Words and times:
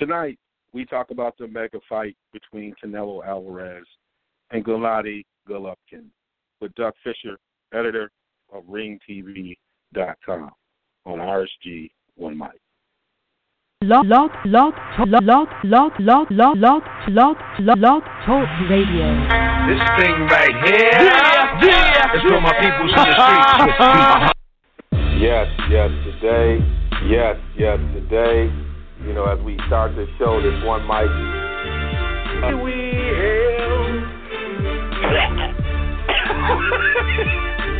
Tonight, 0.00 0.38
we 0.72 0.86
talk 0.86 1.10
about 1.10 1.36
the 1.36 1.46
mega 1.46 1.78
fight 1.86 2.16
between 2.32 2.74
Canelo 2.82 3.22
Alvarez 3.22 3.84
and 4.50 4.64
Gennady 4.64 5.26
Golovkin 5.46 6.06
with 6.62 6.74
Doug 6.74 6.94
Fischer, 7.04 7.36
editor 7.74 8.10
of 8.50 8.64
RingTV.com 8.64 10.50
on 11.04 11.18
RSG 11.18 11.90
One 12.16 12.38
Mic. 12.38 12.48
Log, 13.82 14.06
log, 14.06 14.30
log, 14.46 14.72
log, 15.06 15.22
log, 15.22 15.48
log, 15.64 15.92
log, 16.00 16.30
log, 16.30 16.56
log, 16.56 16.82
log, 17.08 17.36
log, 17.58 17.78
log, 17.78 18.02
talk 18.24 18.48
radio. 18.70 19.06
This 19.68 19.82
thing 20.00 20.16
right 20.32 20.56
here 20.64 20.96
yeah, 20.96 21.60
yeah, 21.62 22.16
is 22.16 22.22
for 22.22 22.40
my 22.40 22.54
peoples 22.58 22.90
in 22.90 23.04
the 23.04 23.12
streets. 23.20 23.60
Yes, 25.20 25.46
yes, 25.68 25.90
today. 26.06 26.58
Yes, 27.06 27.36
yes, 27.58 27.78
today 27.92 28.69
you 29.06 29.12
know, 29.14 29.24
as 29.24 29.38
we 29.44 29.58
start 29.66 29.94
the 29.96 30.06
show, 30.18 30.40
this 30.42 30.62
one 30.64 30.82
mic. 30.86 31.08
Uh, 32.44 32.56
we 32.62 32.72
hail. 32.72 33.50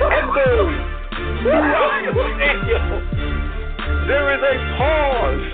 there 4.08 4.32
is 4.34 4.42
a 4.44 4.54
pause 4.77 5.44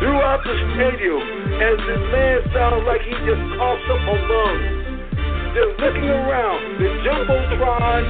throughout 0.00 0.40
the 0.44 0.56
stadium 0.76 1.24
as 1.60 1.76
this 1.84 2.02
man 2.12 2.38
sounds 2.52 2.84
like 2.86 3.00
he 3.02 3.12
just 3.24 3.40
coughs 3.56 3.84
up 3.92 4.00
a 4.00 4.16
lung. 4.16 4.60
They're 5.52 5.74
looking 5.80 6.08
around. 6.08 6.60
The 6.80 6.88
jumbotron 7.04 8.02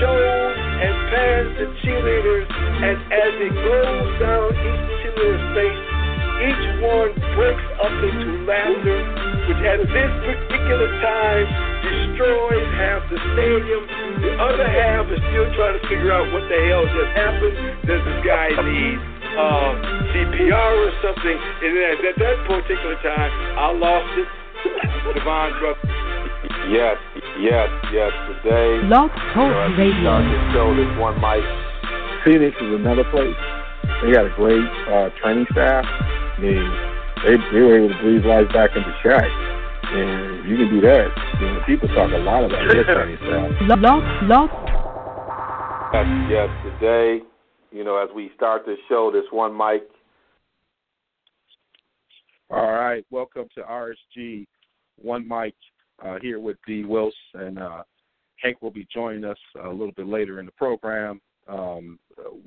shows 0.00 0.56
and 0.78 0.94
pans 1.10 1.50
the 1.58 1.66
cheerleaders, 1.82 2.46
and 2.50 2.96
as 3.10 3.32
it 3.42 3.54
goes 3.54 4.10
down 4.22 4.54
each 4.54 4.86
cheerleader's 5.02 5.42
face, 5.54 5.97
each 6.38 6.64
one 6.82 7.10
breaks 7.34 7.66
up 7.82 7.94
into 7.98 8.46
laughter, 8.46 8.98
which 9.50 9.62
at 9.66 9.82
this 9.82 10.12
particular 10.22 10.88
time 11.02 11.46
destroys 11.82 12.68
half 12.78 13.02
the 13.10 13.18
stadium. 13.34 13.82
The 14.22 14.32
other 14.38 14.68
half 14.70 15.10
is 15.10 15.18
still 15.18 15.48
trying 15.58 15.76
to 15.78 15.82
figure 15.90 16.14
out 16.14 16.30
what 16.30 16.46
the 16.46 16.58
hell 16.70 16.86
just 16.86 17.12
happened. 17.18 17.54
Does 17.90 18.02
this 18.06 18.20
guy 18.22 18.54
need 18.54 18.96
uh, 19.34 19.70
CPR 20.14 20.72
or 20.78 20.92
something? 21.02 21.36
And 21.36 21.70
then 21.74 21.90
at 22.06 22.16
that 22.22 22.36
particular 22.46 22.98
time, 23.02 23.30
I 23.58 23.74
lost 23.74 24.10
it. 24.18 24.28
Devon 25.14 25.50
brother. 25.58 25.78
Yes, 26.70 26.98
yes, 27.40 27.68
yes. 27.92 28.12
Today, 28.42 28.82
Love 28.86 29.10
Talk 29.34 29.48
you 29.48 29.54
know, 29.54 29.74
Radio. 29.78 30.02
Start 30.02 30.24
this 30.26 30.44
show, 30.52 30.68
this 30.74 30.92
one 30.98 31.16
mic. 31.20 31.42
Phoenix 32.24 32.54
is 32.60 32.74
another 32.78 33.04
place. 33.10 33.38
They 34.02 34.12
got 34.12 34.26
a 34.26 34.34
great 34.36 34.68
uh, 34.86 35.10
training 35.22 35.46
staff. 35.52 35.84
I 36.38 36.40
mean, 36.40 36.70
they 37.24 37.36
they 37.52 37.60
were 37.60 37.76
able 37.78 37.88
to 37.88 38.00
breathe 38.00 38.24
life 38.24 38.46
back 38.54 38.70
into 38.76 38.94
Shaq. 39.02 39.26
And 39.90 40.38
if 40.38 40.46
you 40.46 40.56
can 40.56 40.70
do 40.70 40.80
that, 40.82 41.08
you 41.40 41.46
know, 41.46 41.60
people 41.66 41.88
talk 41.88 42.12
a 42.12 42.18
lot 42.18 42.44
about 42.44 42.72
their 42.72 42.84
training 42.84 43.16
style. 43.16 43.50
Love, 43.66 44.02
love. 44.22 44.50
Yes, 45.92 46.06
yes, 46.30 46.48
today, 46.62 47.24
you 47.72 47.82
know, 47.82 47.96
as 47.96 48.08
we 48.14 48.30
start 48.36 48.62
this 48.66 48.78
show, 48.88 49.10
this 49.12 49.24
one 49.32 49.56
mic. 49.56 49.88
All 52.50 52.70
right, 52.70 53.04
welcome 53.10 53.48
to 53.56 53.62
RSG 53.62 54.46
One 54.96 55.26
Mic 55.26 55.54
uh, 56.04 56.18
here 56.22 56.38
with 56.38 56.56
D. 56.68 56.84
Wills, 56.84 57.14
and 57.34 57.58
uh, 57.58 57.82
Hank 58.36 58.62
will 58.62 58.70
be 58.70 58.86
joining 58.94 59.24
us 59.24 59.38
a 59.64 59.68
little 59.68 59.92
bit 59.96 60.06
later 60.06 60.38
in 60.38 60.46
the 60.46 60.52
program. 60.52 61.20
Um, 61.48 61.98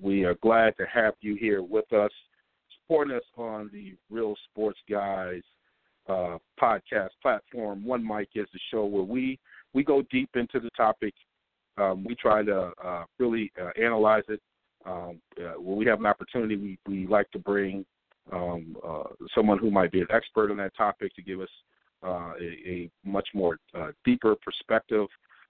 we 0.02 0.24
are 0.24 0.36
glad 0.36 0.78
to 0.78 0.86
have 0.86 1.16
you 1.20 1.36
here 1.36 1.62
with 1.62 1.92
us 1.92 2.12
supporting 2.92 3.16
us 3.16 3.24
on 3.38 3.70
the 3.72 3.96
Real 4.10 4.36
Sports 4.50 4.80
Guys 4.90 5.42
uh, 6.10 6.38
podcast 6.62 7.12
platform. 7.22 7.86
One 7.86 8.06
Mic 8.06 8.28
is 8.36 8.48
the 8.52 8.60
show 8.70 8.84
where 8.86 9.04
we 9.04 9.40
we 9.74 9.82
go 9.82 10.02
deep 10.12 10.30
into 10.36 10.60
the 10.60 10.70
topic. 10.76 11.14
Um, 11.78 12.04
we 12.04 12.16
try 12.16 12.44
to 12.44 12.72
uh, 12.84 13.04
really 13.18 13.50
uh, 13.62 13.70
analyze 13.82 14.24
it. 14.28 14.42
Um, 14.86 15.22
uh, 15.40 15.54
when 15.58 15.78
we 15.78 15.86
have 15.86 16.00
an 16.00 16.06
opportunity, 16.06 16.58
we, 16.58 16.80
we 16.86 17.08
like 17.08 17.32
to 17.32 17.40
bring 17.40 17.86
um, 18.34 18.76
uh, 18.86 19.04
someone 19.34 19.58
who 19.58 19.72
might 19.72 19.94
be 19.94 20.02
an 20.02 20.08
expert 20.14 20.52
on 20.52 20.58
that 20.58 20.76
topic 20.76 21.16
to 21.16 21.22
give 21.22 21.40
us 21.40 21.50
uh, 22.04 22.34
a, 22.42 22.58
a, 22.68 22.92
much 23.06 23.30
more 23.34 23.58
deeper 24.04 24.36
perspective 24.44 25.08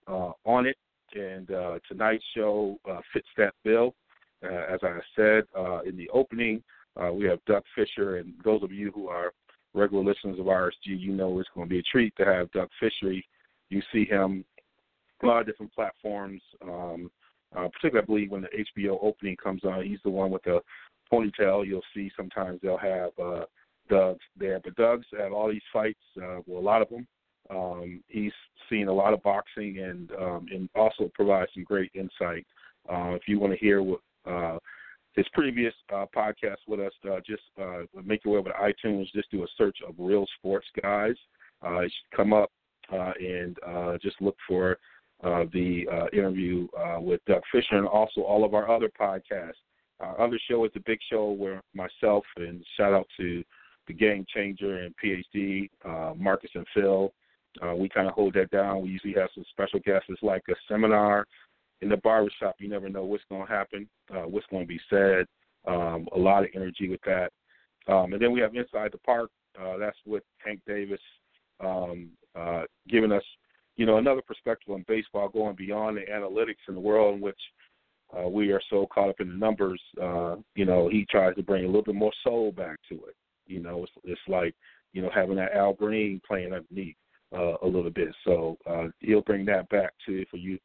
on 0.08 0.68
it. 0.68 0.78
And 1.16 1.50
tonight's 1.88 2.24
show 2.36 2.78
fits 3.12 3.28
that 3.38 3.56
bill. 3.64 3.96
as 4.44 4.80
I 4.84 5.00
said 5.16 5.46
in 5.88 5.98
the 5.98 6.08
opening, 6.14 6.62
uh, 7.00 7.12
we 7.12 7.26
have 7.26 7.40
Doug 7.46 7.64
Fischer, 7.76 8.18
and 8.18 8.34
those 8.44 8.64
of 8.64 8.72
you 8.72 8.92
who 8.94 9.08
are 9.08 9.34
regular 9.74 10.04
listeners 10.04 10.40
of 10.40 10.46
RSG, 10.46 10.72
you 10.86 11.14
know 11.14 11.40
it's 11.40 11.50
going 11.56 11.68
to 11.68 11.74
be 11.74 11.80
a 11.80 11.84
treat 11.84 12.14
to 12.18 12.26
have 12.26 12.52
Doug 12.52 12.70
Fischer. 12.80 13.14
You 13.70 13.82
see 13.94 14.06
him 14.06 14.44
a 15.24 15.26
lot 15.26 15.42
of 15.42 15.48
different 15.48 15.74
platforms. 15.74 16.42
Um, 16.64 17.10
uh, 17.56 17.68
particularly, 17.68 18.04
I 18.04 18.06
believe 18.06 18.32
when 18.32 18.42
the 18.42 18.82
HBO 18.82 18.98
opening 19.02 19.36
comes 19.38 19.64
on, 19.64 19.84
he's 19.84 20.00
the 20.04 20.10
one 20.10 20.32
with 20.32 20.44
the 20.44 20.62
ponytail. 21.12 21.66
You'll 21.66 21.82
see 21.94 22.12
sometimes 22.16 22.60
they'll 22.62 22.78
have 22.78 23.12
uh, 23.22 23.46
Doug 23.90 24.18
there, 24.38 24.60
but 24.64 24.76
Doug's 24.76 25.06
at 25.20 25.32
all 25.32 25.50
these 25.50 25.62
fights, 25.72 26.00
uh, 26.18 26.40
well, 26.46 26.60
a 26.60 26.62
lot 26.62 26.82
of 26.82 26.90
them. 26.90 27.08
Um, 27.50 28.02
he's 28.08 28.32
seen 28.70 28.88
a 28.88 28.94
lot 28.94 29.14
of 29.14 29.22
boxing 29.24 29.80
and 29.80 30.12
um, 30.12 30.46
and 30.52 30.70
also 30.76 31.12
provides 31.14 31.52
some 31.54 31.64
great 31.64 31.92
insight. 31.94 32.46
Uh, 32.90 33.12
if 33.12 33.24
you 33.28 33.40
want 33.40 33.54
to 33.54 33.60
hear 33.60 33.82
what 33.84 34.00
uh, 34.26 34.58
his 35.16 35.26
previous 35.34 35.74
uh, 35.94 36.06
podcast 36.16 36.58
with 36.68 36.80
us. 36.80 36.94
Uh, 37.06 37.20
just 37.26 37.42
uh, 37.62 37.82
make 38.04 38.24
your 38.24 38.36
way 38.36 38.40
over 38.40 38.50
to 38.50 38.88
iTunes. 38.88 39.12
Just 39.14 39.32
do 39.32 39.44
a 39.44 39.48
search 39.58 39.78
of 39.88 39.96
Real 39.98 40.26
Sports 40.38 40.68
Guys. 40.82 41.16
Uh, 41.64 41.80
it 41.80 41.92
should 41.92 42.18
come 42.18 42.34
up 42.34 42.52
uh, 42.92 43.12
and 43.20 43.58
uh, 43.68 43.98
just 44.02 44.22
look 44.22 44.38
for 44.48 44.78
the 45.24 45.86
interview 46.14 46.68
with 47.00 47.22
Doug 47.28 47.42
Fischer 47.52 47.78
and 47.78 47.88
also 47.88 48.22
all 48.22 48.44
of 48.44 48.54
our 48.54 48.70
other 48.70 48.90
podcasts. 49.00 49.54
Our 50.00 50.20
other 50.20 50.40
show 50.50 50.66
is 50.66 50.72
the 50.74 50.80
Big 50.80 50.98
Show 51.12 51.32
where 51.32 51.62
myself 51.76 52.24
and 52.38 52.64
shout 52.76 52.94
out 52.94 53.08
to 53.18 53.44
the 53.88 53.94
Game 53.94 54.26
Changer 54.34 54.80
and 54.80 54.96
PhD, 55.04 55.70
Marcus 56.18 56.50
and 56.56 56.66
Phil. 56.74 57.14
We 57.78 57.88
kind 57.90 58.08
of 58.08 58.14
hold 58.14 58.34
that 58.34 58.50
down. 58.50 58.82
We 58.82 58.90
usually 58.90 59.14
have 59.14 59.30
some 59.36 59.46
special 59.52 59.80
guests. 59.86 60.08
It's 60.10 60.24
like 60.24 60.44
a 60.50 60.56
seminar 60.68 61.28
in 61.82 61.90
the 61.90 61.98
barbershop, 61.98 62.56
you 62.60 62.70
never 62.70 62.90
know 62.90 63.04
what's 63.04 63.24
going 63.30 63.46
to 63.46 63.52
happen, 63.52 63.90
uh, 64.14 64.22
what's 64.22 64.46
going 64.48 64.64
to 64.64 64.68
be 64.68 64.80
said. 64.90 65.26
Um, 65.68 66.08
a 66.16 66.20
lot 66.20 66.44
of 66.44 66.50
energy 66.56 66.90
with 66.90 67.02
that. 67.06 67.32
Um, 67.88 68.14
and 68.14 68.22
then 68.22 68.32
we 68.32 68.40
have 68.40 68.56
Inside 68.56 68.92
the 68.92 68.98
Park. 69.00 69.30
Uh, 69.60 69.78
that's 69.78 69.98
with 70.06 70.24
Hank 70.38 70.62
Davis, 70.66 71.00
um, 71.60 72.10
uh, 72.36 72.64
giving 72.88 73.12
us, 73.12 73.24
you 73.76 73.86
know, 73.86 73.98
another 73.98 74.22
perspective 74.22 74.74
on 74.74 74.86
baseball, 74.88 75.30
going 75.30 75.56
beyond 75.56 75.98
the 75.98 76.02
analytics 76.12 76.68
in 76.68 76.76
the 76.76 76.80
world 76.80 77.16
in 77.16 77.22
which 77.22 77.40
uh, 78.18 78.28
we 78.28 78.52
are 78.52 78.62
so 78.70 78.88
caught 78.94 79.10
up 79.10 79.20
in 79.20 79.28
the 79.28 79.36
numbers. 79.36 79.82
Uh, 80.02 80.38
you 80.56 80.66
know, 80.66 80.90
he 80.90 81.06
tries 81.10 81.36
to 81.36 81.44
bring 81.44 81.64
a 81.64 81.68
little 81.68 81.84
bit 81.84 81.96
more 81.96 82.14
soul 82.24 82.52
back 82.52 82.78
to 82.90 82.96
it. 82.96 83.16
You 83.46 83.62
know, 83.62 83.84
it's, 83.84 83.92
it's 84.04 84.22
like, 84.28 84.56
you 84.94 85.02
know, 85.02 85.10
having 85.14 85.36
that 85.36 85.54
Al 85.54 85.74
Green 85.74 86.22
playing 86.26 86.54
underneath 86.54 86.96
uh, 87.36 87.56
a 87.62 87.66
little 87.68 87.92
bit. 87.92 88.14
So 88.24 88.58
uh, 88.70 88.88
he'll 89.00 89.22
bring 89.22 89.46
that 89.46 89.70
back 89.70 89.92
to 90.06 90.26
for 90.30 90.38
you 90.38 90.58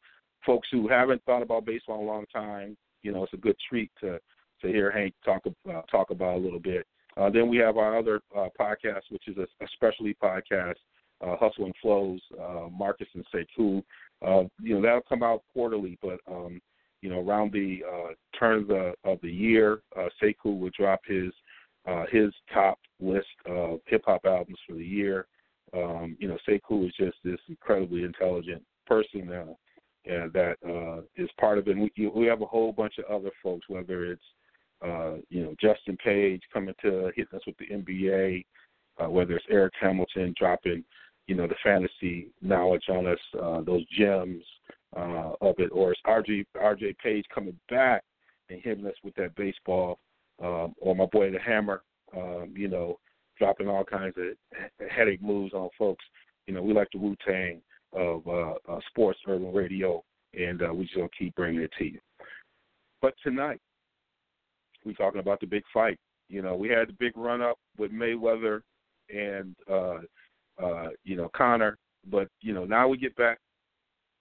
folks 0.47 0.67
who 0.71 0.87
haven't 0.87 1.21
thought 1.25 1.43
about 1.43 1.65
baseball 1.65 1.99
in 1.99 2.07
a 2.07 2.07
long 2.07 2.25
time, 2.33 2.75
you 3.03 3.11
know, 3.11 3.23
it's 3.23 3.33
a 3.33 3.37
good 3.37 3.57
treat 3.69 3.91
to 4.01 4.19
to 4.61 4.67
hear 4.69 4.89
Hank 4.89 5.13
talk 5.23 5.43
uh, 5.45 5.81
talk 5.83 6.09
about 6.09 6.37
a 6.37 6.39
little 6.39 6.59
bit. 6.59 6.87
Uh, 7.15 7.29
then 7.29 7.47
we 7.47 7.57
have 7.57 7.77
our 7.77 7.97
other 7.97 8.21
uh, 8.35 8.47
podcast, 8.59 9.01
which 9.09 9.27
is 9.27 9.37
a, 9.37 9.43
a 9.63 9.67
specialty 9.73 10.15
podcast, 10.21 10.75
uh, 11.21 11.35
Hustle 11.39 11.65
and 11.65 11.75
Flows, 11.81 12.19
uh, 12.39 12.67
Marcus 12.71 13.07
and 13.13 13.25
Sekou. 13.33 13.83
Uh, 14.25 14.47
you 14.59 14.75
know, 14.75 14.81
that'll 14.81 15.01
come 15.01 15.21
out 15.21 15.43
quarterly, 15.53 15.99
but 16.01 16.19
um, 16.27 16.59
you 17.01 17.09
know, 17.09 17.19
around 17.19 17.51
the 17.51 17.81
uh, 17.87 18.13
turn 18.39 18.61
of 18.61 18.67
the 18.67 18.93
of 19.03 19.19
the 19.21 19.31
year, 19.31 19.81
uh, 19.95 20.07
Sekou 20.21 20.59
will 20.59 20.71
drop 20.77 21.01
his 21.05 21.31
uh, 21.87 22.05
his 22.11 22.31
top 22.53 22.79
list 22.99 23.27
of 23.45 23.79
hip 23.85 24.03
hop 24.05 24.21
albums 24.25 24.57
for 24.67 24.73
the 24.73 24.85
year. 24.85 25.27
Um, 25.75 26.17
you 26.19 26.27
know, 26.27 26.37
Sekou 26.47 26.87
is 26.87 26.93
just 26.97 27.17
this 27.23 27.39
incredibly 27.49 28.03
intelligent 28.03 28.63
person. 28.85 29.31
Uh, 29.31 29.53
and 30.07 30.31
that 30.33 30.55
uh, 30.67 31.01
is 31.15 31.29
part 31.39 31.57
of 31.57 31.67
it. 31.67 31.77
And 31.77 31.89
we, 31.95 32.07
we 32.07 32.25
have 32.27 32.41
a 32.41 32.45
whole 32.45 32.71
bunch 32.71 32.95
of 32.97 33.05
other 33.05 33.31
folks, 33.43 33.67
whether 33.69 34.05
it's 34.05 34.21
uh, 34.81 35.15
you 35.29 35.43
know, 35.43 35.55
Justin 35.59 35.97
Page 35.97 36.41
coming 36.53 36.75
to 36.81 37.11
hitting 37.15 37.35
us 37.35 37.45
with 37.47 37.57
the 37.57 37.65
NBA, 37.65 38.45
uh, 39.03 39.09
whether 39.09 39.35
it's 39.35 39.45
Eric 39.49 39.73
Hamilton 39.79 40.33
dropping, 40.37 40.83
you 41.27 41.35
know, 41.35 41.47
the 41.47 41.55
fantasy 41.63 42.27
knowledge 42.41 42.83
on 42.89 43.07
us, 43.07 43.19
uh, 43.41 43.61
those 43.61 43.83
gems 43.97 44.43
uh, 44.95 45.31
of 45.41 45.55
it, 45.57 45.69
or 45.71 45.91
it's 45.91 46.01
RJ 46.05 46.45
RJ 46.55 46.97
Page 46.99 47.25
coming 47.33 47.57
back 47.69 48.03
and 48.49 48.61
hitting 48.61 48.85
us 48.85 48.93
with 49.03 49.15
that 49.15 49.35
baseball, 49.35 49.99
um, 50.41 50.73
or 50.79 50.95
my 50.95 51.05
boy 51.05 51.31
the 51.31 51.39
Hammer, 51.39 51.81
um, 52.15 52.53
you 52.55 52.67
know, 52.67 52.99
dropping 53.37 53.67
all 53.67 53.83
kinds 53.83 54.15
of 54.17 54.89
headache 54.89 55.21
moves 55.21 55.53
on 55.53 55.69
folks. 55.77 56.05
You 56.45 56.53
know, 56.53 56.61
we 56.61 56.73
like 56.73 56.87
the 56.93 56.99
Wu 56.99 57.15
Tang 57.25 57.61
of 57.93 58.27
uh, 58.27 58.53
uh, 58.69 58.79
sports 58.89 59.19
urban 59.27 59.53
radio, 59.53 60.03
and 60.33 60.61
uh, 60.61 60.73
we 60.73 60.85
just 60.85 60.95
gonna 60.95 61.09
keep 61.17 61.35
bringing 61.35 61.61
it 61.61 61.71
to 61.77 61.85
you. 61.85 61.99
But 63.01 63.13
tonight, 63.23 63.59
we're 64.85 64.93
talking 64.93 65.19
about 65.19 65.39
the 65.39 65.47
big 65.47 65.63
fight. 65.73 65.99
You 66.29 66.41
know, 66.41 66.55
we 66.55 66.69
had 66.69 66.89
the 66.89 66.93
big 66.93 67.15
run 67.15 67.41
up 67.41 67.57
with 67.77 67.91
Mayweather 67.91 68.61
and 69.13 69.55
uh, 69.69 69.99
uh, 70.61 70.89
you 71.03 71.15
know 71.15 71.29
Conor, 71.35 71.77
but 72.09 72.27
you 72.41 72.53
know 72.53 72.65
now 72.65 72.87
we 72.87 72.97
get 72.97 73.15
back 73.15 73.39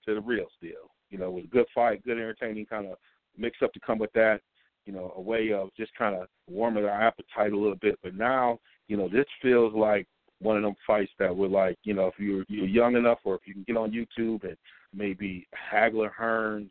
to 0.07 0.15
the 0.15 0.21
real 0.21 0.47
deal. 0.61 0.91
You 1.11 1.19
know, 1.19 1.27
it 1.27 1.33
was 1.33 1.45
a 1.45 1.49
good 1.55 1.67
fight, 1.75 2.05
good 2.05 2.19
entertaining 2.19 2.67
kind 2.67 2.87
of 2.87 2.97
mix 3.37 3.59
up 3.63 3.73
to 3.73 3.81
come 3.81 3.99
with 3.99 4.13
that. 4.13 4.41
You 4.85 4.93
know, 4.93 5.13
a 5.17 5.21
way 5.21 5.53
of 5.53 5.71
just 5.77 5.93
kind 5.97 6.15
of 6.15 6.29
warming 6.49 6.85
our 6.85 7.03
appetite 7.03 7.53
a 7.53 7.57
little 7.57 7.77
bit. 7.77 7.99
But 8.03 8.15
now, 8.15 8.61
you 8.87 8.97
know, 8.97 9.09
this 9.09 9.27
feels 9.43 9.75
like 9.75 10.07
one 10.41 10.57
of 10.57 10.63
them 10.63 10.77
fights 10.87 11.13
that 11.19 11.35
were 11.35 11.49
like, 11.49 11.77
you 11.85 11.95
know, 11.95 12.07
if 12.07 12.15
you're 12.19 12.45
you're 12.49 12.67
young 12.67 12.97
enough, 12.97 13.19
or 13.25 13.37
if 13.37 13.43
you 13.47 13.55
can 13.55 13.65
get 13.65 13.77
on 13.77 13.91
YouTube 13.91 14.45
and 14.45 14.57
maybe 14.95 15.47
Hagler 15.73 16.11
Hearns, 16.19 16.71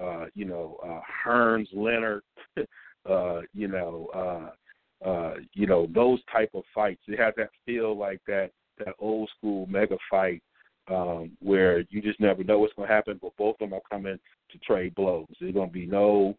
uh, 0.00 0.26
you 0.34 0.44
know, 0.44 0.78
uh, 0.84 1.00
Hearns 1.26 1.68
Leonard, 1.72 2.22
uh, 3.08 3.40
you 3.54 3.68
know, 3.68 4.08
uh, 4.14 5.08
uh, 5.08 5.34
you 5.52 5.66
know 5.66 5.88
those 5.94 6.20
type 6.30 6.50
of 6.54 6.64
fights. 6.74 7.02
It 7.08 7.18
has 7.18 7.34
that 7.36 7.50
feel 7.66 7.96
like 7.96 8.20
that 8.26 8.50
that 8.78 8.94
old 8.98 9.30
school 9.36 9.66
mega 9.66 9.96
fight 10.10 10.42
um, 10.88 11.32
where 11.40 11.80
you 11.90 12.02
just 12.02 12.20
never 12.20 12.44
know 12.44 12.58
what's 12.58 12.74
going 12.74 12.88
to 12.88 12.94
happen, 12.94 13.18
but 13.20 13.36
both 13.36 13.56
of 13.60 13.70
them 13.70 13.74
are 13.74 13.82
coming 13.90 14.18
to 14.50 14.58
trade 14.58 14.94
blows. 14.94 15.26
There's 15.40 15.54
going 15.54 15.68
to 15.68 15.72
be 15.72 15.86
no 15.86 16.36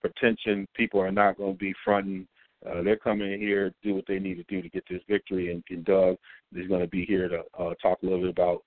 pretension. 0.00 0.66
People 0.74 1.00
are 1.00 1.12
not 1.12 1.36
going 1.36 1.54
to 1.54 1.58
be 1.58 1.74
fronting. 1.84 2.26
Uh, 2.68 2.82
they're 2.82 2.96
coming 2.96 3.32
in 3.32 3.40
here 3.40 3.72
do 3.82 3.94
what 3.94 4.04
they 4.06 4.18
need 4.18 4.34
to 4.34 4.44
do 4.44 4.60
to 4.60 4.68
get 4.68 4.84
this 4.88 5.02
victory. 5.08 5.52
And, 5.52 5.62
and 5.70 5.84
Doug 5.84 6.16
is 6.54 6.68
going 6.68 6.82
to 6.82 6.88
be 6.88 7.04
here 7.04 7.28
to 7.28 7.42
uh, 7.58 7.74
talk 7.80 8.02
a 8.02 8.06
little 8.06 8.20
bit 8.20 8.30
about 8.30 8.62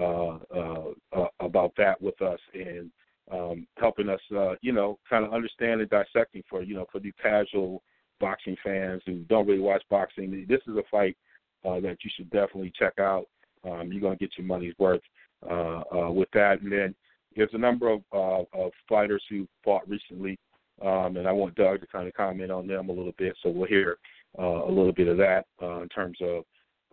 uh, 0.00 0.38
uh, 0.54 0.90
uh, 1.16 1.28
about 1.40 1.72
that 1.76 2.00
with 2.02 2.20
us 2.20 2.40
and 2.52 2.90
um, 3.30 3.66
helping 3.78 4.08
us, 4.08 4.20
uh, 4.36 4.54
you 4.60 4.72
know, 4.72 4.98
kind 5.08 5.24
of 5.24 5.32
understand 5.32 5.80
and 5.80 5.90
dissecting 5.90 6.42
for 6.48 6.62
you 6.62 6.74
know 6.74 6.86
for 6.90 6.98
the 6.98 7.12
casual 7.22 7.82
boxing 8.20 8.56
fans 8.62 9.02
who 9.06 9.18
don't 9.28 9.46
really 9.46 9.60
watch 9.60 9.82
boxing. 9.90 10.46
This 10.48 10.60
is 10.66 10.76
a 10.76 10.82
fight 10.90 11.16
uh, 11.64 11.80
that 11.80 11.98
you 12.02 12.10
should 12.14 12.30
definitely 12.30 12.72
check 12.78 12.98
out. 12.98 13.26
Um, 13.64 13.90
you're 13.92 14.00
going 14.00 14.18
to 14.18 14.24
get 14.24 14.36
your 14.36 14.46
money's 14.46 14.74
worth 14.78 15.00
uh, 15.48 15.82
uh, 15.94 16.10
with 16.10 16.28
that. 16.32 16.60
And 16.62 16.70
then 16.72 16.94
there's 17.36 17.50
a 17.52 17.58
number 17.58 17.90
of, 17.90 18.02
uh, 18.12 18.44
of 18.52 18.72
fighters 18.88 19.22
who 19.28 19.46
fought 19.64 19.88
recently, 19.88 20.38
um, 20.82 21.16
and 21.16 21.26
I 21.26 21.32
want 21.32 21.54
Doug 21.54 21.80
to 21.80 21.86
kind 21.86 22.08
of 22.08 22.14
comment 22.14 22.50
on 22.50 22.66
them 22.66 22.88
a 22.88 22.92
little 22.92 23.14
bit. 23.18 23.36
So 23.42 23.50
we'll 23.50 23.68
hear 23.68 23.98
uh, 24.38 24.64
a 24.64 24.68
little 24.68 24.92
bit 24.92 25.08
of 25.08 25.16
that 25.18 25.46
uh, 25.62 25.82
in 25.82 25.88
terms 25.88 26.18
of 26.20 26.44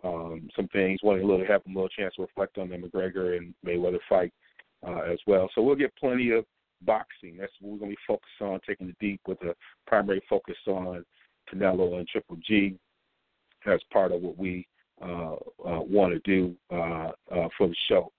um, 0.04 0.48
some 0.56 0.68
things. 0.68 1.00
Wanting 1.02 1.24
a 1.24 1.26
little 1.26 1.46
have 1.46 1.62
a 1.66 1.68
little 1.68 1.88
chance 1.88 2.14
to 2.16 2.22
reflect 2.22 2.58
on 2.58 2.68
the 2.68 2.76
McGregor 2.76 3.36
and 3.36 3.54
Mayweather 3.66 3.98
fight 4.08 4.32
uh, 4.86 5.00
as 5.00 5.18
well. 5.26 5.48
So 5.54 5.62
we'll 5.62 5.76
get 5.76 5.94
plenty 5.96 6.30
of 6.30 6.44
boxing. 6.82 7.36
That's 7.38 7.52
what 7.60 7.72
we're 7.72 7.78
going 7.78 7.90
to 7.92 7.96
be 7.96 8.02
focused 8.06 8.40
on, 8.40 8.60
taking 8.66 8.88
the 8.88 8.96
deep 9.00 9.20
with 9.26 9.40
a 9.42 9.54
primary 9.86 10.22
focus 10.28 10.56
on 10.66 11.04
Canelo 11.52 11.98
and 11.98 12.08
Triple 12.08 12.38
G 12.46 12.76
as 13.66 13.80
part 13.92 14.12
of 14.12 14.20
what 14.22 14.36
we 14.36 14.66
uh, 15.00 15.34
uh, 15.34 15.80
want 15.80 16.12
to 16.12 16.20
do 16.20 16.54
uh, 16.70 17.10
for 17.58 17.68
the 17.68 17.76
show. 17.88 18.12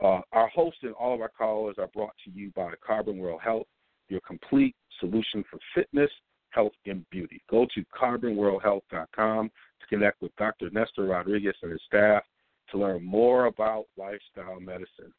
our 0.00 0.48
host 0.48 0.78
and 0.82 0.94
all 0.94 1.14
of 1.14 1.20
our 1.20 1.30
callers 1.36 1.76
are 1.78 1.88
brought 1.88 2.14
to 2.24 2.30
you 2.30 2.50
by 2.54 2.72
Carbon 2.86 3.18
World 3.18 3.40
Health, 3.42 3.66
your 4.08 4.20
complete 4.20 4.74
solution 5.00 5.44
for 5.50 5.58
fitness, 5.74 6.10
health, 6.50 6.72
and 6.86 7.08
beauty. 7.10 7.42
Go 7.50 7.66
to 7.74 7.84
carbonworldhealth.com 7.98 9.50
to 9.80 9.86
connect 9.88 10.22
with 10.22 10.34
Dr. 10.36 10.70
Nestor 10.70 11.04
Rodriguez 11.04 11.54
and 11.62 11.72
his 11.72 11.80
staff 11.86 12.22
to 12.70 12.78
learn 12.78 13.04
more 13.04 13.46
about 13.46 13.86
lifestyle 13.96 14.60
medicine. 14.60 15.12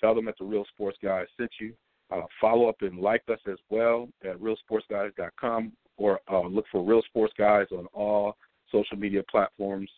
Tell 0.00 0.14
them 0.14 0.26
that 0.26 0.36
the 0.38 0.44
Real 0.44 0.64
Sports 0.72 0.98
Guys 1.02 1.26
sent 1.36 1.50
you. 1.60 1.74
Uh, 2.10 2.22
follow 2.40 2.68
up 2.68 2.76
and 2.80 2.98
like 2.98 3.22
us 3.30 3.38
as 3.46 3.58
well 3.68 4.08
at 4.24 4.36
realsportsguys.com 4.38 5.72
or 5.96 6.18
uh, 6.30 6.40
look 6.40 6.64
for 6.72 6.82
Real 6.82 7.02
Sports 7.02 7.34
Guys 7.38 7.66
on 7.70 7.86
all 7.92 8.36
social 8.72 8.96
media 8.96 9.22
platforms. 9.30 9.90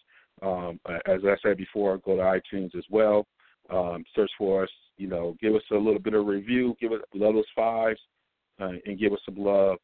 Um, 0.43 0.81
as 1.06 1.20
I 1.25 1.37
said 1.43 1.56
before, 1.56 1.99
go 1.99 2.17
to 2.17 2.23
iTunes 2.23 2.75
as 2.76 2.85
well. 2.90 3.26
Um, 3.70 4.05
search 4.14 4.31
for 4.37 4.64
us. 4.64 4.70
You 4.99 5.06
know, 5.06 5.37
give 5.40 5.55
us 5.55 5.62
a 5.70 5.76
little 5.76 6.00
bit 6.00 6.14
of 6.14 6.26
review. 6.26 6.76
Give 6.81 6.93
us 6.93 7.00
love 7.14 7.37
us 7.37 7.44
fives, 7.55 8.00
uh, 8.60 8.72
and 8.87 8.99
give 8.99 9.12
us 9.12 9.20
some 9.25 9.37
love 9.37 9.78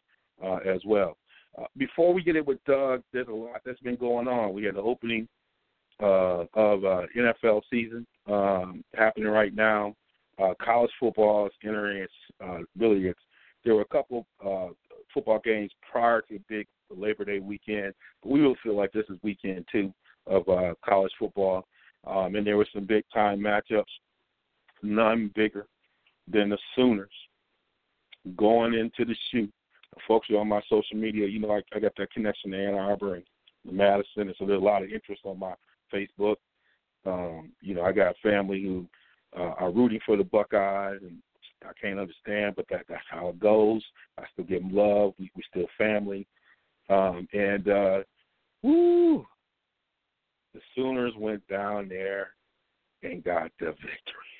uh, 0.44 0.56
as 0.56 0.80
well. 0.84 1.16
Uh, 1.58 1.64
before 1.76 2.12
we 2.12 2.22
get 2.22 2.36
in 2.36 2.44
with 2.44 2.62
Doug, 2.64 3.02
there's 3.12 3.28
a 3.28 3.32
lot 3.32 3.60
that's 3.64 3.80
been 3.80 3.96
going 3.96 4.28
on. 4.28 4.52
We 4.52 4.64
had 4.64 4.76
the 4.76 4.80
opening 4.80 5.28
uh, 6.00 6.44
of 6.54 6.84
uh, 6.84 7.02
NFL 7.16 7.62
season 7.70 8.06
um, 8.26 8.84
happening 8.94 9.28
right 9.28 9.54
now. 9.54 9.94
Uh, 10.40 10.54
college 10.62 10.90
football 11.00 11.46
is 11.46 11.52
entering 11.64 12.02
its 12.02 12.12
uh, 12.44 12.58
really 12.78 13.06
its. 13.06 13.18
There 13.64 13.74
were 13.74 13.82
a 13.82 13.86
couple 13.86 14.24
uh, 14.44 14.68
football 15.12 15.40
games 15.44 15.72
prior 15.90 16.22
to 16.22 16.38
big 16.48 16.66
Labor 16.90 17.24
Day 17.24 17.40
weekend, 17.40 17.92
but 18.22 18.30
we 18.30 18.42
will 18.42 18.54
feel 18.62 18.76
like 18.76 18.92
this 18.92 19.06
is 19.10 19.18
weekend 19.22 19.66
two 19.72 19.92
of 20.26 20.48
uh, 20.48 20.74
college 20.84 21.12
football. 21.18 21.64
Um, 22.06 22.36
and 22.36 22.46
there 22.46 22.56
were 22.56 22.68
some 22.72 22.84
big 22.84 23.04
time 23.12 23.40
matchups, 23.40 23.82
none 24.82 25.32
bigger 25.34 25.66
than 26.30 26.50
the 26.50 26.58
Sooners 26.76 27.10
going 28.36 28.74
into 28.74 29.04
the 29.04 29.16
shoot. 29.30 29.52
Folks 30.06 30.30
are 30.30 30.38
on 30.38 30.48
my 30.48 30.60
social 30.68 30.96
media. 30.96 31.26
You 31.26 31.40
know, 31.40 31.50
I, 31.50 31.62
I 31.74 31.80
got 31.80 31.92
that 31.96 32.12
connection 32.12 32.50
to 32.50 32.66
Ann 32.66 32.74
Arbor 32.74 33.16
and 33.16 33.24
Madison, 33.64 34.22
and 34.22 34.34
so 34.38 34.46
there's 34.46 34.60
a 34.60 34.64
lot 34.64 34.82
of 34.82 34.90
interest 34.90 35.22
on 35.24 35.38
my 35.38 35.54
Facebook. 35.92 36.36
Um, 37.06 37.52
you 37.60 37.74
know, 37.74 37.82
I 37.82 37.92
got 37.92 38.16
family 38.22 38.62
who 38.62 38.86
uh, 39.36 39.54
are 39.58 39.70
rooting 39.70 40.00
for 40.04 40.16
the 40.16 40.24
Buckeyes, 40.24 41.00
and 41.02 41.18
I 41.64 41.72
can't 41.80 41.98
understand, 41.98 42.54
but 42.56 42.66
that 42.70 42.84
that's 42.88 43.02
how 43.10 43.28
it 43.28 43.40
goes. 43.40 43.82
I 44.18 44.24
still 44.32 44.44
give 44.44 44.62
them 44.62 44.74
love. 44.74 45.14
We 45.18 45.30
we 45.34 45.42
still 45.50 45.66
family, 45.76 46.26
um, 46.88 47.26
and 47.32 47.68
uh, 47.68 47.98
woo, 48.62 49.26
the 50.54 50.60
Sooners 50.74 51.14
went 51.16 51.46
down 51.48 51.88
there 51.88 52.30
and 53.02 53.24
got 53.24 53.50
the 53.58 53.66
victory. 53.66 54.34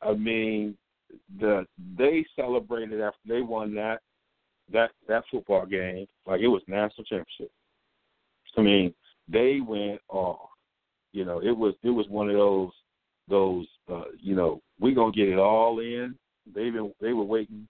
I 0.00 0.14
mean, 0.14 0.76
the 1.40 1.66
they 1.96 2.24
celebrated 2.36 3.00
after 3.00 3.20
they 3.26 3.42
won 3.42 3.74
that 3.74 4.00
that 4.72 4.90
that 5.08 5.24
football 5.30 5.66
game 5.66 6.06
like 6.26 6.40
it 6.40 6.48
was 6.48 6.62
national 6.66 7.04
championship. 7.04 7.50
I 8.56 8.60
mean, 8.60 8.94
they 9.28 9.60
went 9.60 10.00
off. 10.08 10.50
You 11.12 11.24
know, 11.24 11.40
it 11.40 11.56
was 11.56 11.74
it 11.82 11.90
was 11.90 12.06
one 12.08 12.28
of 12.28 12.36
those 12.36 12.70
those 13.28 13.66
uh, 13.90 14.04
you 14.20 14.34
know 14.34 14.60
we 14.80 14.94
gonna 14.94 15.12
get 15.12 15.28
it 15.28 15.38
all 15.38 15.80
in. 15.80 16.14
They 16.54 16.70
been 16.70 16.92
they 17.00 17.12
were 17.12 17.24
waiting 17.24 17.68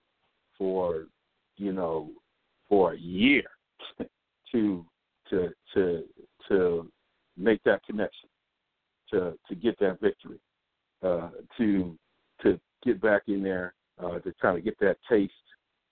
for 0.56 1.06
you 1.56 1.72
know 1.72 2.10
for 2.68 2.92
a 2.92 2.98
year 2.98 3.44
to 4.52 4.84
to 5.30 5.50
to 5.74 6.04
to 6.48 6.88
make 7.36 7.62
that 7.64 7.84
connection, 7.84 8.28
to 9.10 9.38
to 9.48 9.54
get 9.54 9.78
that 9.80 10.00
victory, 10.00 10.38
uh, 11.02 11.30
to 11.58 11.96
to 12.42 12.60
get 12.84 13.00
back 13.00 13.22
in 13.28 13.42
there, 13.42 13.74
uh, 14.02 14.18
to 14.18 14.32
kind 14.40 14.58
of 14.58 14.64
get 14.64 14.78
that 14.80 14.96
taste 15.08 15.32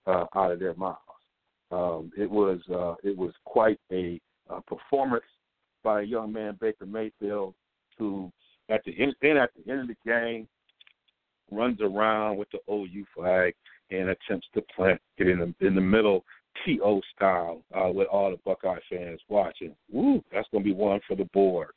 uh, 0.06 0.26
out 0.34 0.52
of 0.52 0.58
their 0.58 0.74
mouths. 0.74 0.98
Um, 1.70 2.10
it 2.16 2.28
was 2.28 2.60
uh, 2.72 2.94
it 3.08 3.16
was 3.16 3.32
quite 3.44 3.78
a, 3.92 4.20
a 4.48 4.60
performance 4.62 5.24
by 5.84 6.02
a 6.02 6.04
young 6.04 6.32
man 6.32 6.58
Baker 6.60 6.86
Mayfield, 6.86 7.54
who 7.98 8.30
at 8.68 8.84
the 8.84 8.92
end 9.00 9.14
then 9.22 9.36
at 9.36 9.50
the 9.54 9.70
end 9.70 9.82
of 9.82 9.88
the 9.88 9.96
game 10.04 10.48
runs 11.50 11.80
around 11.80 12.36
with 12.36 12.48
the 12.50 12.58
OU 12.72 13.04
flag 13.14 13.54
and 13.90 14.08
attempts 14.08 14.46
to 14.54 14.62
plant 14.74 15.00
it 15.18 15.28
in 15.28 15.38
the 15.38 15.66
in 15.66 15.74
the 15.74 15.80
middle 15.80 16.24
TO 16.64 17.00
style 17.14 17.62
uh, 17.74 17.90
with 17.90 18.08
all 18.08 18.30
the 18.30 18.36
Buckeye 18.44 18.78
fans 18.90 19.20
watching. 19.28 19.74
Woo, 19.90 20.22
that's 20.32 20.48
going 20.50 20.64
to 20.64 20.68
be 20.70 20.74
one 20.74 21.00
for 21.06 21.16
the 21.16 21.28
board. 21.32 21.70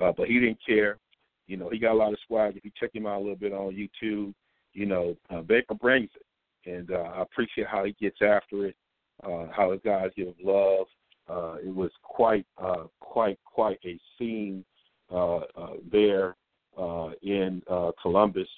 Uh, 0.00 0.12
but 0.16 0.28
he 0.28 0.34
didn't 0.34 0.58
care. 0.66 0.98
You 1.46 1.56
know, 1.56 1.68
he 1.68 1.78
got 1.78 1.92
a 1.92 1.94
lot 1.94 2.12
of 2.12 2.18
swag. 2.26 2.56
If 2.56 2.64
you 2.64 2.70
check 2.78 2.94
him 2.94 3.06
out 3.06 3.18
a 3.18 3.20
little 3.20 3.36
bit 3.36 3.52
on 3.52 3.74
YouTube, 3.74 4.32
you 4.72 4.86
know, 4.86 5.16
uh, 5.30 5.40
Baker 5.42 5.74
brings 5.74 6.10
it. 6.14 6.70
And 6.70 6.90
uh, 6.92 7.12
I 7.16 7.22
appreciate 7.22 7.66
how 7.66 7.84
he 7.84 7.92
gets 8.00 8.18
after 8.22 8.66
it, 8.66 8.76
uh, 9.24 9.46
how 9.54 9.72
his 9.72 9.80
guys 9.84 10.10
give 10.16 10.34
love. 10.42 10.86
Uh, 11.28 11.56
it 11.64 11.74
was 11.74 11.90
quite, 12.02 12.46
uh, 12.58 12.84
quite, 13.00 13.38
quite 13.44 13.78
a 13.84 13.98
scene 14.18 14.64
uh, 15.10 15.38
uh, 15.38 15.74
there 15.90 16.36
uh, 16.78 17.10
in 17.22 17.62
uh, 17.70 17.90
Columbus. 18.00 18.48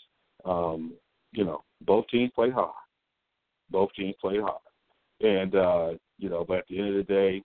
Um, 0.45 0.93
you 1.33 1.45
know, 1.45 1.65
both 1.83 2.07
teams 2.09 2.31
played 2.35 2.53
hard. 2.53 2.75
Both 3.71 3.91
teams 3.95 4.15
played 4.21 4.41
hard 4.41 4.61
and 5.21 5.55
uh, 5.55 5.93
You 6.19 6.29
know, 6.29 6.45
but 6.47 6.59
at 6.59 6.65
the 6.69 6.79
end 6.79 6.89
of 6.91 6.95
the 6.95 7.03
day, 7.03 7.43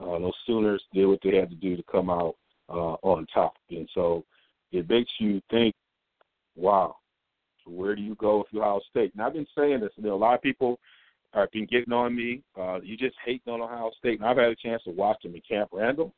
uh, 0.00 0.18
those 0.18 0.34
Sooners 0.46 0.82
did 0.92 1.06
what 1.06 1.20
they 1.22 1.36
had 1.36 1.50
to 1.50 1.56
do 1.56 1.76
to 1.76 1.82
come 1.90 2.10
out 2.10 2.36
uh, 2.68 2.96
on 3.02 3.26
top, 3.32 3.54
and 3.70 3.88
so 3.94 4.24
it 4.72 4.88
makes 4.88 5.10
you 5.18 5.40
think, 5.50 5.74
wow, 6.56 6.96
where 7.66 7.94
do 7.94 8.02
you 8.02 8.14
go 8.16 8.38
with 8.38 8.60
Ohio 8.60 8.80
State? 8.90 9.12
And 9.14 9.22
I've 9.22 9.32
been 9.32 9.46
saying 9.56 9.80
this. 9.80 9.90
Know, 9.98 10.14
a 10.14 10.16
lot 10.16 10.34
of 10.34 10.42
people 10.42 10.78
have 11.32 11.50
been 11.50 11.66
getting 11.66 11.92
on 11.92 12.14
me. 12.14 12.42
Uh, 12.58 12.80
you 12.80 12.96
just 12.96 13.16
hating 13.24 13.52
on 13.52 13.60
Ohio 13.60 13.90
State. 13.98 14.20
And 14.20 14.28
I've 14.28 14.36
had 14.36 14.48
a 14.48 14.56
chance 14.56 14.82
to 14.84 14.90
watch 14.90 15.22
them 15.22 15.34
in 15.34 15.42
Camp 15.48 15.70
Randall. 15.72 16.12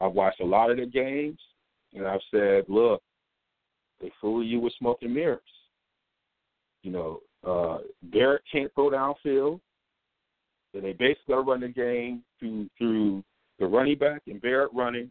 I've 0.00 0.12
watched 0.12 0.40
a 0.40 0.46
lot 0.46 0.70
of 0.70 0.78
their 0.78 0.86
games, 0.86 1.38
and 1.92 2.06
I've 2.06 2.20
said, 2.30 2.64
look, 2.68 3.02
they 4.00 4.10
fool 4.20 4.42
you 4.42 4.60
with 4.60 4.72
smoke 4.78 4.98
and 5.02 5.14
mirrors. 5.14 5.40
You 6.82 6.92
know, 6.92 7.20
uh, 7.46 7.78
Barrett 8.04 8.42
can't 8.50 8.72
throw 8.74 8.90
downfield. 8.90 9.60
And 10.72 10.84
they 10.84 10.92
basically 10.92 11.34
run 11.34 11.60
the 11.60 11.68
game 11.68 12.22
through 12.38 12.68
through 12.78 13.24
the 13.58 13.66
running 13.66 13.98
back 13.98 14.22
and 14.26 14.40
Barrett 14.40 14.70
running, 14.72 15.10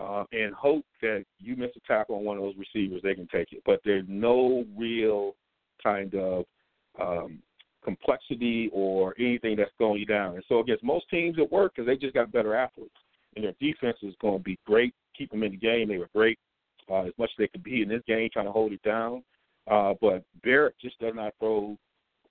uh, 0.00 0.24
and 0.32 0.54
hope 0.54 0.84
that 1.02 1.24
you 1.38 1.56
miss 1.56 1.70
a 1.76 1.80
tackle 1.86 2.16
on 2.16 2.24
one 2.24 2.36
of 2.36 2.42
those 2.42 2.54
receivers, 2.56 3.02
they 3.02 3.14
can 3.14 3.28
take 3.28 3.52
it. 3.52 3.62
But 3.66 3.80
there's 3.84 4.06
no 4.08 4.64
real 4.76 5.34
kind 5.82 6.14
of 6.14 6.44
um, 7.00 7.40
complexity 7.84 8.70
or 8.72 9.14
anything 9.18 9.56
that's 9.56 9.70
going 9.78 10.00
you 10.00 10.06
down. 10.06 10.34
And 10.34 10.44
so 10.48 10.60
against 10.60 10.84
most 10.84 11.08
teams, 11.10 11.36
it 11.38 11.50
worked 11.52 11.76
because 11.76 11.86
they 11.86 11.96
just 11.96 12.14
got 12.14 12.32
better 12.32 12.54
athletes, 12.54 12.94
and 13.36 13.44
their 13.44 13.54
defense 13.60 13.98
is 14.02 14.14
going 14.20 14.38
to 14.38 14.44
be 14.44 14.58
great. 14.66 14.94
Keep 15.16 15.30
them 15.32 15.42
in 15.42 15.52
the 15.52 15.58
game. 15.58 15.88
They 15.88 15.98
were 15.98 16.08
great 16.14 16.38
uh, 16.90 17.02
as 17.02 17.12
much 17.18 17.30
as 17.32 17.38
they 17.38 17.48
could 17.48 17.62
be 17.62 17.82
in 17.82 17.88
this 17.88 18.02
game, 18.06 18.28
trying 18.32 18.46
to 18.46 18.52
hold 18.52 18.72
it 18.72 18.82
down. 18.82 19.22
Uh, 19.70 19.94
but 20.00 20.24
Barrett 20.42 20.74
just 20.80 20.98
does 20.98 21.14
not 21.14 21.34
throw 21.38 21.76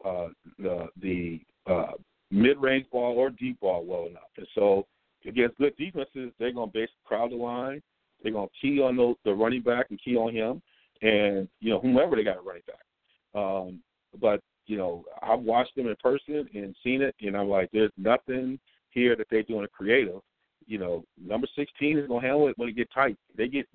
uh, 0.03 0.27
the 0.57 0.87
the 1.01 1.39
uh, 1.67 1.91
mid-range 2.31 2.87
ball 2.91 3.15
or 3.17 3.29
deep 3.29 3.59
ball 3.59 3.85
well 3.85 4.07
enough. 4.07 4.31
And 4.37 4.47
so 4.55 4.87
against 5.25 5.57
good 5.57 5.75
defenses, 5.77 6.31
they're 6.39 6.53
going 6.53 6.69
to 6.69 6.73
basically 6.73 7.01
crowd 7.05 7.31
the 7.31 7.35
line. 7.35 7.81
They're 8.21 8.31
going 8.31 8.47
to 8.47 8.53
key 8.61 8.81
on 8.81 8.95
the, 8.95 9.13
the 9.25 9.33
running 9.33 9.61
back 9.61 9.87
and 9.89 9.99
key 10.03 10.15
on 10.15 10.33
him, 10.33 10.61
and 11.01 11.47
you 11.61 11.69
know 11.69 11.79
whomever 11.79 12.15
they 12.15 12.23
got 12.23 12.37
a 12.37 12.41
running 12.41 12.63
back. 12.67 13.41
Um, 13.41 13.79
but 14.19 14.41
you 14.65 14.77
know, 14.77 15.03
I've 15.21 15.39
watched 15.39 15.75
them 15.75 15.87
in 15.87 15.95
person 16.01 16.47
and 16.53 16.75
seen 16.83 17.01
it, 17.01 17.15
and 17.21 17.35
I'm 17.35 17.49
like, 17.49 17.69
there's 17.71 17.91
nothing 17.97 18.59
here 18.91 19.15
that 19.15 19.27
they're 19.31 19.43
doing 19.43 19.65
creative. 19.75 20.21
You 20.67 20.77
know, 20.77 21.03
number 21.19 21.47
16 21.55 21.97
is 21.97 22.07
going 22.07 22.21
to 22.21 22.27
handle 22.27 22.47
it 22.47 22.57
when 22.57 22.69
it 22.69 22.75
get 22.75 22.91
tight. 22.93 23.17
They 23.35 23.47
get, 23.47 23.67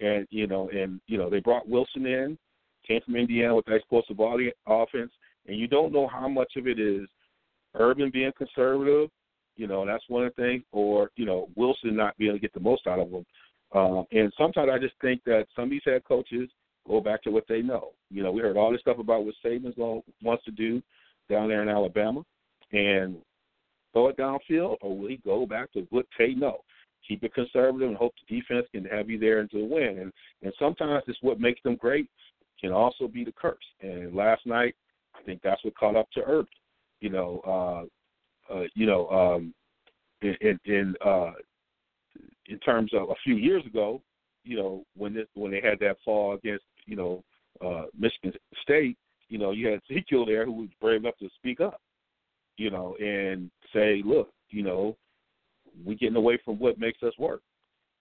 and 0.00 0.26
you 0.30 0.46
know, 0.46 0.68
and 0.70 1.00
you 1.06 1.18
know, 1.18 1.28
they 1.28 1.40
brought 1.40 1.68
Wilson 1.68 2.06
in, 2.06 2.38
came 2.86 3.00
from 3.04 3.16
Indiana 3.16 3.56
with 3.56 3.64
that 3.66 3.74
explosive 3.74 4.18
offense, 4.20 5.12
and 5.46 5.58
you 5.58 5.66
don't 5.66 5.92
know 5.92 6.06
how 6.06 6.28
much 6.28 6.52
of 6.56 6.68
it 6.68 6.78
is 6.78 7.08
Urban 7.74 8.10
being 8.10 8.32
conservative, 8.36 9.10
you 9.56 9.66
know, 9.66 9.84
that's 9.86 10.04
one 10.08 10.30
things, 10.32 10.62
or 10.72 11.10
you 11.16 11.24
know, 11.24 11.48
Wilson 11.56 11.96
not 11.96 12.16
being 12.18 12.30
able 12.30 12.38
to 12.38 12.42
get 12.42 12.54
the 12.54 12.60
most 12.60 12.86
out 12.86 12.98
of 12.98 13.10
them. 13.10 13.26
Um, 13.72 14.06
and 14.12 14.32
sometimes 14.38 14.70
I 14.72 14.78
just 14.78 14.94
think 15.00 15.22
that 15.24 15.46
some 15.54 15.64
of 15.64 15.70
these 15.70 15.82
head 15.84 16.04
coaches 16.04 16.48
go 16.86 17.00
back 17.00 17.22
to 17.24 17.30
what 17.30 17.44
they 17.48 17.62
know. 17.62 17.90
You 18.10 18.22
know, 18.22 18.30
we 18.30 18.40
heard 18.40 18.56
all 18.56 18.70
this 18.70 18.80
stuff 18.80 18.98
about 18.98 19.24
what 19.24 19.34
Saban's 19.44 19.76
wants 20.22 20.44
to 20.44 20.50
do 20.50 20.82
down 21.28 21.48
there 21.48 21.62
in 21.62 21.68
Alabama, 21.68 22.22
and 22.72 23.16
throw 23.92 24.08
it 24.08 24.16
downfield, 24.16 24.76
or 24.80 24.96
will 24.96 25.08
he 25.08 25.16
go 25.24 25.46
back 25.46 25.72
to 25.72 25.86
what 25.90 26.06
they 26.18 26.34
know? 26.34 26.58
Keep 27.08 27.24
it 27.24 27.34
conservative 27.34 27.88
and 27.88 27.96
hope 27.96 28.12
the 28.28 28.40
defense 28.40 28.66
can 28.72 28.84
have 28.84 29.08
you 29.08 29.18
there 29.18 29.38
until 29.38 29.60
the 29.60 29.74
win. 29.74 29.98
And 29.98 30.12
and 30.42 30.52
sometimes 30.58 31.04
it's 31.06 31.18
what 31.22 31.40
makes 31.40 31.62
them 31.62 31.76
great 31.76 32.08
can 32.60 32.72
also 32.72 33.06
be 33.06 33.24
the 33.24 33.32
curse. 33.32 33.56
And 33.80 34.14
last 34.14 34.46
night, 34.46 34.74
I 35.14 35.22
think 35.22 35.40
that's 35.42 35.62
what 35.64 35.76
caught 35.76 35.96
up 35.96 36.10
to 36.12 36.22
Urban. 36.26 36.46
You 37.00 37.10
know, 37.10 37.40
uh, 37.46 37.86
uh, 38.52 38.62
you 38.74 38.86
know, 38.86 39.08
um, 39.08 39.54
in 40.22 40.58
in 40.64 40.94
uh, 41.04 41.32
in 42.46 42.58
terms 42.60 42.92
of 42.94 43.10
a 43.10 43.14
few 43.24 43.36
years 43.36 43.64
ago, 43.66 44.00
you 44.44 44.56
know, 44.56 44.84
when 44.96 45.14
this 45.14 45.26
when 45.34 45.50
they 45.50 45.60
had 45.60 45.78
that 45.80 45.96
fall 46.04 46.34
against 46.34 46.64
you 46.86 46.96
know 46.96 47.22
uh, 47.64 47.84
Michigan 47.98 48.32
State, 48.62 48.96
you 49.28 49.38
know, 49.38 49.50
you 49.50 49.68
had 49.68 49.80
Ezekiel 49.90 50.26
there 50.26 50.44
who 50.44 50.52
was 50.52 50.68
brave 50.80 51.02
enough 51.02 51.18
to 51.18 51.28
speak 51.36 51.60
up, 51.60 51.80
you 52.56 52.70
know, 52.70 52.96
and 53.00 53.50
say, 53.72 54.02
look, 54.04 54.30
you 54.50 54.62
know, 54.62 54.96
we're 55.84 55.96
getting 55.96 56.16
away 56.16 56.38
from 56.44 56.58
what 56.58 56.78
makes 56.78 57.02
us 57.02 57.12
work, 57.18 57.42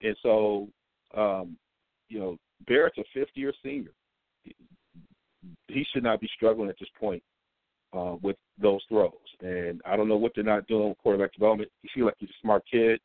and 0.01 0.15
so, 0.21 0.67
um, 1.15 1.57
you 2.09 2.19
know, 2.19 2.37
Barrett's 2.67 2.97
a 2.97 3.03
fifth 3.13 3.35
year 3.35 3.53
senior. 3.63 3.91
He 5.67 5.85
should 5.91 6.03
not 6.03 6.21
be 6.21 6.29
struggling 6.35 6.69
at 6.69 6.75
this 6.79 6.89
point 6.99 7.21
uh, 7.95 8.15
with 8.21 8.37
those 8.61 8.81
throws. 8.89 9.11
And 9.41 9.81
I 9.85 9.95
don't 9.95 10.07
know 10.07 10.17
what 10.17 10.33
they're 10.35 10.43
not 10.43 10.67
doing 10.67 10.89
with 10.89 10.97
quarterback 10.97 11.33
development. 11.33 11.69
He 11.81 11.89
feels 11.93 12.05
like 12.05 12.15
he's 12.19 12.29
a 12.29 12.41
smart 12.41 12.63
kid. 12.69 12.99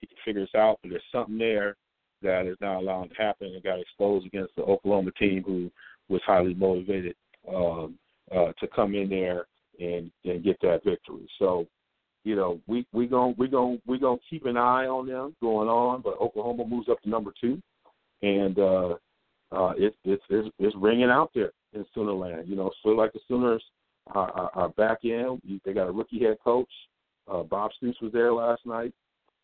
He 0.00 0.06
can 0.06 0.16
figure 0.24 0.42
this 0.42 0.54
out, 0.54 0.78
but 0.82 0.90
there's 0.90 1.02
something 1.12 1.38
there 1.38 1.76
that 2.22 2.46
is 2.46 2.56
not 2.60 2.78
allowing 2.78 3.08
to 3.10 3.14
happen 3.14 3.48
and 3.48 3.62
got 3.62 3.78
exposed 3.78 4.26
against 4.26 4.54
the 4.56 4.62
Oklahoma 4.62 5.10
team 5.12 5.42
who 5.44 5.70
was 6.08 6.20
highly 6.26 6.54
motivated 6.54 7.14
um, 7.48 7.98
uh, 8.34 8.52
to 8.60 8.66
come 8.74 8.94
in 8.94 9.08
there 9.08 9.46
and, 9.80 10.10
and 10.24 10.44
get 10.44 10.60
that 10.62 10.84
victory. 10.84 11.28
So, 11.38 11.66
you 12.24 12.36
know, 12.36 12.60
we 12.66 12.86
we 12.92 13.06
going 13.06 13.34
we 13.36 13.48
going 13.48 13.80
we 13.86 13.98
going 13.98 14.18
to 14.18 14.24
keep 14.30 14.46
an 14.46 14.56
eye 14.56 14.86
on 14.86 15.06
them 15.06 15.36
going 15.42 15.68
on, 15.68 16.00
but 16.00 16.18
Oklahoma 16.20 16.64
moves 16.66 16.88
up 16.88 17.00
to 17.02 17.10
number 17.10 17.32
two, 17.38 17.60
and 18.22 18.58
uh, 18.58 18.94
uh, 19.52 19.72
it's 19.76 19.96
it's 20.04 20.22
it's, 20.30 20.48
it's 20.58 20.76
ringing 20.78 21.10
out 21.10 21.30
there 21.34 21.52
in 21.74 21.84
Sooner 21.94 22.12
land. 22.12 22.48
You 22.48 22.56
know, 22.56 22.70
so 22.82 22.90
like 22.90 23.12
the 23.12 23.20
Sooners 23.28 23.62
are, 24.08 24.30
are, 24.32 24.50
are 24.54 24.68
back 24.70 25.04
in. 25.04 25.40
They 25.64 25.72
got 25.72 25.88
a 25.88 25.92
rookie 25.92 26.22
head 26.22 26.38
coach. 26.42 26.70
Uh, 27.30 27.42
Bob 27.42 27.70
Stoops 27.76 28.00
was 28.02 28.12
there 28.12 28.32
last 28.32 28.66
night, 28.66 28.92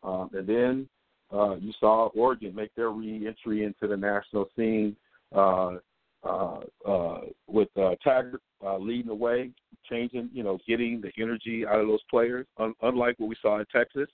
um, 0.02 0.31
and 0.35 0.47
then 0.47 0.88
uh, 1.33 1.57
you 1.57 1.73
saw 1.81 2.09
Oregon 2.09 2.55
make 2.55 2.75
their 2.75 2.90
re-entry 2.90 3.64
into 3.64 3.87
the 3.87 3.97
national 3.97 4.49
scene 4.57 4.97
uh, 5.35 5.76
uh, 6.23 6.61
uh, 6.87 7.21
with 7.47 7.69
uh, 7.79 7.95
Taggart 8.05 8.43
uh, 8.64 8.76
leading 8.76 9.07
the 9.07 9.14
way, 9.14 9.50
changing, 9.88 10.29
you 10.33 10.43
know, 10.43 10.59
getting 10.69 11.00
the 11.00 11.11
energy 11.21 11.64
out 11.67 11.81
of 11.81 11.88
those 11.88 12.02
players. 12.11 12.47
Un- 12.59 12.75
unlike 12.83 13.19
what 13.19 13.29
we 13.29 13.37
saw 13.40 13.59
in 13.59 13.64
Texas, 13.73 14.09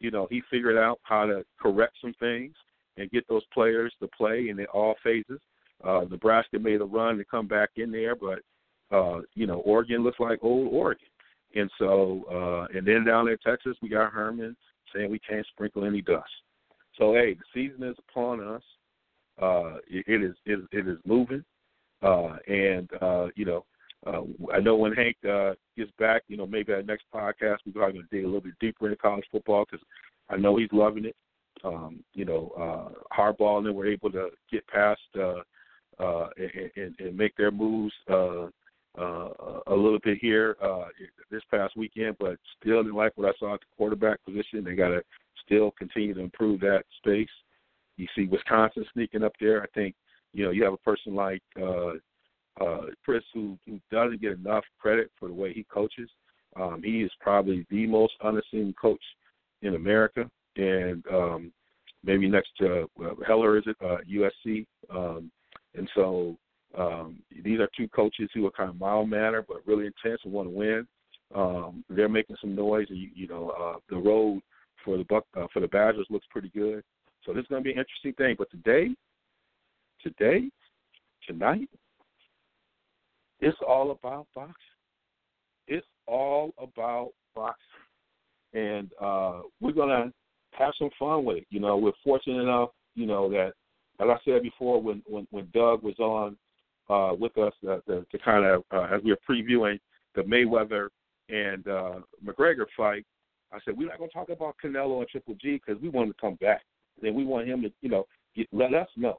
you 0.00 0.10
know, 0.10 0.26
he 0.30 0.42
figured 0.50 0.76
out 0.76 1.00
how 1.02 1.24
to 1.24 1.44
correct 1.58 1.94
some 2.02 2.14
things 2.20 2.54
and 2.98 3.10
get 3.10 3.26
those 3.28 3.44
players 3.54 3.92
to 4.00 4.08
play 4.08 4.48
in 4.50 4.62
all 4.66 4.94
phases. 5.02 5.40
Uh, 5.84 6.04
Nebraska 6.10 6.58
made 6.58 6.80
a 6.80 6.84
run 6.84 7.16
to 7.18 7.24
come 7.24 7.46
back 7.46 7.70
in 7.76 7.90
there, 7.90 8.14
but 8.14 8.40
uh, 8.90 9.20
you 9.34 9.46
know, 9.46 9.58
Oregon 9.60 10.02
looks 10.02 10.20
like 10.20 10.38
old 10.42 10.72
Oregon. 10.72 11.06
And 11.54 11.70
so, 11.78 12.24
uh, 12.30 12.76
and 12.76 12.86
then 12.86 13.04
down 13.04 13.24
there 13.24 13.34
in 13.34 13.38
Texas, 13.44 13.76
we 13.80 13.88
got 13.88 14.12
Herman 14.12 14.56
saying 14.94 15.10
we 15.10 15.18
can't 15.18 15.46
sprinkle 15.46 15.84
any 15.84 16.02
dust. 16.02 16.30
So 16.98 17.14
hey, 17.14 17.34
the 17.34 17.44
season 17.54 17.82
is 17.82 17.96
upon 18.10 18.40
us. 18.40 18.62
Uh, 19.40 19.76
it, 19.88 20.04
it 20.06 20.22
is 20.22 20.34
it, 20.46 20.60
it 20.72 20.88
is 20.88 20.98
moving, 21.04 21.44
uh, 22.02 22.36
and 22.46 22.88
uh, 23.02 23.26
you 23.36 23.44
know, 23.44 23.66
uh, 24.06 24.22
I 24.52 24.60
know 24.60 24.76
when 24.76 24.92
Hank 24.92 25.16
uh, 25.28 25.52
gets 25.76 25.90
back, 25.98 26.22
you 26.28 26.38
know, 26.38 26.46
maybe 26.46 26.72
our 26.72 26.82
next 26.82 27.04
podcast 27.14 27.58
we're 27.66 27.72
probably 27.72 27.94
going 27.94 28.08
to 28.10 28.16
dig 28.16 28.24
a 28.24 28.26
little 28.26 28.40
bit 28.40 28.54
deeper 28.60 28.86
into 28.86 28.96
college 28.96 29.26
football 29.30 29.66
because 29.70 29.84
I 30.30 30.36
know 30.36 30.56
he's 30.56 30.72
loving 30.72 31.04
it. 31.04 31.16
Um, 31.64 32.00
you 32.14 32.24
know, 32.24 32.52
uh, 32.56 33.14
Harbaugh 33.14 33.58
and 33.58 33.66
then 33.66 33.74
were 33.74 33.86
able 33.86 34.10
to 34.12 34.28
get 34.50 34.66
past 34.68 35.00
uh, 35.18 35.40
uh, 35.98 36.28
and, 36.36 36.70
and, 36.76 36.94
and 36.98 37.16
make 37.16 37.36
their 37.36 37.50
moves 37.50 37.94
uh, 38.10 38.46
uh, 38.98 39.28
a 39.66 39.74
little 39.74 39.98
bit 40.02 40.18
here 40.20 40.56
uh, 40.62 40.84
this 41.30 41.42
past 41.50 41.76
weekend, 41.76 42.16
but 42.18 42.38
still 42.60 42.82
didn't 42.82 42.96
like 42.96 43.12
what 43.16 43.28
I 43.28 43.38
saw 43.38 43.54
at 43.54 43.60
the 43.60 43.66
quarterback 43.76 44.24
position. 44.24 44.64
They 44.64 44.74
got 44.74 44.88
to 44.88 45.02
still 45.44 45.70
continue 45.72 46.14
to 46.14 46.20
improve 46.20 46.60
that 46.60 46.84
space. 46.98 47.28
You 47.96 48.06
see 48.14 48.26
Wisconsin 48.26 48.84
sneaking 48.92 49.22
up 49.22 49.32
there. 49.40 49.62
I 49.62 49.66
think 49.74 49.94
you 50.32 50.44
know 50.44 50.50
you 50.50 50.64
have 50.64 50.72
a 50.72 50.78
person 50.78 51.14
like 51.14 51.42
uh, 51.60 51.92
uh, 52.60 52.86
Chryst 53.06 53.24
who, 53.34 53.58
who 53.66 53.80
doesn't 53.90 54.20
get 54.20 54.32
enough 54.32 54.64
credit 54.78 55.10
for 55.18 55.28
the 55.28 55.34
way 55.34 55.52
he 55.52 55.64
coaches. 55.64 56.10
Um, 56.56 56.82
he 56.82 57.02
is 57.02 57.10
probably 57.20 57.66
the 57.70 57.86
most 57.86 58.14
unassuming 58.24 58.74
coach 58.74 59.02
in 59.62 59.74
America, 59.74 60.30
and 60.56 61.04
um, 61.12 61.52
maybe 62.02 62.28
next 62.28 62.50
to 62.58 62.88
uh, 63.04 63.10
Heller 63.26 63.58
is 63.58 63.64
it 63.66 63.76
uh, 63.84 63.98
USC. 64.10 64.66
Um, 64.90 65.30
and 65.74 65.88
so 65.94 66.36
um, 66.76 67.18
these 67.44 67.58
are 67.58 67.68
two 67.76 67.88
coaches 67.88 68.28
who 68.34 68.46
are 68.46 68.50
kind 68.50 68.68
of 68.68 68.78
mild 68.78 69.08
mannered 69.08 69.46
but 69.48 69.66
really 69.66 69.86
intense 69.86 70.20
and 70.24 70.32
want 70.32 70.48
to 70.48 70.54
win. 70.54 70.86
Um, 71.34 71.84
they're 71.88 72.08
making 72.08 72.36
some 72.40 72.54
noise, 72.54 72.86
and 72.88 72.98
you, 72.98 73.08
you 73.14 73.26
know 73.26 73.50
uh, 73.50 73.78
the 73.88 73.96
road 73.96 74.40
for 74.84 74.96
the 74.96 75.04
Buck 75.04 75.24
uh, 75.36 75.46
for 75.52 75.60
the 75.60 75.68
Badgers 75.68 76.06
looks 76.10 76.26
pretty 76.30 76.50
good. 76.50 76.82
So 77.24 77.32
this 77.32 77.42
is 77.42 77.48
going 77.48 77.62
to 77.62 77.64
be 77.64 77.72
an 77.72 77.78
interesting 77.78 78.12
thing. 78.12 78.36
But 78.38 78.50
today, 78.50 78.94
today, 80.02 80.48
tonight, 81.26 81.68
it's 83.40 83.58
all 83.66 83.90
about 83.90 84.26
boxing. 84.34 84.54
It's 85.66 85.86
all 86.06 86.52
about 86.58 87.10
boxing, 87.34 87.58
and 88.54 88.90
uh, 89.00 89.40
we're 89.60 89.72
going 89.72 89.88
to 89.88 90.12
have 90.52 90.74
some 90.78 90.90
fun 90.98 91.24
with 91.24 91.38
it. 91.38 91.46
You 91.50 91.58
know, 91.58 91.76
we're 91.76 91.92
fortunate 92.04 92.42
enough, 92.42 92.70
you 92.94 93.06
know, 93.06 93.28
that 93.30 93.52
as 94.00 94.06
I 94.08 94.16
said 94.24 94.42
before, 94.42 94.80
when 94.80 95.02
when, 95.06 95.26
when 95.30 95.48
Doug 95.52 95.82
was 95.82 95.98
on 95.98 96.36
uh, 96.88 97.12
with 97.18 97.36
us 97.38 97.52
uh, 97.68 97.78
to, 97.88 98.06
to 98.10 98.18
kind 98.18 98.44
of 98.44 98.62
uh, 98.72 98.94
as 98.94 99.02
we 99.02 99.10
were 99.10 99.18
previewing 99.28 99.78
the 100.14 100.22
Mayweather 100.22 100.88
and 101.28 101.66
uh, 101.66 102.00
McGregor 102.24 102.66
fight, 102.76 103.04
I 103.52 103.58
said 103.64 103.76
we're 103.76 103.88
not 103.88 103.98
going 103.98 104.10
to 104.10 104.14
talk 104.14 104.28
about 104.28 104.56
Canelo 104.62 104.98
and 105.00 105.08
Triple 105.08 105.36
G 105.40 105.60
because 105.64 105.80
we 105.82 105.88
want 105.88 106.08
him 106.08 106.14
to 106.14 106.20
come 106.20 106.34
back. 106.36 106.62
Then 107.00 107.14
we 107.14 107.24
want 107.24 107.46
him 107.46 107.62
to, 107.62 107.72
you 107.82 107.88
know, 107.88 108.06
get, 108.34 108.46
let 108.52 108.72
us 108.74 108.88
know 108.96 109.18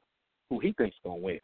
who 0.50 0.58
he 0.58 0.72
thinks 0.72 0.96
going 1.04 1.20
to 1.20 1.24
win. 1.24 1.40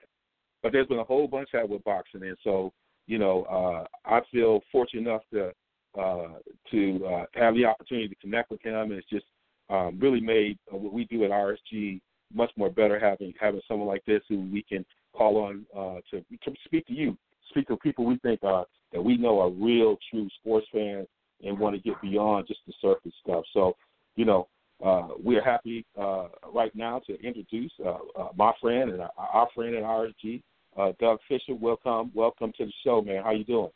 But 0.62 0.72
there's 0.72 0.86
been 0.86 0.98
a 0.98 1.04
whole 1.04 1.28
bunch 1.28 1.50
that 1.52 1.68
with 1.68 1.84
boxing, 1.84 2.22
and 2.22 2.36
so 2.42 2.72
you 3.06 3.18
know, 3.18 3.42
uh, 3.44 3.84
I 4.08 4.20
feel 4.32 4.60
fortunate 4.72 5.02
enough 5.02 5.22
to 5.32 5.52
uh, 6.00 6.38
to 6.70 7.06
uh, 7.06 7.24
have 7.34 7.54
the 7.54 7.66
opportunity 7.66 8.08
to 8.08 8.14
connect 8.16 8.50
with 8.50 8.62
him, 8.62 8.74
and 8.74 8.92
it's 8.92 9.08
just 9.08 9.26
um, 9.70 9.98
really 10.00 10.20
made 10.20 10.58
uh, 10.72 10.76
what 10.76 10.92
we 10.92 11.04
do 11.04 11.24
at 11.24 11.30
RSG 11.30 12.00
much 12.32 12.50
more 12.56 12.70
better 12.70 12.98
having 12.98 13.32
having 13.38 13.60
someone 13.68 13.86
like 13.86 14.04
this 14.06 14.22
who 14.28 14.40
we 14.52 14.62
can 14.62 14.84
call 15.16 15.36
on 15.38 15.64
uh, 15.76 16.00
to 16.10 16.20
to 16.20 16.56
speak 16.64 16.86
to 16.86 16.92
you, 16.92 17.16
speak 17.50 17.68
to 17.68 17.76
people 17.76 18.04
we 18.04 18.18
think 18.18 18.40
uh, 18.42 18.64
that 18.92 19.02
we 19.02 19.16
know 19.16 19.40
are 19.40 19.50
real, 19.50 19.96
true 20.10 20.28
sports 20.40 20.66
fans 20.72 21.06
and 21.42 21.58
want 21.58 21.74
to 21.74 21.80
get 21.80 22.00
beyond 22.00 22.46
just 22.46 22.60
the 22.66 22.72
surface 22.80 23.12
stuff. 23.22 23.44
So, 23.52 23.76
you 24.16 24.24
know, 24.24 24.48
uh, 24.84 25.08
we 25.22 25.36
are 25.36 25.42
happy 25.42 25.84
uh, 25.98 26.28
right 26.52 26.74
now 26.74 27.00
to 27.06 27.20
introduce 27.22 27.72
uh, 27.84 27.96
uh, 28.18 28.28
my 28.36 28.52
friend 28.60 28.90
and 28.90 29.02
our 29.16 29.48
friend 29.54 29.74
at 29.74 29.82
RSG, 29.82 30.42
uh, 30.76 30.92
Doug 31.00 31.18
Fischer. 31.28 31.54
Welcome, 31.54 32.10
welcome 32.14 32.52
to 32.58 32.66
the 32.66 32.72
show, 32.82 33.02
man. 33.02 33.22
How 33.22 33.32
you 33.32 33.44
doing? 33.44 33.70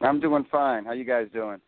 I'm 0.00 0.20
doing 0.20 0.46
fine. 0.50 0.84
How 0.84 0.92
you 0.92 1.04
guys 1.04 1.26
doing? 1.32 1.58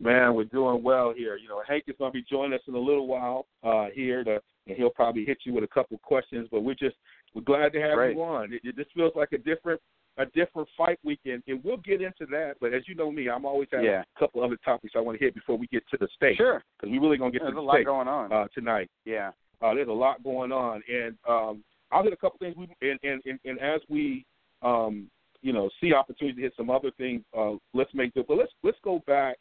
Man, 0.00 0.34
we're 0.34 0.44
doing 0.44 0.82
well 0.82 1.12
here. 1.16 1.36
You 1.36 1.48
know, 1.48 1.62
Hank 1.66 1.84
is 1.86 1.94
going 1.98 2.12
to 2.12 2.18
be 2.18 2.24
joining 2.28 2.54
us 2.54 2.62
in 2.66 2.74
a 2.74 2.78
little 2.78 3.06
while 3.06 3.46
uh, 3.62 3.86
here, 3.94 4.24
to, 4.24 4.40
and 4.66 4.76
he'll 4.76 4.90
probably 4.90 5.24
hit 5.24 5.38
you 5.44 5.52
with 5.54 5.64
a 5.64 5.68
couple 5.68 5.98
questions. 5.98 6.48
But 6.50 6.62
we're 6.62 6.74
just 6.74 6.96
we're 7.34 7.42
glad 7.42 7.72
to 7.72 7.80
have 7.80 7.94
Great. 7.94 8.16
you 8.16 8.22
on. 8.22 8.52
It, 8.52 8.60
it 8.64 8.76
just 8.76 8.92
feels 8.94 9.12
like 9.16 9.32
a 9.32 9.38
different 9.38 9.80
a 10.18 10.26
different 10.26 10.68
fight 10.76 10.98
weekend, 11.04 11.42
and 11.48 11.62
we'll 11.64 11.78
get 11.78 12.02
into 12.02 12.26
that. 12.30 12.54
But 12.60 12.74
as 12.74 12.82
you 12.86 12.94
know 12.94 13.10
me, 13.10 13.30
I'm 13.30 13.46
always 13.46 13.68
having 13.72 13.86
Yeah. 13.86 14.02
a 14.14 14.18
couple 14.18 14.44
other 14.44 14.58
topics 14.62 14.92
I 14.94 15.00
want 15.00 15.18
to 15.18 15.24
hit 15.24 15.34
before 15.34 15.56
we 15.56 15.66
get 15.68 15.82
to 15.90 15.96
the 15.98 16.06
state. 16.14 16.36
Sure. 16.36 16.62
because 16.78 16.92
we're 16.92 17.00
really 17.00 17.16
going 17.16 17.32
to 17.32 17.38
get 17.38 17.44
There's 17.44 17.54
to 17.54 17.58
a 17.58 17.62
the 17.62 17.66
lot 17.66 17.84
going 17.84 18.08
on. 18.08 18.30
uh, 18.32 18.46
tonight. 18.54 18.90
yeah. 19.06 19.30
Uh, 19.62 19.72
there's 19.74 19.88
a 19.88 19.92
lot 19.92 20.22
going 20.24 20.50
on, 20.52 20.82
and 20.92 21.16
um, 21.28 21.62
I'll 21.92 22.02
hit 22.02 22.12
a 22.12 22.16
couple 22.16 22.36
things. 22.40 22.56
We 22.56 22.68
and 22.82 22.98
and, 23.04 23.22
and, 23.24 23.38
and 23.44 23.58
as 23.60 23.80
we 23.88 24.26
um, 24.60 25.08
you 25.40 25.52
know 25.52 25.70
see 25.80 25.94
opportunity 25.94 26.36
to 26.36 26.42
hit 26.42 26.52
some 26.56 26.68
other 26.68 26.90
things, 26.98 27.22
uh, 27.36 27.52
let's 27.72 27.94
make 27.94 28.10
it. 28.16 28.26
But 28.28 28.36
let's 28.38 28.52
let's 28.64 28.78
go 28.84 29.00
back 29.06 29.36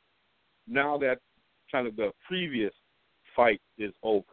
now 0.68 0.98
that 1.00 1.18
kind 1.72 1.88
of 1.88 1.96
the 1.96 2.12
previous 2.28 2.72
fight 3.36 3.60
is 3.78 3.92
over. 4.04 4.26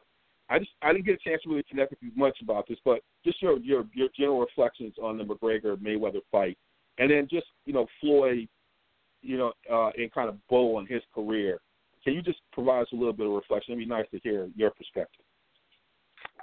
I 0.51 0.59
just 0.59 0.71
I 0.83 0.93
didn't 0.93 1.07
get 1.07 1.15
a 1.21 1.29
chance 1.29 1.43
to 1.43 1.51
really 1.51 1.65
connect 1.69 1.91
with 1.91 1.99
you 2.03 2.11
much 2.17 2.39
about 2.43 2.67
this, 2.69 2.79
but 2.85 3.01
just 3.25 3.41
your 3.43 3.59
your 3.59 3.85
your 3.93 4.09
general 4.17 4.41
reflections 4.41 4.95
on 5.03 5.19
the 5.19 5.25
McGregor 5.25 5.77
Mayweather 5.77 6.21
fight, 6.33 6.57
and 6.99 7.11
then 7.11 7.29
just 7.31 7.47
you 7.67 7.73
know 7.73 7.87
Floyd, 8.01 8.49
you 9.23 9.37
know, 9.37 9.53
uh, 9.71 9.91
and 9.97 10.13
kind 10.13 10.29
of 10.29 10.37
Bo 10.49 10.77
on 10.77 10.87
his 10.87 11.03
career. 11.15 11.61
Can 12.03 12.15
you 12.15 12.23
just 12.23 12.39
provide 12.53 12.83
us 12.83 12.89
a 12.93 12.97
little 12.97 13.13
bit 13.13 13.27
of 13.27 13.33
reflection? 13.33 13.73
It'd 13.75 13.87
be 13.87 13.89
nice 13.89 14.07
to 14.13 14.21
hear 14.21 14.49
your 14.57 14.71
perspective. 14.71 15.25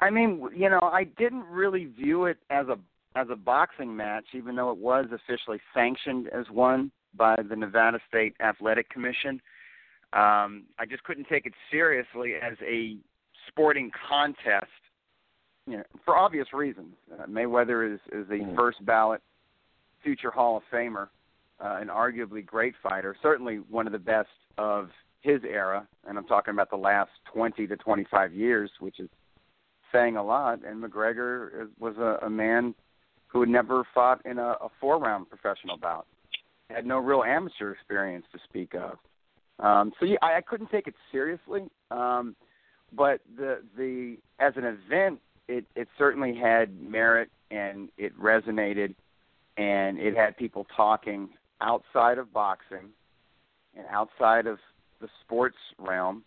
I 0.01 0.09
mean, 0.09 0.47
you 0.55 0.69
know, 0.69 0.79
I 0.81 1.05
didn't 1.17 1.45
really 1.45 1.85
view 1.85 2.25
it 2.25 2.37
as 2.49 2.67
a 2.67 2.77
as 3.17 3.27
a 3.31 3.35
boxing 3.35 3.95
match, 3.95 4.25
even 4.33 4.55
though 4.55 4.71
it 4.71 4.77
was 4.77 5.05
officially 5.11 5.59
sanctioned 5.73 6.27
as 6.27 6.45
one 6.51 6.91
by 7.15 7.35
the 7.49 7.55
Nevada 7.55 7.99
State 8.07 8.35
Athletic 8.41 8.89
Commission. 8.89 9.41
Um, 10.13 10.65
I 10.77 10.85
just 10.87 11.03
couldn't 11.03 11.27
take 11.27 11.45
it 11.45 11.53
seriously 11.71 12.33
as 12.35 12.57
a 12.61 12.97
sporting 13.47 13.91
contest, 14.09 14.71
you 15.67 15.77
know, 15.77 15.83
for 16.03 16.17
obvious 16.17 16.47
reasons. 16.53 16.95
Uh, 17.11 17.25
Mayweather 17.25 17.93
is 17.93 17.99
is 18.11 18.29
a 18.29 18.43
Mhm. 18.43 18.55
first 18.55 18.83
ballot 18.85 19.21
future 20.01 20.31
Hall 20.31 20.57
of 20.57 20.63
Famer, 20.71 21.09
uh, 21.59 21.77
an 21.81 21.87
arguably 21.87 22.45
great 22.45 22.75
fighter, 22.77 23.15
certainly 23.21 23.57
one 23.57 23.87
of 23.87 23.91
the 23.91 23.99
best 23.99 24.29
of 24.57 24.91
his 25.21 25.43
era, 25.43 25.87
and 26.07 26.17
I'm 26.17 26.27
talking 26.27 26.53
about 26.53 26.69
the 26.69 26.77
last 26.77 27.09
20 27.33 27.65
to 27.65 27.75
25 27.75 28.31
years, 28.31 28.69
which 28.79 28.99
is 28.99 29.09
saying 29.91 30.17
a 30.17 30.23
lot. 30.23 30.63
And 30.63 30.83
McGregor 30.83 31.63
is, 31.63 31.69
was 31.79 31.97
a, 31.97 32.23
a 32.23 32.29
man 32.29 32.75
who 33.27 33.39
had 33.39 33.49
never 33.49 33.83
fought 33.93 34.23
in 34.25 34.37
a, 34.37 34.49
a 34.61 34.69
four-round 34.79 35.27
professional 35.29 35.77
bout, 35.77 36.05
had 36.69 36.85
no 36.85 36.99
real 36.99 37.23
amateur 37.23 37.71
experience 37.71 38.25
to 38.31 38.39
speak 38.47 38.75
of. 38.75 38.99
Um, 39.59 39.91
so 39.99 40.05
yeah, 40.05 40.17
I, 40.21 40.37
I 40.37 40.41
couldn't 40.41 40.69
take 40.69 40.87
it 40.87 40.95
seriously. 41.11 41.63
Um, 41.89 42.35
but 42.93 43.21
the 43.37 43.61
the 43.77 44.17
as 44.39 44.53
an 44.55 44.65
event, 44.65 45.19
it 45.47 45.65
it 45.75 45.87
certainly 45.97 46.35
had 46.35 46.81
merit 46.81 47.29
and 47.51 47.89
it 47.97 48.17
resonated, 48.19 48.95
and 49.57 49.99
it 49.99 50.15
had 50.15 50.35
people 50.37 50.65
talking 50.75 51.29
outside 51.61 52.17
of 52.17 52.31
boxing 52.33 52.89
and 53.75 53.85
outside 53.89 54.47
of 54.47 54.57
the 55.01 55.07
sports 55.21 55.57
realm, 55.77 56.23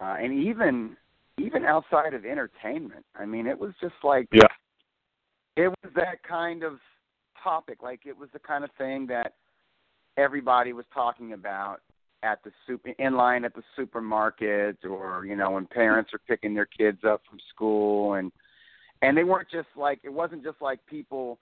uh, 0.00 0.16
and 0.20 0.32
even 0.32 0.96
even 1.38 1.64
outside 1.64 2.14
of 2.14 2.24
entertainment. 2.24 3.04
I 3.14 3.24
mean, 3.24 3.46
it 3.46 3.58
was 3.58 3.72
just 3.80 3.94
like 4.02 4.28
Yeah. 4.32 4.48
it 5.56 5.68
was 5.68 5.92
that 5.94 6.22
kind 6.22 6.62
of 6.62 6.80
topic. 7.42 7.82
Like 7.82 8.06
it 8.06 8.16
was 8.16 8.30
the 8.32 8.38
kind 8.38 8.64
of 8.64 8.70
thing 8.72 9.06
that 9.06 9.34
everybody 10.16 10.72
was 10.72 10.84
talking 10.92 11.32
about 11.32 11.80
at 12.22 12.42
the 12.44 12.52
super 12.66 12.90
in 12.98 13.14
line 13.16 13.44
at 13.44 13.54
the 13.54 13.62
supermarket 13.76 14.78
or 14.84 15.24
you 15.26 15.36
know 15.36 15.52
when 15.52 15.66
parents 15.66 16.10
are 16.12 16.20
picking 16.28 16.54
their 16.54 16.66
kids 16.66 16.98
up 17.06 17.22
from 17.28 17.38
school 17.54 18.14
and 18.14 18.30
and 19.02 19.16
they 19.16 19.24
weren't 19.24 19.50
just 19.50 19.68
like 19.76 20.00
it 20.04 20.12
wasn't 20.12 20.42
just 20.42 20.60
like 20.60 20.78
people 20.86 21.38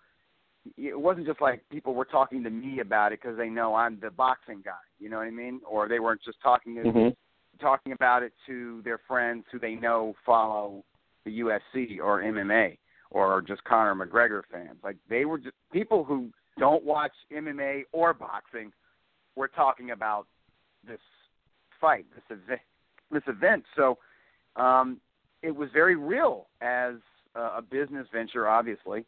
it 0.77 0.99
wasn't 0.99 1.27
just 1.27 1.41
like 1.41 1.63
people 1.71 1.95
were 1.95 2.05
talking 2.05 2.43
to 2.43 2.51
me 2.51 2.81
about 2.81 3.13
it 3.13 3.21
because 3.23 3.37
they 3.37 3.49
know 3.49 3.75
I'm 3.75 3.99
the 4.01 4.11
boxing 4.11 4.63
guy 4.65 4.73
you 4.99 5.09
know 5.09 5.19
what 5.19 5.27
I 5.27 5.31
mean 5.31 5.61
or 5.69 5.89
they 5.89 6.01
weren't 6.01 6.23
just 6.25 6.41
talking 6.43 6.75
to 6.77 6.85
Mm-hmm. 6.85 7.11
talking 7.61 7.93
about 7.93 8.23
it 8.23 8.33
to 8.47 8.81
their 8.85 9.01
friends 9.07 9.45
who 9.53 9.59
they 9.59 9.75
know 9.75 10.15
follow 10.25 10.85
the 11.25 11.41
UFC 11.41 11.99
or 12.03 12.23
MMA 12.23 12.79
or 13.11 13.43
just 13.43 13.63
Conor 13.65 13.95
McGregor 13.95 14.43
fans. 14.51 14.79
Like 14.83 14.97
they 15.09 15.25
were 15.25 15.39
just 15.39 15.57
people 15.73 16.05
who 16.05 16.31
don't 16.59 16.85
watch 16.85 17.13
MMA 17.33 17.83
or 17.93 18.15
boxing 18.15 18.73
were 19.37 19.49
talking 19.49 19.91
about 19.91 20.27
this 20.87 21.01
fight, 21.81 22.07
this 22.15 22.39
event, 22.39 22.61
this 23.11 23.23
event. 23.27 23.65
So 23.77 23.99
um, 24.57 25.01
it 25.43 25.55
was 25.55 25.69
very 25.73 25.97
real 25.97 26.47
as 26.61 26.95
a, 27.35 27.41
a 27.41 27.63
business 27.63 28.07
venture, 28.13 28.49
obviously, 28.49 29.05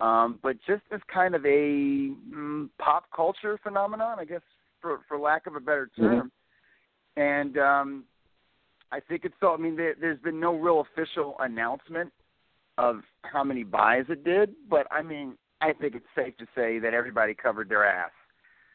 um, 0.00 0.38
but 0.42 0.56
just 0.66 0.82
as 0.92 1.00
kind 1.12 1.34
of 1.34 1.44
a 1.44 2.10
mm, 2.34 2.68
pop 2.78 3.04
culture 3.14 3.58
phenomenon, 3.62 4.18
I 4.18 4.24
guess, 4.24 4.42
for 4.80 5.00
for 5.08 5.18
lack 5.18 5.46
of 5.46 5.54
a 5.54 5.60
better 5.60 5.90
term. 5.96 6.32
And 7.16 7.58
um, 7.58 8.04
I 8.90 9.00
think 9.00 9.24
it's 9.24 9.34
so. 9.40 9.54
I 9.54 9.56
mean, 9.56 9.76
there, 9.76 9.94
there's 10.00 10.20
been 10.20 10.40
no 10.40 10.54
real 10.56 10.84
official 10.92 11.36
announcement 11.40 12.12
of 12.76 13.00
how 13.22 13.44
many 13.44 13.62
buys 13.62 14.04
it 14.08 14.24
did, 14.24 14.50
but 14.68 14.86
I 14.90 15.02
mean, 15.02 15.36
I 15.60 15.72
think 15.72 15.94
it's 15.94 16.06
safe 16.16 16.36
to 16.38 16.46
say 16.54 16.78
that 16.80 16.92
everybody 16.92 17.34
covered 17.34 17.68
their 17.68 17.84
ass. 17.84 18.10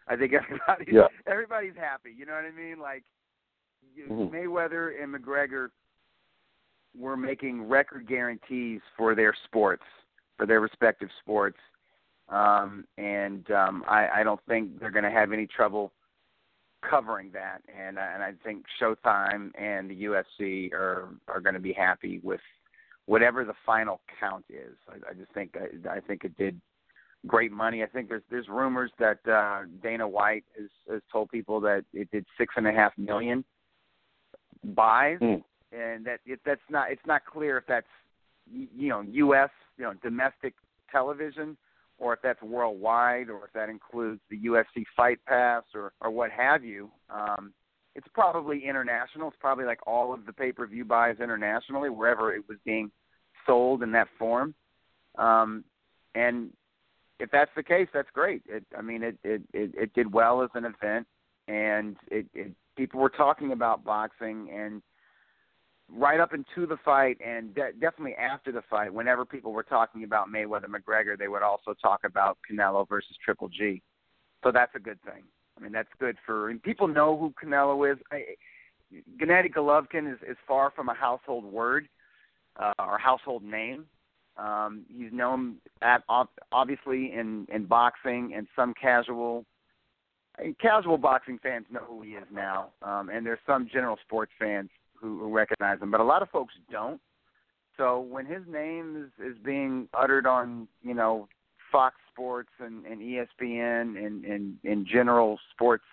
I 0.09 0.15
think 0.15 0.33
everybody, 0.41 0.91
Yeah. 0.91 1.07
everybody's 1.27 1.75
happy. 1.77 2.11
You 2.17 2.25
know 2.25 2.33
what 2.33 2.45
I 2.45 2.51
mean? 2.51 2.79
Like 2.79 3.03
Mhm. 3.97 4.29
Mayweather 4.31 5.01
and 5.01 5.13
McGregor 5.13 5.69
were 6.97 7.17
making 7.17 7.67
record 7.67 8.07
guarantees 8.07 8.81
for 8.97 9.15
their 9.15 9.33
sports, 9.45 9.83
for 10.37 10.45
their 10.45 10.59
respective 10.59 11.09
sports, 11.21 11.57
um, 12.29 12.85
and 12.97 13.49
um, 13.51 13.83
I, 13.87 14.07
I 14.19 14.23
don't 14.23 14.41
think 14.47 14.79
they're 14.79 14.91
going 14.91 15.03
to 15.03 15.11
have 15.11 15.31
any 15.31 15.47
trouble 15.47 15.91
covering 16.81 17.31
that. 17.33 17.61
And 17.67 17.97
uh, 17.97 18.07
and 18.13 18.23
I 18.23 18.33
think 18.43 18.65
Showtime 18.81 19.51
and 19.59 19.89
the 19.89 20.03
UFC 20.05 20.71
are 20.73 21.09
are 21.27 21.41
going 21.41 21.55
to 21.55 21.59
be 21.59 21.73
happy 21.73 22.19
with 22.23 22.41
whatever 23.05 23.43
the 23.43 23.55
final 23.65 24.01
count 24.19 24.45
is. 24.49 24.75
I, 24.87 25.11
I 25.11 25.13
just 25.13 25.31
think 25.33 25.55
I, 25.55 25.89
I 25.89 25.99
think 25.99 26.23
it 26.23 26.37
did 26.37 26.59
great 27.27 27.51
money. 27.51 27.83
I 27.83 27.87
think 27.87 28.09
there's 28.09 28.23
there's 28.29 28.47
rumors 28.47 28.91
that 28.99 29.19
uh, 29.27 29.63
Dana 29.83 30.07
White 30.07 30.45
has, 30.57 30.69
has 30.89 31.01
told 31.11 31.29
people 31.29 31.59
that 31.61 31.83
it 31.93 32.09
did 32.11 32.25
six 32.37 32.53
and 32.57 32.67
a 32.67 32.71
half 32.71 32.97
million 32.97 33.43
buys, 34.63 35.19
Mm. 35.19 35.43
and 35.71 36.05
that 36.05 36.19
it, 36.25 36.39
that's 36.45 36.61
not 36.69 36.91
it's 36.91 37.05
not 37.05 37.25
clear 37.25 37.57
if 37.57 37.65
that's 37.67 37.87
you 38.51 38.89
know 38.89 39.01
U.S. 39.01 39.49
you 39.77 39.83
know 39.83 39.93
domestic 40.01 40.53
television 40.91 41.57
or 41.97 42.13
if 42.13 42.21
that's 42.21 42.41
worldwide 42.41 43.29
or 43.29 43.45
if 43.45 43.53
that 43.53 43.69
includes 43.69 44.21
the 44.29 44.37
UFC 44.37 44.83
Fight 44.95 45.19
Pass 45.25 45.63
or 45.73 45.93
or 46.01 46.09
what 46.11 46.31
have 46.31 46.63
you. 46.63 46.89
Um, 47.09 47.53
it's 47.95 48.07
probably 48.13 48.65
international. 48.65 49.27
It's 49.27 49.37
probably 49.41 49.65
like 49.65 49.85
all 49.85 50.13
of 50.13 50.25
the 50.25 50.31
pay-per-view 50.31 50.85
buys 50.85 51.17
internationally, 51.19 51.89
wherever 51.89 52.33
it 52.33 52.47
was 52.47 52.57
being 52.63 52.91
sold 53.45 53.83
in 53.83 53.91
that 53.91 54.07
form. 54.17 54.53
Um, 55.17 55.65
and 56.15 56.51
if 57.19 57.29
that's 57.31 57.51
the 57.55 57.63
case, 57.63 57.87
that's 57.93 58.09
great. 58.13 58.41
It, 58.47 58.63
I 58.77 58.81
mean, 58.81 59.03
it, 59.03 59.17
it 59.23 59.41
it 59.53 59.71
it 59.75 59.93
did 59.93 60.11
well 60.11 60.41
as 60.41 60.49
an 60.53 60.65
event, 60.65 61.05
and 61.47 61.95
it, 62.09 62.25
it 62.33 62.51
people 62.77 62.99
were 62.99 63.09
talking 63.09 63.51
about 63.51 63.83
boxing 63.83 64.49
and 64.53 64.81
right 65.91 66.19
up 66.19 66.33
into 66.33 66.67
the 66.67 66.77
fight 66.85 67.17
and 67.25 67.53
de- 67.55 67.73
definitely 67.73 68.15
after 68.15 68.51
the 68.51 68.61
fight. 68.69 68.93
Whenever 68.93 69.25
people 69.25 69.51
were 69.51 69.63
talking 69.63 70.03
about 70.03 70.27
Mayweather 70.29 70.67
McGregor, 70.67 71.17
they 71.17 71.27
would 71.27 71.41
also 71.43 71.73
talk 71.81 72.01
about 72.05 72.37
Canelo 72.49 72.87
versus 72.87 73.17
Triple 73.23 73.49
G. 73.49 73.81
So 74.43 74.51
that's 74.51 74.73
a 74.75 74.79
good 74.79 75.01
thing. 75.03 75.23
I 75.57 75.61
mean, 75.61 75.71
that's 75.71 75.89
good 75.99 76.15
for 76.25 76.49
and 76.49 76.61
people 76.61 76.87
know 76.87 77.17
who 77.17 77.33
Canelo 77.43 77.91
is. 77.91 77.99
I, 78.11 78.23
Gennady 79.21 79.53
Golovkin 79.53 80.11
is, 80.11 80.19
is 80.27 80.37
far 80.47 80.71
from 80.71 80.89
a 80.89 80.93
household 80.93 81.43
word 81.43 81.87
uh, 82.59 82.73
or 82.79 82.97
household 82.97 83.43
name. 83.43 83.85
Um, 84.39 84.85
he's 84.87 85.11
known 85.11 85.55
at 85.81 86.03
obviously 86.51 87.11
in 87.13 87.45
in 87.53 87.65
boxing 87.65 88.33
and 88.35 88.47
some 88.55 88.73
casual 88.79 89.45
casual 90.61 90.97
boxing 90.97 91.39
fans 91.41 91.65
know 91.69 91.81
who 91.85 92.01
he 92.01 92.11
is 92.11 92.27
now, 92.31 92.69
um, 92.81 93.09
and 93.09 93.25
there's 93.25 93.39
some 93.45 93.67
general 93.71 93.97
sports 94.05 94.31
fans 94.39 94.69
who, 94.95 95.19
who 95.19 95.29
recognize 95.29 95.81
him, 95.81 95.91
but 95.91 95.99
a 95.99 96.03
lot 96.03 96.21
of 96.21 96.29
folks 96.29 96.53
don't. 96.71 97.01
So 97.77 97.99
when 98.01 98.25
his 98.25 98.41
name 98.49 99.09
is, 99.19 99.25
is 99.25 99.37
being 99.43 99.87
uttered 99.93 100.25
on, 100.25 100.67
you 100.81 100.93
know, 100.93 101.27
Fox 101.71 101.95
Sports 102.11 102.49
and, 102.59 102.85
and 102.85 103.01
ESPN 103.01 104.05
and, 104.05 104.25
and, 104.25 104.57
and 104.63 104.85
general 104.85 105.39
sports 105.51 105.85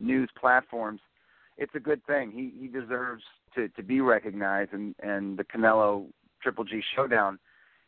news 0.00 0.28
platforms, 0.38 1.00
it's 1.56 1.74
a 1.74 1.80
good 1.80 2.04
thing. 2.06 2.30
He 2.30 2.52
he 2.58 2.68
deserves 2.68 3.22
to, 3.54 3.68
to 3.68 3.82
be 3.82 4.00
recognized, 4.00 4.72
and, 4.72 4.94
and 5.02 5.38
the 5.38 5.44
Canelo 5.44 6.06
Triple 6.42 6.64
G 6.64 6.82
Showdown 6.94 7.38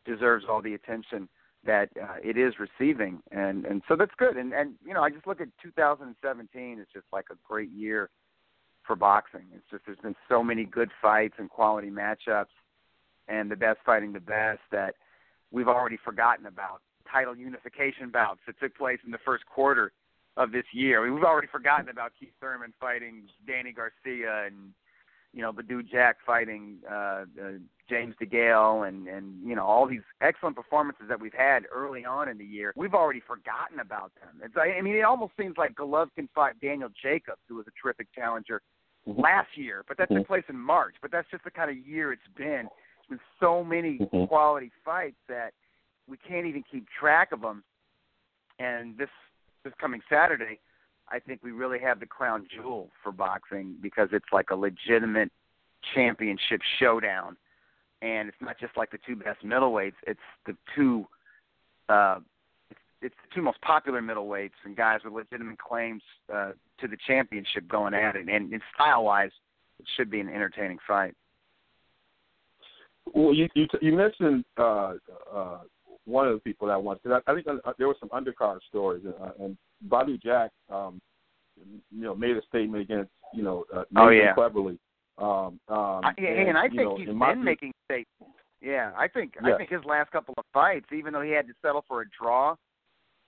deserves 0.05 0.45
all 0.49 0.61
the 0.61 0.73
attention 0.73 1.29
that 1.65 1.89
uh, 2.01 2.15
it 2.23 2.37
is 2.37 2.53
receiving, 2.59 3.21
and 3.31 3.65
and 3.65 3.81
so 3.87 3.95
that's 3.95 4.11
good. 4.17 4.35
And 4.35 4.53
and 4.53 4.75
you 4.85 4.93
know, 4.93 5.01
I 5.01 5.09
just 5.09 5.27
look 5.27 5.39
at 5.39 5.47
2017. 5.61 6.79
It's 6.79 6.91
just 6.91 7.05
like 7.13 7.25
a 7.31 7.35
great 7.47 7.71
year 7.71 8.09
for 8.85 8.95
boxing. 8.95 9.45
It's 9.53 9.63
just 9.71 9.85
there's 9.85 9.97
been 9.99 10.15
so 10.27 10.43
many 10.43 10.65
good 10.65 10.89
fights 11.01 11.35
and 11.37 11.49
quality 11.49 11.89
matchups, 11.89 12.53
and 13.27 13.49
the 13.49 13.55
best 13.55 13.79
fighting 13.85 14.11
the 14.11 14.19
best 14.19 14.59
that 14.71 14.95
we've 15.51 15.69
already 15.69 15.97
forgotten 16.03 16.45
about. 16.45 16.81
Title 17.09 17.35
unification 17.35 18.09
bouts 18.09 18.39
that 18.47 18.59
took 18.59 18.75
place 18.75 18.99
in 19.05 19.11
the 19.11 19.19
first 19.23 19.45
quarter 19.45 19.93
of 20.35 20.51
this 20.51 20.65
year. 20.73 21.01
I 21.01 21.05
mean, 21.05 21.15
we've 21.15 21.23
already 21.23 21.47
forgotten 21.47 21.89
about 21.89 22.11
Keith 22.19 22.33
Thurman 22.41 22.73
fighting 22.79 23.23
Danny 23.45 23.71
Garcia 23.71 24.45
and 24.47 24.73
you 25.33 25.41
know 25.41 25.51
Badou 25.51 25.87
Jack 25.89 26.17
fighting 26.25 26.77
uh, 26.89 27.25
uh, 27.41 27.51
James 27.89 28.15
DeGale 28.21 28.87
and 28.87 29.07
and 29.07 29.35
you 29.43 29.55
know 29.55 29.65
all 29.65 29.87
these 29.87 30.01
excellent 30.21 30.55
performances 30.55 31.05
that 31.09 31.19
we've 31.19 31.33
had 31.33 31.63
early 31.73 32.05
on 32.05 32.29
in 32.29 32.37
the 32.37 32.45
year. 32.45 32.73
We've 32.75 32.93
already 32.93 33.21
forgotten 33.21 33.79
about 33.79 34.11
them. 34.21 34.41
It's 34.43 34.55
I 34.57 34.79
mean 34.81 34.95
it 34.95 35.03
almost 35.03 35.33
seems 35.39 35.57
like 35.57 35.73
Golovkin 35.75 36.29
fought 36.33 36.53
Daniel 36.61 36.89
Jacobs, 37.01 37.41
who 37.49 37.55
was 37.55 37.65
a 37.67 37.71
terrific 37.81 38.07
challenger 38.13 38.61
mm-hmm. 39.07 39.19
last 39.19 39.49
year, 39.55 39.83
but 39.87 39.97
that 39.97 40.09
mm-hmm. 40.09 40.19
took 40.19 40.27
place 40.27 40.45
in 40.49 40.57
March. 40.57 40.95
But 41.01 41.11
that's 41.11 41.29
just 41.31 41.43
the 41.43 41.51
kind 41.51 41.69
of 41.69 41.77
year 41.77 42.13
it's 42.13 42.21
been. 42.37 42.67
It's 42.99 43.09
been 43.09 43.19
so 43.39 43.63
many 43.63 43.97
mm-hmm. 43.97 44.25
quality 44.25 44.71
fights 44.85 45.17
that 45.27 45.51
we 46.07 46.17
can't 46.17 46.45
even 46.45 46.63
keep 46.71 46.85
track 46.99 47.31
of 47.31 47.41
them. 47.41 47.63
And 48.59 48.97
this 48.97 49.09
this 49.63 49.73
coming 49.79 50.01
Saturday, 50.09 50.59
I 51.13 51.19
think 51.19 51.41
we 51.43 51.51
really 51.51 51.77
have 51.79 51.99
the 51.99 52.07
crown 52.07 52.47
jewel 52.53 52.89
for 53.03 53.11
boxing 53.11 53.75
because 53.81 54.09
it's 54.11 54.25
like 54.31 54.49
a 54.49 54.55
legitimate 54.55 55.31
championship 55.93 56.59
showdown, 56.79 57.37
and 58.01 58.27
it's 58.27 58.37
not 58.41 58.59
just 58.59 58.75
like 58.75 58.89
the 58.89 58.97
two 59.05 59.15
best 59.15 59.45
middleweights; 59.45 59.93
it's 60.07 60.19
the 60.47 60.57
two. 60.75 61.05
Uh, 61.87 62.17
it's, 63.01 63.13
the 63.29 63.35
two 63.35 63.41
most 63.43 63.61
popular 63.61 64.01
middleweights 64.01 64.51
and 64.65 64.75
guys 64.75 65.01
with 65.03 65.13
legitimate 65.13 65.59
claims 65.59 66.01
uh, 66.33 66.53
to 66.79 66.87
the 66.87 66.97
championship 67.05 67.67
going 67.67 67.93
at 67.93 68.15
it. 68.15 68.29
And, 68.29 68.53
and 68.53 68.61
style-wise, 68.73 69.31
it 69.79 69.85
should 69.97 70.09
be 70.09 70.21
an 70.21 70.29
entertaining 70.29 70.77
fight. 70.87 71.13
Well, 73.13 73.33
you 73.33 73.49
you, 73.53 73.67
you 73.81 73.91
mentioned 73.91 74.45
uh, 74.57 74.93
uh, 75.31 75.57
one 76.05 76.27
of 76.27 76.33
the 76.35 76.39
people 76.39 76.69
that 76.69 76.81
won 76.81 76.97
because 77.03 77.21
I, 77.27 77.31
I 77.31 77.35
think 77.35 77.45
uh, 77.47 77.73
there 77.77 77.87
were 77.87 77.97
some 77.99 78.09
undercard 78.09 78.59
stories, 78.69 79.03
uh, 79.05 79.31
and 79.39 79.57
Badou 79.87 80.21
Jack, 80.21 80.51
um, 80.71 81.01
you 81.91 82.01
know, 82.03 82.15
made 82.15 82.37
a 82.37 82.41
statement 82.47 82.83
against 82.83 83.11
you 83.33 83.43
know 83.43 83.65
uh, 83.73 83.83
oh, 83.95 84.09
yeah. 84.09 84.33
Cleverly. 84.33 84.79
Um, 85.17 85.59
um, 85.69 86.01
I, 86.03 86.13
and, 86.17 86.49
and 86.49 86.57
I 86.57 86.67
think 86.67 86.81
know, 86.81 86.97
he's 86.97 87.07
been 87.07 87.17
my, 87.17 87.35
making 87.35 87.71
statements. 87.85 88.33
Yeah, 88.61 88.91
I 88.97 89.07
think 89.07 89.33
yes. 89.35 89.53
I 89.53 89.57
think 89.57 89.69
his 89.69 89.83
last 89.85 90.11
couple 90.11 90.33
of 90.37 90.45
fights, 90.53 90.87
even 90.95 91.13
though 91.13 91.21
he 91.21 91.31
had 91.31 91.47
to 91.47 91.53
settle 91.61 91.83
for 91.87 92.01
a 92.01 92.05
draw, 92.19 92.55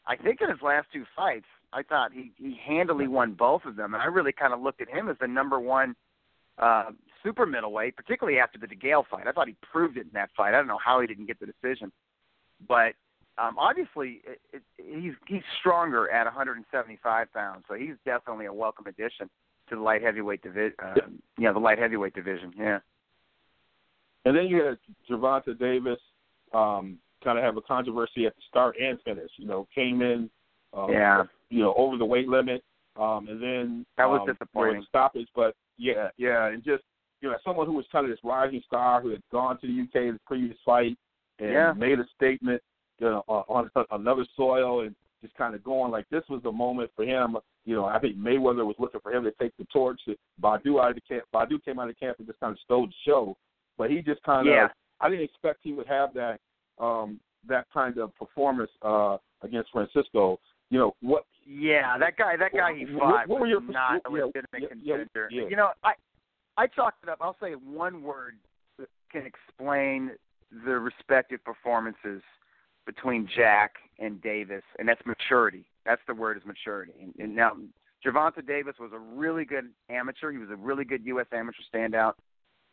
I 0.07 0.15
think 0.15 0.41
in 0.41 0.49
his 0.49 0.61
last 0.61 0.87
two 0.93 1.03
fights, 1.15 1.45
I 1.73 1.83
thought 1.83 2.11
he 2.13 2.31
he 2.37 2.57
handily 2.65 3.07
won 3.07 3.33
both 3.33 3.65
of 3.65 3.75
them, 3.75 3.93
and 3.93 4.01
I 4.01 4.07
really 4.07 4.31
kind 4.31 4.53
of 4.53 4.61
looked 4.61 4.81
at 4.81 4.89
him 4.89 5.09
as 5.09 5.17
the 5.19 5.27
number 5.27 5.59
one 5.59 5.95
uh, 6.57 6.85
super 7.21 7.45
middleweight, 7.45 7.97
particularly 7.97 8.39
after 8.39 8.57
the 8.57 8.67
DeGale 8.67 9.03
fight. 9.09 9.27
I 9.27 9.31
thought 9.31 9.47
he 9.47 9.55
proved 9.61 9.97
it 9.97 10.01
in 10.01 10.11
that 10.13 10.29
fight. 10.37 10.53
I 10.53 10.57
don't 10.57 10.67
know 10.67 10.79
how 10.83 11.01
he 11.01 11.07
didn't 11.07 11.25
get 11.25 11.39
the 11.39 11.47
decision, 11.47 11.91
but 12.67 12.93
um, 13.37 13.57
obviously 13.57 14.21
it, 14.25 14.39
it, 14.53 14.61
he's 14.77 15.13
he's 15.27 15.41
stronger 15.59 16.09
at 16.09 16.25
175 16.25 17.33
pounds, 17.33 17.63
so 17.67 17.75
he's 17.75 17.95
definitely 18.05 18.45
a 18.45 18.53
welcome 18.53 18.87
addition 18.87 19.29
to 19.69 19.75
the 19.75 19.81
light 19.81 20.01
heavyweight 20.01 20.41
division. 20.41 20.75
Uh, 20.81 20.93
yeah, 21.37 21.51
the 21.51 21.59
light 21.59 21.79
heavyweight 21.79 22.13
division. 22.13 22.53
Yeah. 22.57 22.79
And 24.25 24.35
then 24.35 24.47
you 24.47 24.63
had 24.63 24.77
Gervonta 25.09 25.57
Davis, 25.57 25.99
um, 26.53 26.97
kind 27.23 27.37
of 27.37 27.43
have 27.43 27.57
a 27.57 27.61
controversy 27.61 28.25
at 28.25 28.35
the 28.35 28.41
start 28.49 28.75
and 28.81 28.99
finish. 29.03 29.29
You 29.37 29.47
know, 29.47 29.67
came 29.73 30.01
in, 30.01 30.29
um, 30.73 30.91
yeah, 30.91 31.23
you 31.49 31.61
know, 31.61 31.73
over 31.77 31.97
the 31.97 32.05
weight 32.05 32.27
limit, 32.27 32.63
um, 32.99 33.27
and 33.27 33.41
then 33.41 33.85
that 33.97 34.09
was 34.09 34.21
um, 34.21 34.33
disappointing. 34.33 34.85
stoppage, 34.87 35.27
but 35.35 35.55
yeah, 35.77 36.09
yeah, 36.17 36.47
and 36.47 36.63
just 36.63 36.83
you 37.21 37.29
know, 37.29 37.37
someone 37.43 37.65
who 37.65 37.73
was 37.73 37.85
kind 37.91 38.05
of 38.05 38.11
this 38.11 38.19
rising 38.23 38.61
star 38.65 39.01
who 39.01 39.09
had 39.09 39.21
gone 39.31 39.59
to 39.59 39.67
the 39.67 39.81
UK 39.81 40.07
in 40.07 40.13
the 40.13 40.19
previous 40.25 40.57
fight 40.65 40.97
and 41.39 41.51
yeah. 41.51 41.73
made 41.73 41.99
a 41.99 42.05
statement 42.15 42.61
you 42.99 43.07
know, 43.07 43.23
on, 43.27 43.69
another 43.91 44.25
soil 44.35 44.81
and 44.81 44.95
just 45.21 45.35
kind 45.35 45.55
of 45.55 45.63
going 45.63 45.91
like 45.91 46.07
this 46.09 46.23
was 46.29 46.41
the 46.43 46.51
moment 46.51 46.91
for 46.95 47.03
him. 47.03 47.37
You 47.65 47.75
know, 47.75 47.85
I 47.85 47.99
think 47.99 48.17
Mayweather 48.17 48.65
was 48.65 48.75
looking 48.77 49.01
for 49.01 49.11
him 49.11 49.23
to 49.23 49.31
take 49.41 49.55
the 49.57 49.65
torch. 49.73 49.99
Badou 50.41 50.81
out 50.81 50.91
of 50.91 50.95
the 50.95 51.01
camp. 51.01 51.23
Badou 51.33 51.63
came 51.63 51.79
out 51.79 51.89
of 51.89 51.95
the 51.95 52.05
camp 52.05 52.17
and 52.19 52.27
just 52.27 52.39
kind 52.39 52.51
of 52.51 52.59
stole 52.63 52.87
the 52.87 52.93
show, 53.05 53.35
but 53.77 53.89
he 53.89 54.01
just 54.01 54.21
kind 54.23 54.47
of. 54.47 54.53
Yeah. 54.53 54.67
I 55.01 55.09
didn't 55.09 55.25
expect 55.25 55.59
he 55.61 55.73
would 55.73 55.87
have 55.87 56.13
that 56.13 56.39
um 56.79 57.19
that 57.47 57.65
kind 57.73 57.97
of 57.97 58.15
performance 58.15 58.71
uh 58.81 59.17
against 59.41 59.71
Francisco. 59.71 60.39
You 60.69 60.79
know 60.79 60.95
what? 61.01 61.25
Yeah, 61.45 61.97
that 61.97 62.17
guy. 62.17 62.37
That 62.37 62.53
guy 62.53 62.75
he 62.75 62.85
fought 62.85 63.27
what, 63.27 63.29
what 63.29 63.41
were 63.41 63.47
your, 63.47 63.59
was 63.59 63.69
not 63.71 64.11
what, 64.11 64.21
a 64.21 64.25
legitimate 64.25 64.79
yeah, 64.81 64.97
contender. 64.97 65.29
Yeah, 65.31 65.41
yeah. 65.41 65.49
You 65.49 65.55
know, 65.55 65.69
I 65.83 65.93
I 66.57 66.67
chalked 66.67 67.03
it 67.03 67.09
up. 67.09 67.17
I'll 67.21 67.37
say 67.41 67.53
one 67.53 68.03
word 68.03 68.35
can 69.11 69.25
explain 69.25 70.11
the 70.65 70.77
respective 70.77 71.43
performances 71.43 72.21
between 72.85 73.27
Jack 73.35 73.75
and 73.99 74.21
Davis, 74.21 74.63
and 74.79 74.87
that's 74.87 75.01
maturity. 75.05 75.65
That's 75.85 76.01
the 76.07 76.13
word 76.13 76.37
is 76.37 76.43
maturity. 76.45 76.93
And, 77.01 77.13
and 77.19 77.35
now 77.35 77.53
Gervonta 78.05 78.45
Davis 78.45 78.75
was 78.79 78.91
a 78.93 78.99
really 78.99 79.45
good 79.45 79.65
amateur. 79.89 80.31
He 80.31 80.37
was 80.37 80.49
a 80.49 80.55
really 80.55 80.85
good 80.85 81.05
U.S. 81.05 81.27
amateur 81.31 81.61
standout, 81.73 82.13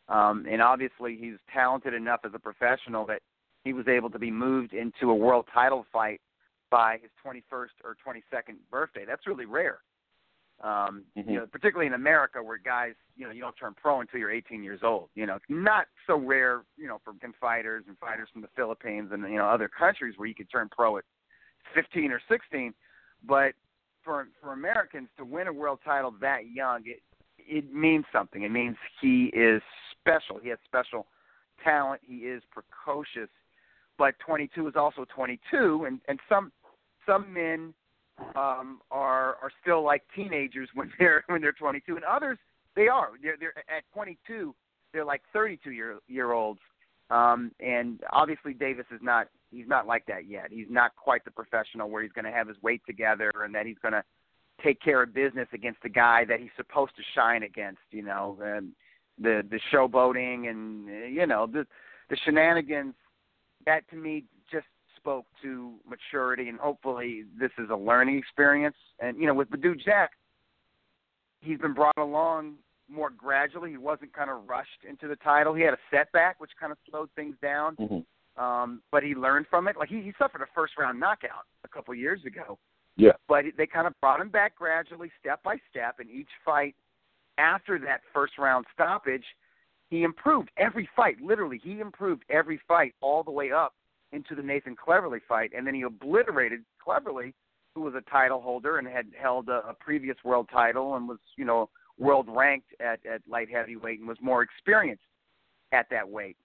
um, 0.09 0.45
and 0.49 0.61
obviously 0.61 1.17
he's 1.19 1.37
talented 1.51 1.93
enough 1.93 2.21
as 2.25 2.31
a 2.33 2.39
professional 2.39 3.05
that 3.07 3.21
he 3.63 3.73
was 3.73 3.87
able 3.87 4.09
to 4.09 4.19
be 4.19 4.29
moved 4.29 4.73
into 4.73 5.09
a 5.09 5.15
world 5.15 5.45
title 5.53 5.85
fight 5.91 6.19
by 6.69 6.97
his 7.01 7.11
21st 7.25 7.69
or 7.83 7.95
22nd 8.05 8.55
birthday. 8.71 9.05
That's 9.07 9.25
really 9.27 9.45
rare. 9.45 9.79
Um, 10.63 11.03
mm-hmm. 11.17 11.29
You 11.29 11.39
know, 11.39 11.45
particularly 11.45 11.87
in 11.87 11.93
America, 11.93 12.41
where 12.41 12.57
guys, 12.57 12.93
you 13.17 13.25
know, 13.25 13.31
you 13.31 13.41
don't 13.41 13.55
turn 13.55 13.73
pro 13.75 13.99
until 13.99 14.19
you're 14.19 14.31
18 14.31 14.63
years 14.63 14.79
old. 14.81 15.09
You 15.13 15.25
know, 15.25 15.35
it's 15.35 15.45
not 15.49 15.87
so 16.07 16.15
rare, 16.17 16.63
you 16.77 16.87
know, 16.87 17.01
for 17.03 17.13
fighters 17.41 17.83
and 17.89 17.97
fighters 17.97 18.29
from 18.31 18.41
the 18.41 18.47
Philippines 18.55 19.09
and 19.11 19.23
you 19.23 19.37
know 19.37 19.45
other 19.45 19.67
countries 19.67 20.13
where 20.17 20.27
you 20.27 20.33
could 20.33 20.49
turn 20.49 20.69
pro 20.71 20.97
at 20.97 21.03
15 21.75 22.11
or 22.11 22.21
16. 22.29 22.73
But 23.27 23.53
for 24.03 24.29
for 24.41 24.53
Americans 24.53 25.09
to 25.17 25.25
win 25.25 25.47
a 25.47 25.53
world 25.53 25.79
title 25.83 26.13
that 26.21 26.49
young, 26.53 26.83
it 26.85 27.01
it 27.37 27.73
means 27.73 28.05
something. 28.13 28.43
It 28.43 28.51
means 28.51 28.77
he 29.01 29.25
is 29.33 29.61
special. 29.99 30.39
He 30.41 30.49
has 30.49 30.59
special 30.65 31.07
talent. 31.61 32.01
He 32.05 32.19
is 32.19 32.41
precocious. 32.51 33.29
But 33.97 34.15
22 34.25 34.69
is 34.69 34.75
also 34.75 35.05
22, 35.13 35.85
and 35.85 35.99
and 36.07 36.19
some 36.29 36.51
some 37.05 37.33
men 37.33 37.73
um, 38.35 38.79
are 38.91 39.37
are 39.41 39.51
still 39.61 39.83
like 39.83 40.03
teenagers 40.15 40.69
when 40.75 40.91
they're 40.99 41.23
when 41.27 41.41
they're 41.41 41.51
22, 41.53 41.95
and 41.95 42.05
others 42.05 42.37
they 42.75 42.87
are. 42.87 43.11
They're 43.21 43.37
they're 43.39 43.57
at 43.57 43.83
22. 43.93 44.53
They're 44.91 45.05
like 45.05 45.21
32 45.33 45.71
year 45.71 45.99
year 46.07 46.31
olds. 46.31 46.59
Um, 47.09 47.51
and 47.59 47.99
obviously 48.11 48.53
Davis 48.53 48.85
is 48.91 49.01
not 49.01 49.27
he's 49.51 49.67
not 49.67 49.87
like 49.87 50.05
that 50.07 50.27
yet. 50.27 50.47
He's 50.49 50.67
not 50.69 50.95
quite 50.95 51.23
the 51.25 51.31
professional 51.31 51.89
where 51.89 52.01
he's 52.01 52.11
going 52.11 52.25
to 52.25 52.31
have 52.31 52.47
his 52.47 52.57
weight 52.61 52.81
together 52.87 53.31
and 53.43 53.53
that 53.53 53.65
he's 53.65 53.77
going 53.81 53.93
to 53.93 54.03
take 54.63 54.81
care 54.81 55.03
of 55.03 55.13
business 55.13 55.47
against 55.53 55.81
the 55.83 55.89
guy 55.89 56.25
that 56.25 56.39
he's 56.39 56.49
supposed 56.55 56.95
to 56.95 57.03
shine 57.13 57.43
against. 57.43 57.81
You 57.91 58.03
know, 58.03 58.37
and 58.41 58.71
the 59.19 59.43
the 59.49 59.59
showboating 59.71 60.49
and 60.49 61.13
you 61.13 61.27
know 61.27 61.47
the 61.47 61.65
the 62.09 62.17
shenanigans. 62.25 62.95
That 63.65 63.89
to 63.91 63.95
me 63.95 64.25
spoke 65.03 65.25
to 65.41 65.73
maturity, 65.87 66.47
and 66.47 66.57
hopefully 66.59 67.25
this 67.37 67.51
is 67.57 67.69
a 67.69 67.75
learning 67.75 68.17
experience. 68.17 68.75
And 68.99 69.17
you 69.17 69.27
know, 69.27 69.33
with 69.33 69.49
Badou 69.49 69.75
Jack, 69.83 70.11
he's 71.41 71.59
been 71.59 71.73
brought 71.73 71.97
along 71.97 72.55
more 72.89 73.09
gradually. 73.09 73.71
He 73.71 73.77
wasn't 73.77 74.13
kind 74.13 74.29
of 74.29 74.47
rushed 74.47 74.69
into 74.87 75.07
the 75.07 75.17
title. 75.17 75.53
He 75.53 75.63
had 75.63 75.73
a 75.73 75.79
setback, 75.91 76.39
which 76.39 76.51
kind 76.59 76.71
of 76.71 76.77
slowed 76.89 77.09
things 77.15 77.35
down. 77.41 77.75
Mm-hmm. 77.75 78.43
Um, 78.43 78.81
but 78.91 79.03
he 79.03 79.13
learned 79.13 79.45
from 79.49 79.67
it. 79.67 79.75
Like 79.77 79.89
he, 79.89 80.01
he 80.01 80.13
suffered 80.17 80.41
a 80.41 80.47
first 80.55 80.73
round 80.79 80.99
knockout 80.99 81.45
a 81.63 81.67
couple 81.67 81.93
years 81.93 82.21
ago, 82.25 82.57
Yeah. 82.95 83.11
But 83.27 83.45
they 83.57 83.67
kind 83.67 83.87
of 83.87 83.93
brought 84.01 84.21
him 84.21 84.29
back 84.29 84.55
gradually, 84.55 85.11
step 85.19 85.43
by 85.43 85.57
step, 85.69 85.97
and 85.99 86.09
each 86.09 86.29
fight 86.43 86.75
after 87.37 87.77
that 87.79 88.01
first 88.13 88.37
round 88.37 88.65
stoppage, 88.73 89.25
he 89.89 90.03
improved 90.03 90.49
every 90.57 90.89
fight. 90.95 91.21
Literally, 91.21 91.59
he 91.63 91.79
improved 91.79 92.23
every 92.29 92.59
fight 92.67 92.95
all 93.01 93.23
the 93.23 93.31
way 93.31 93.51
up 93.51 93.73
into 94.13 94.35
the 94.35 94.43
Nathan 94.43 94.75
Cleverly 94.75 95.19
fight, 95.27 95.51
and 95.55 95.65
then 95.65 95.73
he 95.73 95.81
obliterated 95.81 96.61
Cleverly, 96.83 97.33
who 97.75 97.81
was 97.81 97.95
a 97.95 98.09
title 98.09 98.39
holder 98.39 98.77
and 98.77 98.87
had 98.87 99.07
held 99.19 99.49
a, 99.49 99.67
a 99.67 99.73
previous 99.73 100.17
world 100.23 100.47
title 100.51 100.95
and 100.95 101.07
was, 101.07 101.17
you 101.37 101.45
know, 101.45 101.69
world 101.97 102.27
ranked 102.29 102.69
at 102.79 103.05
at 103.05 103.21
light 103.27 103.49
heavyweight 103.49 103.99
and 103.99 104.07
was 104.07 104.17
more 104.21 104.41
experienced 104.41 105.03
at 105.71 105.87
that 105.89 106.07
weight. 106.07 106.37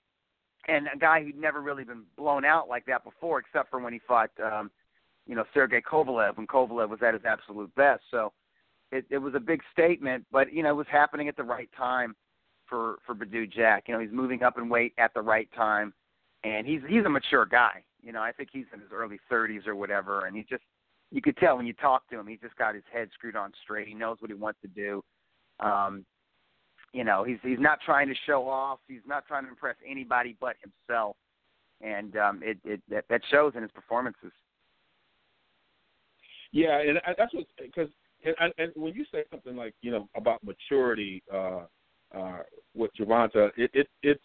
And 0.66 0.88
a 0.92 0.98
guy 0.98 1.22
who'd 1.22 1.38
never 1.38 1.60
really 1.60 1.84
been 1.84 2.02
blown 2.16 2.44
out 2.44 2.68
like 2.68 2.84
that 2.86 3.04
before, 3.04 3.38
except 3.38 3.70
for 3.70 3.80
when 3.80 3.92
he 3.92 4.00
fought, 4.06 4.30
um, 4.42 4.70
you 5.26 5.34
know, 5.34 5.44
Sergey 5.54 5.80
Kovalev 5.80 6.36
when 6.36 6.46
Kovalev 6.46 6.88
was 6.88 7.00
at 7.02 7.14
his 7.14 7.24
absolute 7.24 7.74
best. 7.74 8.02
So 8.10 8.32
it, 8.90 9.04
it 9.10 9.18
was 9.18 9.34
a 9.34 9.40
big 9.40 9.60
statement, 9.72 10.24
but 10.32 10.52
you 10.52 10.62
know, 10.62 10.70
it 10.70 10.76
was 10.76 10.86
happening 10.90 11.28
at 11.28 11.36
the 11.36 11.42
right 11.42 11.68
time 11.76 12.16
for 12.66 12.96
for 13.06 13.14
Badou 13.14 13.50
Jack. 13.50 13.84
You 13.86 13.94
know, 13.94 14.00
he's 14.00 14.12
moving 14.12 14.42
up 14.42 14.58
in 14.58 14.68
weight 14.68 14.94
at 14.98 15.12
the 15.14 15.22
right 15.22 15.48
time, 15.54 15.92
and 16.44 16.66
he's 16.66 16.80
he's 16.88 17.04
a 17.04 17.08
mature 17.08 17.46
guy. 17.46 17.82
You 18.02 18.12
know, 18.12 18.22
I 18.22 18.32
think 18.32 18.50
he's 18.52 18.66
in 18.72 18.80
his 18.80 18.90
early 18.92 19.18
30s 19.30 19.66
or 19.66 19.74
whatever, 19.74 20.26
and 20.26 20.36
he 20.36 20.44
just 20.48 20.62
you 21.10 21.22
could 21.22 21.36
tell 21.38 21.56
when 21.56 21.66
you 21.66 21.72
talk 21.72 22.08
to 22.10 22.18
him, 22.18 22.26
he's 22.26 22.40
just 22.40 22.56
got 22.56 22.74
his 22.74 22.84
head 22.92 23.08
screwed 23.14 23.36
on 23.36 23.52
straight. 23.62 23.88
He 23.88 23.94
knows 23.94 24.18
what 24.20 24.30
he 24.30 24.34
wants 24.34 24.60
to 24.62 24.68
do. 24.68 25.02
Um, 25.60 26.04
you 26.92 27.04
know, 27.04 27.24
he's 27.24 27.38
he's 27.42 27.58
not 27.58 27.80
trying 27.84 28.08
to 28.08 28.14
show 28.26 28.48
off. 28.48 28.78
He's 28.86 29.00
not 29.06 29.26
trying 29.26 29.44
to 29.44 29.50
impress 29.50 29.76
anybody 29.88 30.36
but 30.40 30.56
himself, 30.62 31.16
and 31.80 32.16
um, 32.16 32.40
it 32.42 32.58
it 32.64 32.80
that, 32.88 33.04
that 33.10 33.22
shows 33.30 33.52
in 33.56 33.62
his 33.62 33.72
performances. 33.72 34.32
Yeah, 36.52 36.80
and 36.80 36.98
that's 37.18 37.34
what 37.34 37.44
because 37.60 37.88
and, 38.24 38.52
and 38.58 38.72
when 38.74 38.94
you 38.94 39.04
say 39.12 39.24
something 39.30 39.56
like 39.56 39.74
you 39.82 39.90
know 39.90 40.08
about 40.14 40.42
maturity 40.42 41.22
uh, 41.32 41.64
uh, 42.16 42.38
with 42.74 42.90
Gervonta, 42.98 43.50
it, 43.56 43.70
it 43.74 43.88
it's 44.02 44.24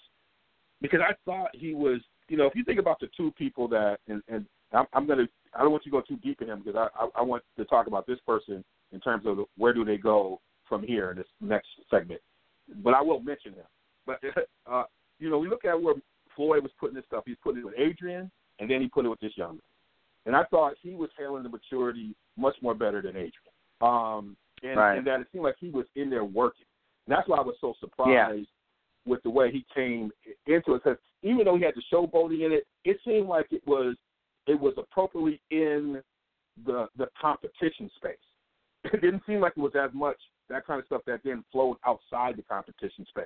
because 0.83 0.99
I 1.01 1.13
thought 1.25 1.49
he 1.53 1.73
was 1.73 1.99
you 2.29 2.37
know 2.37 2.45
if 2.45 2.53
you 2.53 2.63
think 2.63 2.79
about 2.79 2.99
the 2.99 3.07
two 3.17 3.31
people 3.31 3.67
that 3.69 3.97
and, 4.07 4.21
and 4.27 4.45
I'm, 4.71 4.85
I'm 4.93 5.07
gonna 5.07 5.25
I 5.55 5.61
don't 5.61 5.71
want 5.71 5.83
you 5.85 5.91
to 5.91 5.97
go 5.97 6.03
too 6.07 6.17
deep 6.17 6.43
in 6.43 6.49
him 6.49 6.61
because 6.63 6.75
I, 6.77 7.03
I 7.03 7.09
I 7.19 7.21
want 7.23 7.41
to 7.57 7.65
talk 7.65 7.87
about 7.87 8.05
this 8.05 8.19
person 8.27 8.63
in 8.91 8.99
terms 8.99 9.25
of 9.25 9.39
where 9.57 9.73
do 9.73 9.83
they 9.83 9.97
go 9.97 10.39
from 10.69 10.83
here 10.83 11.09
in 11.11 11.17
this 11.17 11.27
next 11.41 11.67
segment, 11.89 12.21
but 12.83 12.93
I 12.93 13.01
will 13.01 13.19
mention 13.19 13.53
him. 13.53 13.65
But 14.05 14.19
uh, 14.71 14.83
you 15.17 15.31
know 15.31 15.39
we 15.39 15.49
look 15.49 15.65
at 15.65 15.81
where 15.81 15.95
Floyd 16.35 16.61
was 16.61 16.71
putting 16.79 16.95
this 16.95 17.05
stuff. 17.07 17.23
He's 17.25 17.37
putting 17.41 17.61
it 17.61 17.65
with 17.65 17.75
Adrian, 17.77 18.29
and 18.59 18.69
then 18.69 18.81
he 18.81 18.87
put 18.87 19.05
it 19.05 19.09
with 19.09 19.19
this 19.19 19.33
young 19.35 19.51
man. 19.51 19.59
And 20.25 20.35
I 20.35 20.43
thought 20.45 20.75
he 20.81 20.95
was 20.95 21.09
handling 21.17 21.43
the 21.43 21.49
maturity 21.49 22.15
much 22.37 22.55
more 22.61 22.73
better 22.73 23.01
than 23.01 23.11
Adrian. 23.11 23.31
Um, 23.81 24.37
and, 24.63 24.77
right. 24.77 24.97
and 24.97 25.07
that 25.07 25.19
it 25.19 25.27
seemed 25.31 25.43
like 25.43 25.55
he 25.59 25.69
was 25.69 25.85
in 25.95 26.09
there 26.09 26.23
working. 26.23 26.65
And 27.05 27.15
that's 27.15 27.27
why 27.27 27.37
I 27.37 27.41
was 27.41 27.55
so 27.59 27.73
surprised 27.81 28.11
yeah. 28.11 28.43
With 29.05 29.21
the 29.23 29.29
way 29.29 29.51
he 29.51 29.65
came 29.73 30.11
into 30.47 30.73
it. 30.73 30.83
Because 30.83 30.97
even 31.21 31.45
though 31.45 31.57
he 31.57 31.63
had 31.63 31.73
the 31.75 31.83
showboating 31.91 32.45
in 32.45 32.51
it, 32.51 32.67
it 32.85 32.97
seemed 33.05 33.27
like 33.27 33.47
it 33.51 33.65
was 33.65 33.95
it 34.47 34.59
was 34.59 34.73
appropriately 34.77 35.41
in 35.51 36.01
the 36.65 36.87
the 36.97 37.07
competition 37.19 37.89
space. 37.95 38.15
It 38.91 38.99
didn't 38.99 39.23
seem 39.25 39.39
like 39.39 39.53
it 39.55 39.61
was 39.61 39.71
as 39.81 39.91
much 39.93 40.17
that 40.49 40.67
kind 40.67 40.79
of 40.79 40.85
stuff 40.85 41.01
that 41.07 41.21
then 41.23 41.43
flowed 41.51 41.77
outside 41.85 42.35
the 42.35 42.43
competition 42.43 43.05
space. 43.07 43.25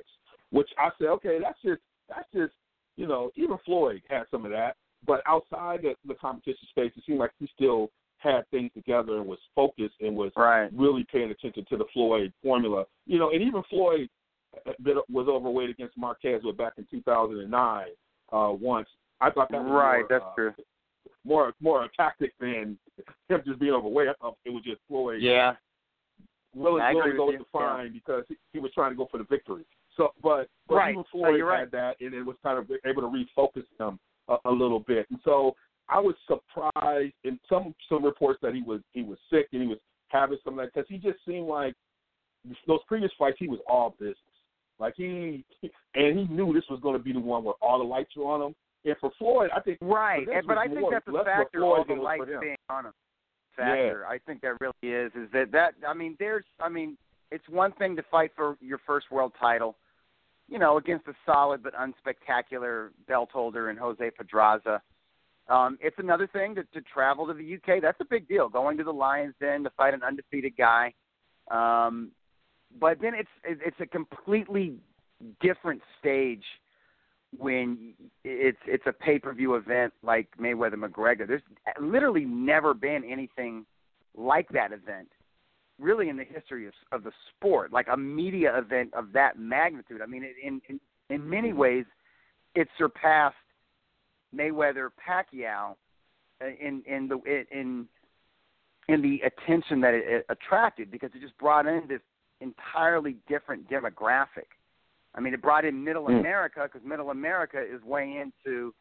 Which 0.52 0.70
I 0.78 0.90
said, 0.98 1.08
okay, 1.08 1.40
that's 1.42 1.60
just 1.64 1.82
that's 2.08 2.28
just 2.34 2.54
you 2.96 3.08
know 3.08 3.32
even 3.36 3.58
Floyd 3.66 4.02
had 4.08 4.24
some 4.30 4.46
of 4.46 4.52
that, 4.52 4.76
but 5.06 5.22
outside 5.26 5.82
the, 5.82 5.96
the 6.08 6.14
competition 6.16 6.68
space, 6.70 6.92
it 6.96 7.04
seemed 7.06 7.20
like 7.20 7.32
he 7.40 7.50
still 7.56 7.90
had 8.20 8.50
things 8.50 8.72
together 8.74 9.18
and 9.18 9.26
was 9.26 9.40
focused 9.56 9.96
and 10.02 10.16
was 10.16 10.32
right. 10.36 10.70
really 10.74 11.06
paying 11.12 11.30
attention 11.30 11.66
to 11.70 11.78
the 11.78 11.86
Floyd 11.94 12.34
formula. 12.44 12.86
You 13.06 13.20
know, 13.20 13.32
and 13.32 13.42
even 13.42 13.62
Floyd 13.70 14.10
was 15.10 15.28
overweight 15.28 15.70
against 15.70 15.98
Marquez 15.98 16.42
back 16.58 16.74
in 16.78 16.86
2009 16.90 17.86
uh, 18.32 18.54
once. 18.60 18.88
I 19.22 19.30
thought 19.32 19.50
that 19.52 19.64
was 19.64 19.72
right. 19.72 20.00
More, 20.00 20.08
that's 20.10 20.24
uh, 20.24 20.36
true. 20.36 20.54
More 21.26 21.54
more 21.62 21.84
a 21.84 21.90
tactic 21.96 22.34
than 22.40 22.78
him 23.30 23.42
just 23.46 23.60
being 23.60 23.74
overweight. 23.74 24.10
I 24.10 24.14
thought 24.22 24.38
it 24.46 24.50
was 24.50 24.64
just 24.64 24.80
Floyd. 24.88 25.22
Yeah. 25.22 25.54
Willing, 26.56 26.82
I 26.82 26.94
willing 26.94 27.10
agree 27.10 27.12
to 27.14 27.18
go 27.18 27.26
with 27.28 27.34
with 27.34 27.42
you. 27.42 27.46
the 27.54 27.60
fine 27.60 27.94
because 27.94 28.24
he, 28.28 28.36
he 28.54 28.60
was 28.60 28.72
trying 28.74 28.92
to 28.92 28.96
go 28.96 29.08
for 29.12 29.18
the 29.18 29.26
victory. 29.26 29.64
So, 29.96 30.10
but, 30.24 30.48
but 30.68 30.76
Right. 30.76 30.92
even 30.92 31.04
Floyd 31.12 31.42
right. 31.42 31.60
had 31.62 31.72
that, 31.72 31.98
and 32.00 32.14
it 32.14 32.24
was 32.24 32.36
kind 32.42 32.58
of 32.58 32.70
able 32.86 33.02
to 33.02 33.08
refocus 33.08 33.66
him 33.80 34.00
a, 34.28 34.38
a 34.46 34.52
little 34.52 34.80
bit. 34.80 35.06
And 35.10 35.20
so 35.24 35.56
I 35.90 36.00
was 36.00 36.16
surprised 36.28 37.14
in 37.24 37.40
some 37.50 37.74
some 37.90 38.04
reports 38.04 38.40
that 38.42 38.54
he 38.54 38.62
was 38.62 38.82
he 38.94 39.04
was 39.04 39.18
sick 39.30 39.48
and 39.54 39.62
he 39.62 39.68
was 39.68 39.78
having 40.10 40.38
some 40.44 40.58
of 40.58 40.66
that 40.66 40.74
because 40.74 40.88
he 40.90 40.98
just 40.98 41.20
seemed 41.28 41.48
like 41.48 41.74
those 42.68 42.80
previous 42.88 43.12
fights 43.18 43.38
he 43.40 43.48
was 43.48 43.60
all 43.70 43.96
business. 44.00 44.18
Like 44.80 44.94
he 44.96 45.44
and 45.96 46.20
he 46.20 46.26
knew 46.34 46.54
this 46.54 46.64
was 46.70 46.80
going 46.82 46.98
to 46.98 47.04
be 47.04 47.14
the 47.14 47.20
one 47.20 47.44
where 47.44 47.56
all 47.62 47.80
the 47.80 47.84
lights 47.84 48.16
were 48.16 48.26
on 48.26 48.42
him. 48.42 48.56
And 48.86 48.96
for 49.02 49.12
Floyd, 49.18 49.50
I 49.56 49.60
think 49.60 49.80
Right, 49.82 50.28
and, 50.28 50.48
but 50.48 50.58
I 50.58 50.68
think 50.68 50.88
that's 50.92 51.08
a 51.08 51.24
factor. 51.24 51.64
All 51.64 51.84
the 51.88 51.96
lights 51.96 52.24
being 52.40 52.56
on 52.70 52.86
him. 52.86 52.94
Factor. 53.56 54.06
I 54.08 54.20
think 54.20 54.42
that 54.42 54.54
really 54.62 54.96
is. 54.96 55.12
Is 55.16 55.30
that 55.34 55.52
that? 55.52 55.74
I 55.88 55.94
mean, 55.94 56.16
there's. 56.20 56.46
I 56.60 56.70
mean, 56.70 56.96
it's 57.32 57.48
one 57.50 57.72
thing 57.74 57.96
to 57.96 58.04
fight 58.10 58.32
for 58.36 58.56
your 58.62 58.80
first 58.86 59.12
world 59.12 59.34
title, 59.40 59.76
you 60.48 60.60
know, 60.60 60.78
against 60.78 61.08
a 61.08 61.14
solid 61.26 61.64
but 61.64 61.74
unspectacular 61.74 62.90
belt 63.08 63.30
holder 63.34 63.70
in 63.70 63.78
Jose 63.78 64.12
Pedraza. 64.12 64.82
Um, 65.50 65.78
it's 65.82 65.96
another 65.98 66.28
thing 66.28 66.56
to, 66.56 66.64
to 66.74 66.82
travel 66.82 67.26
to 67.28 67.34
the 67.34 67.56
UK. 67.56 67.82
That's 67.82 68.00
a 68.02 68.06
big 68.06 68.28
deal. 68.28 68.50
Going 68.50 68.78
to 68.78 68.84
the 68.84 68.92
Lions 68.92 69.34
Den 69.40 69.64
to 69.64 69.70
fight 69.72 69.94
an 69.94 70.04
undefeated 70.04 70.54
guy. 70.58 70.94
Um, 71.50 72.12
but 72.80 73.00
then 73.02 73.14
it's 73.16 73.30
it's 73.44 73.80
a 73.80 73.86
completely 73.86 74.76
different 75.42 75.82
stage 76.00 76.44
when 77.38 77.94
it's 78.24 78.58
it's 78.66 78.86
a 78.86 78.94
pay 78.94 79.20
per 79.20 79.34
view 79.34 79.56
event 79.56 79.94
like 80.04 80.28
Mayweather 80.40 80.76
McGregor. 80.76 81.28
There's 81.28 81.42
literally 81.80 82.26
never 82.26 82.74
been 82.74 83.04
anything 83.04 83.66
like 84.16 84.50
that 84.50 84.72
event, 84.72 85.10
really 85.80 86.10
in 86.10 86.18
the 86.18 86.24
history 86.24 86.68
of, 86.68 86.74
of 86.92 87.04
the 87.04 87.12
sport, 87.30 87.72
like 87.72 87.88
a 87.92 87.98
media 87.98 88.58
event 88.58 88.94
of 88.94 89.12
that 89.14 89.38
magnitude. 89.38 90.02
I 90.02 90.06
mean, 90.06 90.24
it, 90.24 90.36
in 90.44 90.62
in 90.70 90.80
in 91.10 91.30
many 91.30 91.54
ways, 91.54 91.86
it 92.56 92.68
surpassed 92.78 93.36
Mayweather 94.36 94.90
Pacquiao 95.08 95.76
in 96.42 96.84
in 96.86 97.08
the 97.08 97.46
in 97.52 97.88
in 98.88 99.02
the 99.02 99.22
attention 99.26 99.82
that 99.82 99.94
it, 99.94 100.04
it 100.08 100.26
attracted 100.30 100.90
because 100.92 101.10
it 101.14 101.22
just 101.22 101.38
brought 101.38 101.66
in 101.66 101.84
this 101.88 102.02
entirely 102.42 103.18
different 103.28 103.70
demographic. 103.70 104.48
I 105.16 105.20
mean, 105.20 105.34
it 105.34 105.42
brought 105.42 105.66
in 105.66 105.84
Middle 105.84 106.06
Mm. 106.06 106.20
America 106.20 106.70
because 106.72 106.86
Middle 106.88 107.10
America 107.10 107.60
is 107.60 107.82
way 107.84 108.18
into 108.18 108.74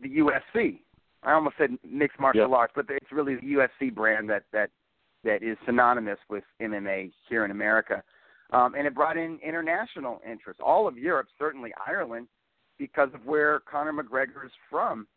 the 0.00 0.08
UFC. 0.18 0.82
I 1.22 1.32
almost 1.32 1.56
said 1.56 1.78
mixed 1.84 2.18
martial 2.18 2.50
Yeah. 2.50 2.56
arts, 2.56 2.72
but 2.74 2.90
it's 2.90 3.12
really 3.12 3.36
the 3.36 3.46
UFC 3.46 3.90
brand 3.90 4.28
that 4.30 4.44
that 4.52 4.70
that 5.22 5.42
is 5.42 5.58
synonymous 5.64 6.18
with 6.28 6.44
MMA 6.60 7.12
here 7.28 7.44
in 7.44 7.50
America. 7.50 8.02
Um, 8.50 8.74
and 8.76 8.86
it 8.86 8.94
brought 8.94 9.16
in 9.16 9.38
international 9.40 10.22
interest, 10.24 10.60
all 10.60 10.86
of 10.86 10.96
Europe, 10.96 11.26
certainly 11.36 11.72
Ireland, 11.84 12.28
because 12.78 13.12
of 13.12 13.26
where 13.26 13.58
Conor 13.60 13.92
McGregor 13.92 14.44
is 14.44 14.52
from. 14.70 15.08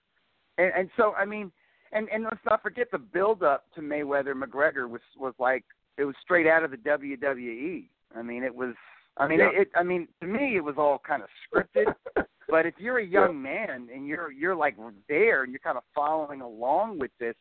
And, 0.57 0.73
and 0.73 0.89
so, 0.97 1.13
I 1.13 1.25
mean, 1.25 1.51
and 1.91 2.09
and 2.09 2.23
let's 2.23 2.43
not 2.45 2.61
forget 2.63 2.89
the 2.91 2.97
build 2.97 3.43
up 3.43 3.71
to 3.73 3.81
Mayweather 3.81 4.33
McGregor 4.33 4.89
was 4.89 5.01
was 5.17 5.33
like 5.39 5.65
it 5.99 6.05
was 6.05 6.15
straight 6.23 6.47
out 6.47 6.63
of 6.63 6.71
the 6.71 6.77
WWE. 6.77 7.89
I 8.15 8.21
mean, 8.21 8.43
it 8.43 8.55
was. 8.55 8.73
I 9.17 9.27
mean, 9.27 9.39
Yeah. 9.39 9.49
it, 9.49 9.61
it. 9.61 9.71
I 9.75 9.83
mean, 9.83 10.07
to 10.21 10.27
me, 10.27 10.55
it 10.55 10.63
was 10.63 10.75
all 10.77 10.99
kind 11.05 11.23
of 11.23 11.29
scripted. 11.45 11.93
But 12.51 12.65
if 12.65 12.73
you're 12.79 12.97
a 12.97 13.05
young 13.05 13.39
man 13.39 13.89
and 13.93 14.07
you're 14.07 14.31
you're 14.31 14.55
like 14.55 14.75
there 15.07 15.43
and 15.43 15.51
you're 15.51 15.59
kind 15.59 15.77
of 15.77 15.83
following 15.93 16.41
along 16.41 16.97
with 16.97 17.11
this, 17.19 17.35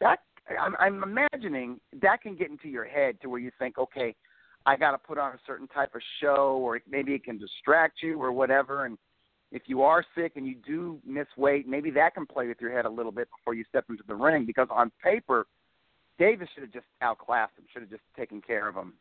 that 0.00 0.20
I'm, 0.58 0.74
I'm 0.80 1.02
imagining 1.02 1.78
that 2.00 2.22
can 2.22 2.34
get 2.34 2.50
into 2.50 2.68
your 2.68 2.86
head 2.86 3.20
to 3.20 3.28
where 3.28 3.40
you 3.40 3.50
think, 3.58 3.76
okay, 3.78 4.14
I 4.66 4.76
got 4.76 4.92
to 4.92 4.98
put 4.98 5.18
on 5.18 5.32
a 5.32 5.38
certain 5.46 5.68
type 5.68 5.94
of 5.94 6.00
show, 6.20 6.58
or 6.62 6.80
maybe 6.90 7.12
it 7.12 7.24
can 7.24 7.38
distract 7.38 8.02
you 8.02 8.20
or 8.20 8.32
whatever. 8.32 8.86
And 8.86 8.96
if 9.52 9.62
you 9.66 9.82
are 9.82 10.04
sick 10.16 10.32
and 10.36 10.46
you 10.46 10.56
do 10.66 10.98
miss 11.06 11.26
weight, 11.36 11.68
maybe 11.68 11.90
that 11.90 12.14
can 12.14 12.24
play 12.26 12.48
with 12.48 12.58
your 12.60 12.72
head 12.72 12.86
a 12.86 12.90
little 12.90 13.12
bit 13.12 13.28
before 13.38 13.54
you 13.54 13.64
step 13.68 13.84
into 13.90 14.02
the 14.08 14.14
ring. 14.14 14.46
Because 14.46 14.68
on 14.70 14.90
paper, 15.02 15.46
Davis 16.18 16.48
should 16.54 16.62
have 16.62 16.72
just 16.72 16.86
outclassed 17.00 17.56
him, 17.58 17.64
should 17.72 17.82
have 17.82 17.90
just 17.90 18.02
taken 18.16 18.40
care 18.40 18.68
of 18.68 18.74
him, 18.76 18.94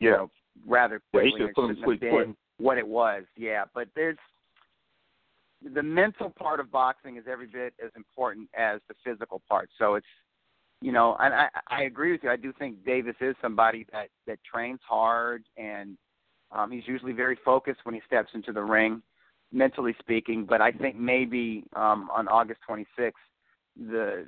you 0.00 0.10
Yeah. 0.10 0.16
know, 0.16 0.30
rather 0.66 1.00
Yeah, 1.12 1.22
he 1.22 1.30
quickly. 1.30 1.40
should 1.40 1.48
It 1.50 1.54
put 1.54 1.62
him 1.62 1.76
shouldn't 1.76 1.78
have 1.78 1.98
fleet-footed. 2.00 2.36
what 2.58 2.78
it 2.78 2.86
was. 2.86 3.24
Yeah, 3.36 3.64
but 3.74 3.88
there's 3.94 4.18
the 5.62 5.82
mental 5.82 6.30
part 6.30 6.60
of 6.60 6.70
boxing 6.70 7.16
is 7.16 7.26
every 7.26 7.46
bit 7.46 7.74
as 7.84 7.90
important 7.96 8.48
as 8.54 8.80
the 8.88 8.94
physical 9.04 9.40
part. 9.48 9.70
So 9.78 9.94
it's 9.96 10.06
you 10.80 10.92
know, 10.92 11.16
and 11.16 11.34
I 11.34 11.48
I 11.66 11.82
agree 11.82 12.12
with 12.12 12.22
you. 12.22 12.30
I 12.30 12.36
do 12.36 12.52
think 12.52 12.84
Davis 12.84 13.16
is 13.20 13.34
somebody 13.42 13.84
that 13.92 14.10
that 14.26 14.38
trains 14.44 14.80
hard 14.86 15.44
and 15.56 15.98
um 16.52 16.70
he's 16.70 16.86
usually 16.86 17.12
very 17.12 17.34
focused 17.44 17.80
when 17.84 17.94
he 17.94 18.00
steps 18.06 18.30
into 18.34 18.52
the 18.52 18.62
ring, 18.62 19.02
mentally 19.52 19.94
speaking, 19.98 20.44
but 20.44 20.60
I 20.60 20.70
think 20.70 20.94
maybe 20.96 21.64
um 21.74 22.08
on 22.12 22.28
August 22.28 22.60
26th 22.68 23.12
the 23.78 24.26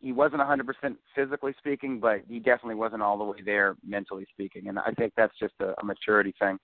he 0.00 0.12
wasn't 0.12 0.40
100% 0.40 0.64
physically 1.14 1.54
speaking, 1.58 2.00
but 2.00 2.22
he 2.28 2.38
definitely 2.38 2.74
wasn't 2.74 3.02
all 3.02 3.18
the 3.18 3.24
way 3.24 3.38
there 3.44 3.76
mentally 3.86 4.26
speaking, 4.32 4.68
and 4.68 4.78
I 4.78 4.92
think 4.92 5.12
that's 5.16 5.36
just 5.38 5.54
a, 5.60 5.74
a 5.80 5.84
maturity 5.84 6.34
thing. 6.38 6.58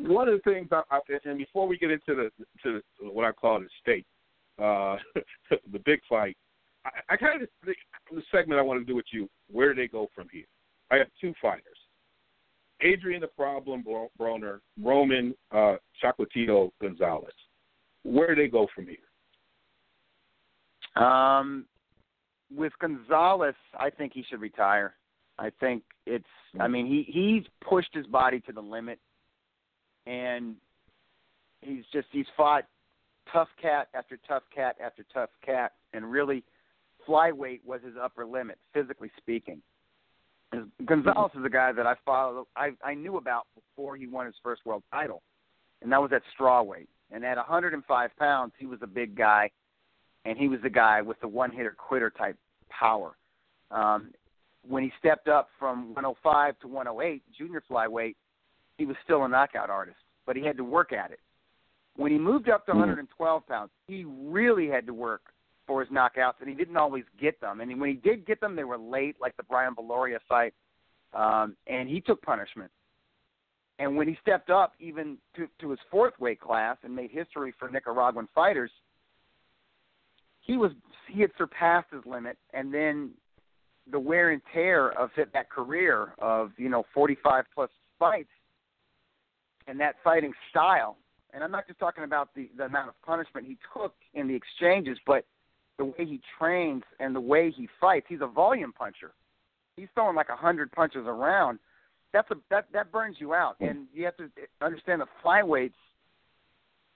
One 0.00 0.28
of 0.28 0.34
the 0.34 0.50
things, 0.50 0.68
I, 0.72 0.82
I, 0.90 1.00
and 1.24 1.38
before 1.38 1.66
we 1.66 1.78
get 1.78 1.90
into 1.90 2.14
the 2.14 2.30
to 2.64 2.82
what 3.00 3.24
I 3.24 3.32
call 3.32 3.60
the 3.60 3.68
state, 3.80 4.06
uh, 4.62 4.96
the 5.72 5.78
big 5.84 6.00
fight, 6.08 6.36
I, 6.84 7.14
I 7.14 7.16
kind 7.16 7.42
of 7.42 7.48
the, 7.64 7.74
the 8.12 8.22
segment 8.30 8.58
I 8.58 8.62
want 8.62 8.80
to 8.80 8.84
do 8.84 8.96
with 8.96 9.06
you. 9.12 9.28
Where 9.50 9.72
do 9.72 9.80
they 9.80 9.88
go 9.88 10.08
from 10.14 10.28
here? 10.30 10.44
I 10.90 10.96
have 10.96 11.08
two 11.20 11.32
fighters. 11.40 11.78
Adrian 12.82 13.22
the 13.22 13.28
Problem 13.28 13.82
Broner, 14.20 14.60
Roman 14.80 15.34
uh, 15.50 15.76
Chocolatito 16.02 16.70
Gonzalez. 16.80 17.32
Where 18.02 18.34
do 18.34 18.42
they 18.42 18.48
go 18.48 18.66
from 18.74 18.84
here? 18.86 18.96
Um, 20.96 21.66
with 22.54 22.72
Gonzalez, 22.80 23.54
I 23.78 23.90
think 23.90 24.12
he 24.12 24.24
should 24.28 24.40
retire. 24.40 24.94
I 25.38 25.50
think 25.60 25.82
it's. 26.06 26.24
I 26.58 26.68
mean, 26.68 26.86
he 26.86 27.04
he's 27.06 27.44
pushed 27.60 27.94
his 27.94 28.06
body 28.06 28.40
to 28.40 28.52
the 28.52 28.60
limit, 28.60 28.98
and 30.06 30.56
he's 31.60 31.84
just 31.92 32.06
he's 32.10 32.26
fought 32.36 32.64
tough 33.32 33.48
cat 33.60 33.88
after 33.94 34.18
tough 34.26 34.44
cat 34.54 34.76
after 34.82 35.04
tough 35.12 35.30
cat, 35.44 35.72
and 35.92 36.10
really, 36.10 36.42
flyweight 37.06 37.60
was 37.66 37.82
his 37.84 37.94
upper 38.00 38.24
limit, 38.24 38.58
physically 38.72 39.10
speaking. 39.18 39.60
Gonzalez 40.86 41.32
is 41.38 41.44
a 41.44 41.50
guy 41.50 41.72
that 41.72 41.86
I 41.86 41.94
follow. 42.06 42.46
I 42.56 42.70
I 42.82 42.94
knew 42.94 43.18
about 43.18 43.46
before 43.54 43.96
he 43.96 44.06
won 44.06 44.24
his 44.24 44.36
first 44.42 44.64
world 44.64 44.84
title, 44.90 45.22
and 45.82 45.92
that 45.92 46.00
was 46.00 46.12
at 46.14 46.22
strawweight. 46.38 46.88
And 47.12 47.24
at 47.24 47.36
105 47.36 48.10
pounds, 48.18 48.52
he 48.58 48.66
was 48.66 48.80
a 48.82 48.86
big 48.86 49.14
guy 49.16 49.50
and 50.26 50.36
he 50.36 50.48
was 50.48 50.60
the 50.62 50.70
guy 50.70 51.00
with 51.00 51.20
the 51.20 51.28
one 51.28 51.50
hitter 51.50 51.74
quitter 51.76 52.10
type 52.10 52.36
power. 52.68 53.16
Um, 53.70 54.10
when 54.66 54.82
he 54.82 54.92
stepped 54.98 55.28
up 55.28 55.48
from 55.58 55.94
105 55.94 56.58
to 56.60 56.68
108, 56.68 57.22
junior 57.36 57.62
flyweight, 57.70 58.16
he 58.76 58.84
was 58.84 58.96
still 59.04 59.24
a 59.24 59.28
knockout 59.28 59.70
artist, 59.70 59.98
but 60.26 60.36
he 60.36 60.44
had 60.44 60.56
to 60.56 60.64
work 60.64 60.92
at 60.92 61.12
it. 61.12 61.20
When 61.94 62.10
he 62.10 62.18
moved 62.18 62.48
up 62.48 62.66
to 62.66 62.72
112 62.72 63.42
mm-hmm. 63.42 63.52
pounds, 63.52 63.70
he 63.86 64.04
really 64.04 64.68
had 64.68 64.86
to 64.86 64.92
work 64.92 65.22
for 65.66 65.80
his 65.80 65.90
knockouts, 65.90 66.34
and 66.40 66.48
he 66.48 66.54
didn't 66.54 66.76
always 66.76 67.04
get 67.20 67.40
them. 67.40 67.60
And 67.60 67.80
when 67.80 67.90
he 67.90 67.96
did 67.96 68.26
get 68.26 68.40
them, 68.40 68.54
they 68.54 68.64
were 68.64 68.78
late, 68.78 69.16
like 69.20 69.36
the 69.36 69.42
Brian 69.44 69.74
Viloria 69.74 70.18
fight, 70.28 70.54
um, 71.14 71.56
and 71.66 71.88
he 71.88 72.00
took 72.00 72.20
punishment. 72.22 72.70
And 73.78 73.96
when 73.96 74.08
he 74.08 74.16
stepped 74.22 74.50
up 74.50 74.74
even 74.80 75.18
to, 75.36 75.48
to 75.60 75.70
his 75.70 75.80
fourth 75.90 76.14
weight 76.18 76.40
class 76.40 76.76
and 76.82 76.94
made 76.94 77.10
history 77.10 77.54
for 77.58 77.70
Nicaraguan 77.70 78.28
fighters– 78.34 78.72
he 80.46 80.56
was 80.56 80.72
he 81.08 81.20
had 81.20 81.30
surpassed 81.36 81.88
his 81.92 82.04
limit, 82.06 82.36
and 82.52 82.72
then 82.72 83.10
the 83.90 83.98
wear 83.98 84.30
and 84.30 84.42
tear 84.52 84.90
of 84.98 85.10
that 85.16 85.50
career 85.50 86.14
of 86.18 86.52
you 86.56 86.68
know 86.68 86.84
45 86.94 87.44
plus 87.54 87.70
fights 87.98 88.30
and 89.66 89.78
that 89.80 89.96
fighting 90.02 90.32
style. 90.50 90.96
And 91.32 91.44
I'm 91.44 91.50
not 91.50 91.66
just 91.66 91.78
talking 91.78 92.04
about 92.04 92.30
the 92.34 92.48
the 92.56 92.64
amount 92.64 92.88
of 92.88 92.94
punishment 93.02 93.46
he 93.46 93.58
took 93.74 93.94
in 94.14 94.28
the 94.28 94.34
exchanges, 94.34 94.98
but 95.06 95.24
the 95.78 95.84
way 95.84 96.06
he 96.06 96.20
trains 96.38 96.82
and 97.00 97.14
the 97.14 97.20
way 97.20 97.52
he 97.54 97.68
fights. 97.80 98.06
He's 98.08 98.20
a 98.22 98.26
volume 98.26 98.72
puncher. 98.72 99.12
He's 99.76 99.88
throwing 99.94 100.16
like 100.16 100.30
a 100.30 100.36
hundred 100.36 100.72
punches 100.72 101.04
around. 101.06 101.58
That's 102.12 102.30
a 102.30 102.36
that 102.50 102.66
that 102.72 102.92
burns 102.92 103.16
you 103.18 103.34
out, 103.34 103.56
hmm. 103.58 103.66
and 103.66 103.86
you 103.92 104.04
have 104.04 104.16
to 104.16 104.30
understand 104.62 105.02
the 105.02 105.06
flyweights 105.24 105.72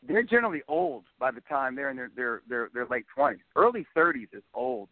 they're 0.07 0.23
generally 0.23 0.63
old 0.69 1.05
by 1.19 1.31
the 1.31 1.41
time 1.43 1.75
they're 1.75 1.91
in 1.91 1.97
their 1.97 2.11
their 2.15 2.43
their, 2.49 2.71
their 2.73 2.87
late 2.87 3.07
twenties. 3.15 3.45
Early 3.57 3.87
thirties 3.95 4.29
is 4.33 4.43
old 4.55 4.89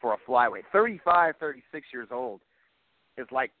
for 0.00 0.14
a 0.14 0.30
flyweight. 0.30 0.64
Thirty 0.72 1.00
five, 1.04 1.34
thirty 1.38 1.62
six 1.72 1.86
years 1.92 2.08
old 2.10 2.40
is 3.18 3.26
like 3.30 3.52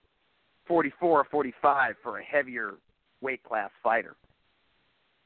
forty 0.66 0.92
four 0.98 1.20
or 1.20 1.24
forty 1.30 1.52
five 1.60 1.94
for 2.02 2.18
a 2.18 2.24
heavier 2.24 2.74
weight 3.20 3.42
class 3.42 3.70
fighter. 3.82 4.16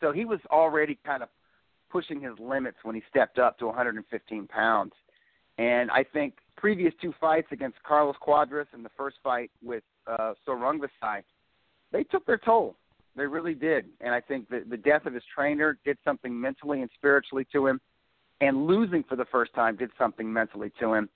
So 0.00 0.12
he 0.12 0.24
was 0.24 0.40
already 0.50 0.98
kind 1.06 1.22
of 1.22 1.28
pushing 1.90 2.20
his 2.20 2.32
limits 2.40 2.78
when 2.82 2.94
he 2.96 3.02
stepped 3.08 3.38
up 3.38 3.56
to 3.58 3.66
115 3.66 4.48
pounds. 4.48 4.92
And 5.58 5.90
I 5.92 6.02
think 6.02 6.34
previous 6.56 6.92
two 7.00 7.14
fights 7.20 7.46
against 7.52 7.80
Carlos 7.84 8.16
Cuadras 8.20 8.66
and 8.72 8.84
the 8.84 8.90
first 8.96 9.16
fight 9.22 9.50
with 9.62 9.84
uh, 10.06 10.34
Sor 10.44 10.56
Rungvisai, 10.56 11.22
they 11.92 12.02
took 12.02 12.26
their 12.26 12.38
toll. 12.38 12.76
They 13.16 13.27
really 13.27 13.55
did. 13.55 13.87
And 14.00 14.14
I 14.14 14.20
think 14.20 14.48
that 14.50 14.68
the 14.68 14.77
death 14.77 15.07
of 15.07 15.14
his 15.14 15.22
trainer 15.35 15.79
did 15.85 15.98
something 16.05 16.38
mentally 16.38 16.81
and 16.81 16.90
spiritually 16.96 17.46
to 17.53 17.66
him. 17.66 17.81
And 18.40 18.66
losing 18.66 19.05
for 19.05 19.16
the 19.16 19.24
first 19.27 19.55
time 19.55 19.77
did 19.77 19.90
something 19.96 20.31
mentally 20.33 20.72
to 20.81 20.94
him. 20.94 21.09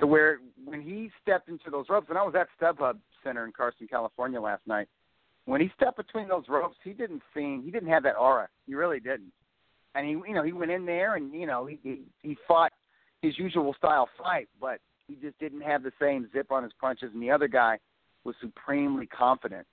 To 0.00 0.06
where 0.06 0.38
when 0.64 0.80
he 0.80 1.10
stepped 1.22 1.48
into 1.48 1.70
those 1.70 1.86
ropes, 1.88 2.06
and 2.08 2.18
I 2.18 2.22
was 2.22 2.34
at 2.34 2.48
StubHub 2.60 2.98
Center 3.24 3.46
in 3.46 3.52
Carson, 3.52 3.88
California 3.88 4.40
last 4.40 4.62
night. 4.66 4.86
When 5.46 5.60
he 5.62 5.70
stepped 5.74 5.96
between 5.96 6.28
those 6.28 6.44
ropes, 6.46 6.76
he 6.84 6.92
didn't 6.92 7.22
seem 7.34 7.62
he 7.64 7.70
didn't 7.70 7.88
have 7.88 8.02
that 8.02 8.16
aura. 8.16 8.48
He 8.66 8.74
really 8.74 9.00
didn't. 9.00 9.32
And 9.94 10.06
he 10.06 10.12
you 10.12 10.34
know, 10.34 10.42
he 10.44 10.52
went 10.52 10.70
in 10.70 10.84
there 10.84 11.16
and, 11.16 11.32
you 11.32 11.46
know, 11.46 11.64
he 11.64 11.80
he, 11.82 12.02
he 12.22 12.36
fought 12.46 12.72
his 13.22 13.36
usual 13.38 13.74
style 13.78 14.08
fight, 14.22 14.48
but 14.60 14.78
he 15.08 15.16
just 15.16 15.38
didn't 15.40 15.62
have 15.62 15.82
the 15.82 15.92
same 16.00 16.28
zip 16.32 16.52
on 16.52 16.62
his 16.62 16.72
punches 16.78 17.10
and 17.14 17.22
the 17.22 17.30
other 17.30 17.48
guy 17.48 17.78
was 18.24 18.36
supremely 18.40 19.06
confident 19.06 19.66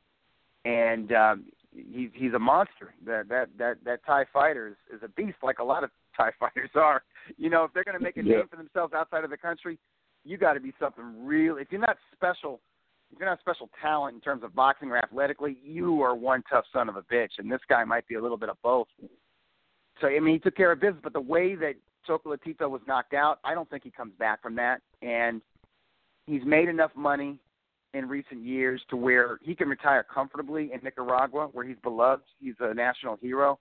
and 0.66 1.12
um, 1.12 1.46
he's 1.76 2.10
he's 2.14 2.34
a 2.34 2.40
monster. 2.40 2.94
That 3.06 3.28
that 3.30 3.50
that 3.58 3.78
that 3.86 4.06
Thai 4.06 4.26
fighter 4.32 4.68
is, 4.68 4.98
is 4.98 5.04
a 5.04 5.10
beast, 5.10 5.38
like 5.44 5.60
a 5.60 5.64
lot 5.64 5.84
of 5.84 5.90
Thai 6.18 6.32
fighters 6.40 6.72
are. 6.76 7.04
You 7.38 7.50
know, 7.50 7.64
if 7.64 7.74
they're 7.74 7.84
going 7.84 7.98
to 7.98 8.04
make 8.04 8.18
a 8.18 8.24
name 8.24 8.44
for 8.50 8.58
themselves 8.58 8.94
outside 8.94 9.24
of 9.24 9.30
the 9.30 9.38
country, 9.38 9.78
you 10.24 10.38
got 10.38 10.54
to 10.54 10.60
be 10.60 10.74
something 10.80 11.26
real. 11.26 11.58
If 11.58 11.68
you're 11.72 11.82
not 11.82 11.98
special, 12.14 12.62
if 13.12 13.20
you're 13.20 13.30
not 13.30 13.40
special 13.40 13.70
talent 13.82 14.16
in 14.16 14.22
terms 14.22 14.44
of 14.44 14.56
boxing 14.56 14.90
or 14.90 14.98
athletically, 14.98 15.58
you 15.64 16.02
are 16.02 16.16
one 16.16 16.44
tough 16.50 16.66
son 16.74 16.90
of 16.90 16.96
a 16.96 17.02
bitch. 17.04 17.32
And 17.38 17.52
this 17.52 17.62
guy 17.70 17.84
might 17.84 18.08
be 18.08 18.16
a 18.16 18.22
little 18.22 18.38
bit 18.38 18.50
of 18.50 18.58
both. 18.62 18.88
So 20.02 20.08
I 20.08 20.20
mean, 20.20 20.36
he 20.36 20.40
took 20.40 20.56
care 20.56 20.72
of 20.72 20.80
business, 20.80 21.02
but 21.04 21.14
the 21.14 21.22
way 21.22 21.56
that 21.56 21.76
Chocolatito 22.08 22.70
was 22.70 22.82
knocked 22.88 23.14
out, 23.14 23.40
I 23.44 23.54
don't 23.54 23.70
think 23.70 23.84
he 23.84 23.92
comes 23.92 24.14
back 24.20 24.42
from 24.42 24.56
that. 24.56 24.82
And 25.02 25.42
he's 26.28 26.44
made 26.46 26.70
enough 26.70 26.92
money 26.96 27.40
in 27.96 28.08
recent 28.08 28.44
years 28.44 28.82
to 28.90 28.98
where 28.98 29.40
he 29.42 29.56
can 29.56 29.70
retire 29.70 30.04
comfortably 30.04 30.72
in 30.74 30.82
Nicaragua, 30.84 31.48
where 31.54 31.66
he's 31.66 31.78
beloved. 31.82 32.24
He's 32.40 32.56
a 32.60 32.74
national 32.74 33.18
hero, 33.22 33.58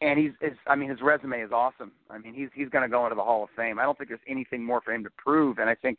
and 0.00 0.18
he's. 0.18 0.32
His, 0.40 0.52
I 0.66 0.76
mean, 0.76 0.90
his 0.90 1.00
resume 1.00 1.40
is 1.40 1.50
awesome. 1.50 1.92
I 2.10 2.18
mean, 2.18 2.34
he's 2.34 2.50
he's 2.54 2.68
going 2.68 2.82
to 2.82 2.88
go 2.88 3.04
into 3.04 3.16
the 3.16 3.22
Hall 3.22 3.42
of 3.42 3.48
Fame. 3.56 3.78
I 3.78 3.84
don't 3.84 3.96
think 3.96 4.10
there's 4.10 4.20
anything 4.28 4.62
more 4.62 4.80
for 4.82 4.92
him 4.92 5.02
to 5.04 5.10
prove, 5.16 5.58
and 5.58 5.70
I 5.70 5.74
think 5.74 5.98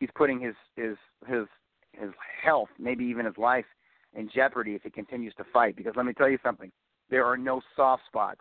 he's 0.00 0.10
putting 0.14 0.40
his 0.40 0.54
his 0.74 0.96
his 1.26 1.44
his 1.92 2.10
health, 2.42 2.70
maybe 2.78 3.04
even 3.04 3.26
his 3.26 3.36
life, 3.36 3.66
in 4.14 4.30
jeopardy 4.34 4.74
if 4.74 4.82
he 4.82 4.90
continues 4.90 5.34
to 5.36 5.44
fight. 5.52 5.76
Because 5.76 5.92
let 5.96 6.06
me 6.06 6.14
tell 6.14 6.30
you 6.30 6.38
something: 6.42 6.72
there 7.10 7.26
are 7.26 7.36
no 7.36 7.60
soft 7.76 8.04
spots 8.06 8.40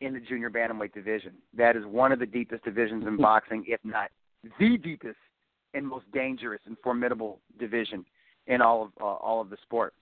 in 0.00 0.12
the 0.12 0.20
junior 0.20 0.50
bantamweight 0.50 0.92
division. 0.92 1.32
That 1.56 1.76
is 1.76 1.84
one 1.86 2.10
of 2.10 2.18
the 2.18 2.26
deepest 2.26 2.64
divisions 2.64 3.06
in 3.06 3.16
boxing, 3.20 3.64
if 3.68 3.80
not 3.84 4.10
the 4.58 4.76
deepest 4.76 5.16
and 5.76 5.86
most 5.86 6.10
dangerous 6.12 6.60
and 6.66 6.76
formidable 6.82 7.40
division 7.58 8.04
in 8.46 8.62
all 8.62 8.84
of 8.84 8.90
uh, 9.00 9.04
all 9.04 9.40
of 9.40 9.50
the 9.50 9.56
sport. 9.62 9.94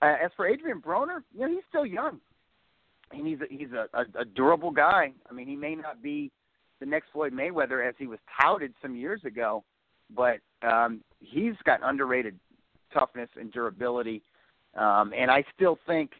Uh, 0.00 0.16
as 0.24 0.30
for 0.36 0.46
Adrian 0.46 0.80
Broner, 0.80 1.22
you 1.32 1.40
know 1.40 1.48
he's 1.48 1.62
still 1.68 1.86
young, 1.86 2.20
and 3.12 3.26
he's 3.26 3.38
a, 3.40 3.44
he's 3.48 3.72
a, 3.72 3.86
a, 3.96 4.22
a 4.22 4.24
durable 4.24 4.70
guy. 4.70 5.12
I 5.30 5.32
mean, 5.32 5.46
he 5.46 5.56
may 5.56 5.74
not 5.74 6.02
be 6.02 6.30
the 6.80 6.86
next 6.86 7.06
Floyd 7.12 7.32
Mayweather 7.32 7.86
as 7.86 7.94
he 7.98 8.06
was 8.08 8.18
touted 8.40 8.74
some 8.82 8.96
years 8.96 9.20
ago, 9.24 9.62
but 10.14 10.38
um, 10.62 11.00
he's 11.20 11.54
got 11.64 11.80
underrated 11.84 12.38
toughness 12.92 13.28
and 13.38 13.52
durability. 13.52 14.22
Um, 14.76 15.12
and 15.16 15.30
I 15.30 15.44
still 15.54 15.78
think, 15.86 16.10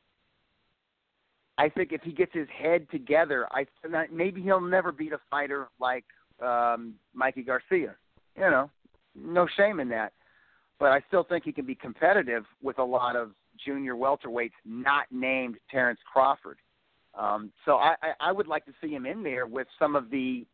I 1.59 1.69
think 1.69 1.93
if 1.93 2.03
he 2.03 2.13
gets 2.13 2.33
his 2.33 2.49
head 2.57 2.87
together, 2.91 3.49
I 3.51 3.67
maybe 4.13 4.43
he'll 4.43 4.61
never 4.61 4.93
beat 4.93 5.13
a 5.13 5.21
fighter 5.31 5.69
like 5.81 6.05
um, 6.41 6.95
Mikey 7.15 7.43
Garcia. 7.43 7.97
You 8.37 8.51
know, 8.51 8.71
no 9.15 9.47
shame 9.57 9.81
in 9.81 9.89
that. 9.91 10.13
But 10.79 10.93
I 10.93 11.01
still 11.09 11.25
think 11.25 11.45
he 11.45 11.53
can 11.53 11.65
be 11.65 11.75
competitive 11.75 12.45
with 12.63 12.79
a 12.79 12.85
lot 12.85 13.15
of 13.17 13.33
junior 13.65 13.95
welterweights 13.95 14.53
not 14.65 15.07
named 15.11 15.57
Terrence 15.71 16.01
Crawford. 16.11 16.59
Um, 17.15 17.53
so 17.65 17.77
I, 17.77 17.95
I, 18.21 18.33
would 18.33 18.47
like 18.47 18.65
to 18.65 18.73
see 18.81 18.89
him 18.89 19.05
in 19.05 19.23
there 19.23 19.47
with 19.47 19.67
some 19.79 19.95
of 19.95 20.11
the 20.11 20.47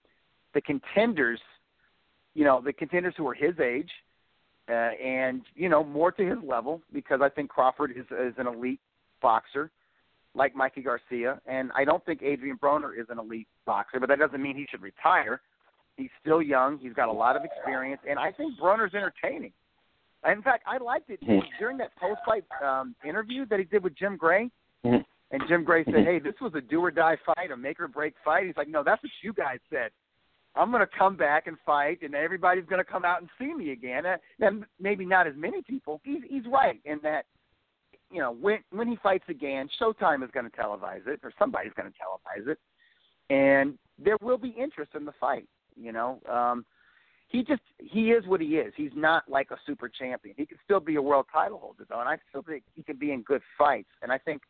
the 0.55 0.61
contenders, 0.61 1.41
you 2.35 2.45
know, 2.45 2.61
the 2.61 2.73
contenders 2.73 3.15
who 3.17 3.29
are 3.29 3.35
his 3.35 3.59
age, 3.61 3.91
uh, 4.69 4.91
and 5.03 5.43
you 5.55 5.69
know 5.69 5.85
more 5.85 6.11
to 6.13 6.27
his 6.27 6.39
level 6.45 6.83
because 6.93 7.21
I 7.23 7.29
think 7.29 7.49
Crawford 7.49 7.93
is, 7.93 8.07
is 8.11 8.35
an 8.39 8.49
elite 8.49 8.81
boxer, 9.23 9.71
like 10.35 10.57
Mikey 10.57 10.83
Garcia, 10.83 11.41
and 11.47 11.71
I 11.77 11.85
don't 11.85 12.05
think 12.05 12.23
Adrian 12.23 12.59
Broner 12.59 12.99
is 12.99 13.07
an 13.09 13.21
elite 13.21 13.49
boxer, 13.65 14.01
but 14.01 14.09
that 14.09 14.19
doesn't 14.19 14.43
mean 14.43 14.57
he 14.57 14.67
should 14.69 14.83
retire. 14.83 15.41
He's 15.99 16.11
still 16.21 16.41
young. 16.41 16.79
He's 16.79 16.93
got 16.93 17.09
a 17.09 17.13
lot 17.13 17.37
of 17.37 17.43
experience, 17.45 18.01
and 18.09 18.21
I 18.21 18.31
think 18.31 18.59
Broner's 18.59 18.95
entertaining. 18.95 19.53
In 20.31 20.43
fact, 20.43 20.63
I 20.67 20.79
liked 20.79 21.11
it 21.11 21.21
mm-hmm. 21.21 21.47
during 21.59 21.77
that 21.79 21.91
post-fight 21.97 22.45
um, 22.65 22.95
interview 23.05 23.45
that 23.47 23.59
he 23.59 23.65
did 23.65 23.83
with 23.83 23.97
Jim 23.97 24.17
Gray. 24.17 24.49
Mm-hmm. 24.87 25.03
And 25.31 25.43
Jim 25.49 25.65
Gray 25.65 25.85
said, 25.85 26.05
"Hey, 26.07 26.21
this 26.21 26.35
was 26.41 26.53
a 26.55 26.61
do 26.61 26.81
or 26.81 26.91
die 26.91 27.17
fight, 27.27 27.51
a 27.51 27.57
make 27.57 27.81
or 27.81 27.89
break 27.89 28.15
fight." 28.25 28.47
He's 28.47 28.57
like, 28.57 28.69
"No, 28.69 28.83
that's 28.83 29.03
what 29.03 29.11
you 29.23 29.33
guys 29.33 29.59
said. 29.71 29.91
I'm 30.55 30.71
going 30.71 30.81
to 30.81 30.99
come 30.99 31.17
back 31.17 31.47
and 31.49 31.57
fight, 31.67 31.99
and 32.03 32.15
everybody's 32.15 32.65
going 32.65 32.83
to 32.83 32.91
come 32.91 33.05
out 33.05 33.21
and 33.21 33.29
see 33.39 33.53
me 33.53 33.73
again." 33.73 34.05
And 34.41 34.65
maybe 34.81 35.05
not 35.05 35.27
as 35.27 35.35
many 35.37 35.63
people. 35.63 36.01
He's 36.05 36.23
he's 36.29 36.45
right 36.51 36.81
in 36.85 37.01
that. 37.03 37.27
You 38.11 38.21
know, 38.21 38.33
when 38.41 38.61
when 38.71 38.89
he 38.89 38.97
fights 39.03 39.25
again, 39.29 39.69
Showtime 39.81 40.25
is 40.25 40.31
going 40.31 40.49
to 40.49 40.57
televise 40.57 41.07
it, 41.07 41.21
or 41.23 41.33
somebody's 41.39 41.73
going 41.77 41.93
to 41.93 41.99
televise 41.99 42.49
it, 42.49 42.59
and 43.29 43.77
there 44.03 44.17
will 44.23 44.39
be 44.39 44.51
interest 44.51 44.93
in 44.95 45.05
the 45.05 45.13
fight. 45.21 45.47
You 45.81 45.93
know, 45.93 46.20
um, 46.31 46.64
he 47.29 47.43
just 47.43 47.62
he 47.79 48.11
is 48.11 48.26
what 48.26 48.41
he 48.41 48.57
is. 48.57 48.72
He's 48.76 48.91
not 48.95 49.29
like 49.29 49.51
a 49.51 49.57
super 49.66 49.89
champion. 49.89 50.35
He 50.39 50.47
can 50.47 50.59
still 50.64 50.81
be 50.81 50.97
a 50.97 51.03
world 51.03 51.26
title 51.33 51.59
holder 51.59 51.87
though, 51.89 52.01
and 52.01 52.09
I 52.09 52.18
still 52.31 52.43
think 52.43 52.64
he 52.74 52.83
can 52.83 52.97
be 52.97 53.12
in 53.12 53.22
good 53.22 53.43
fights. 53.57 53.91
And 54.03 54.11
I 54.11 54.18
think 54.18 54.43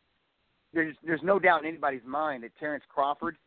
there's 0.73 0.95
there's 1.05 1.21
no 1.23 1.39
doubt 1.39 1.61
in 1.61 1.67
anybody's 1.67 2.05
mind 2.05 2.43
that 2.43 2.51
Terrence 2.57 2.83
Crawford 2.87 3.37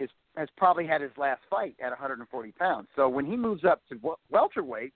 is 0.00 0.10
has 0.36 0.48
probably 0.56 0.86
had 0.86 1.00
his 1.00 1.12
last 1.16 1.42
fight 1.48 1.76
at 1.80 1.90
140 1.90 2.52
pounds. 2.52 2.88
So 2.96 3.08
when 3.08 3.24
he 3.24 3.36
moves 3.36 3.64
up 3.64 3.82
to 3.90 4.16
welterweight 4.30 4.92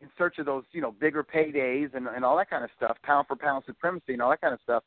in 0.00 0.08
search 0.18 0.38
of 0.38 0.46
those 0.46 0.64
you 0.72 0.82
know 0.82 0.92
bigger 0.92 1.24
paydays 1.24 1.94
and 1.94 2.06
and 2.08 2.24
all 2.26 2.36
that 2.36 2.50
kind 2.50 2.62
of 2.62 2.70
stuff, 2.76 2.98
pound 3.02 3.26
for 3.26 3.36
pound 3.36 3.64
supremacy 3.66 4.12
and 4.12 4.22
all 4.22 4.30
that 4.30 4.42
kind 4.42 4.52
of 4.52 4.60
stuff, 4.62 4.84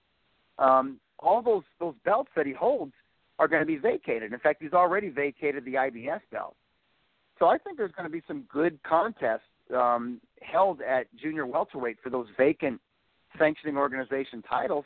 um, 0.59 0.99
all 1.17 1.41
those 1.41 1.63
those 1.79 1.95
belts 2.05 2.29
that 2.35 2.45
he 2.45 2.53
holds 2.53 2.93
are 3.39 3.47
going 3.47 3.61
to 3.61 3.65
be 3.65 3.77
vacated. 3.77 4.31
In 4.31 4.39
fact, 4.39 4.61
he's 4.61 4.73
already 4.73 5.09
vacated 5.09 5.65
the 5.65 5.73
IBF 5.73 6.21
belt. 6.31 6.55
So 7.41 7.47
I 7.47 7.57
think 7.57 7.77
there's 7.77 7.91
going 7.91 8.07
to 8.07 8.11
be 8.11 8.21
some 8.27 8.43
good 8.53 8.79
contests 8.83 9.41
um, 9.75 10.21
held 10.41 10.81
at 10.81 11.07
junior 11.21 11.45
welterweight 11.45 11.97
for 12.01 12.09
those 12.09 12.27
vacant 12.37 12.79
sanctioning 13.37 13.77
organization 13.77 14.41
titles 14.47 14.85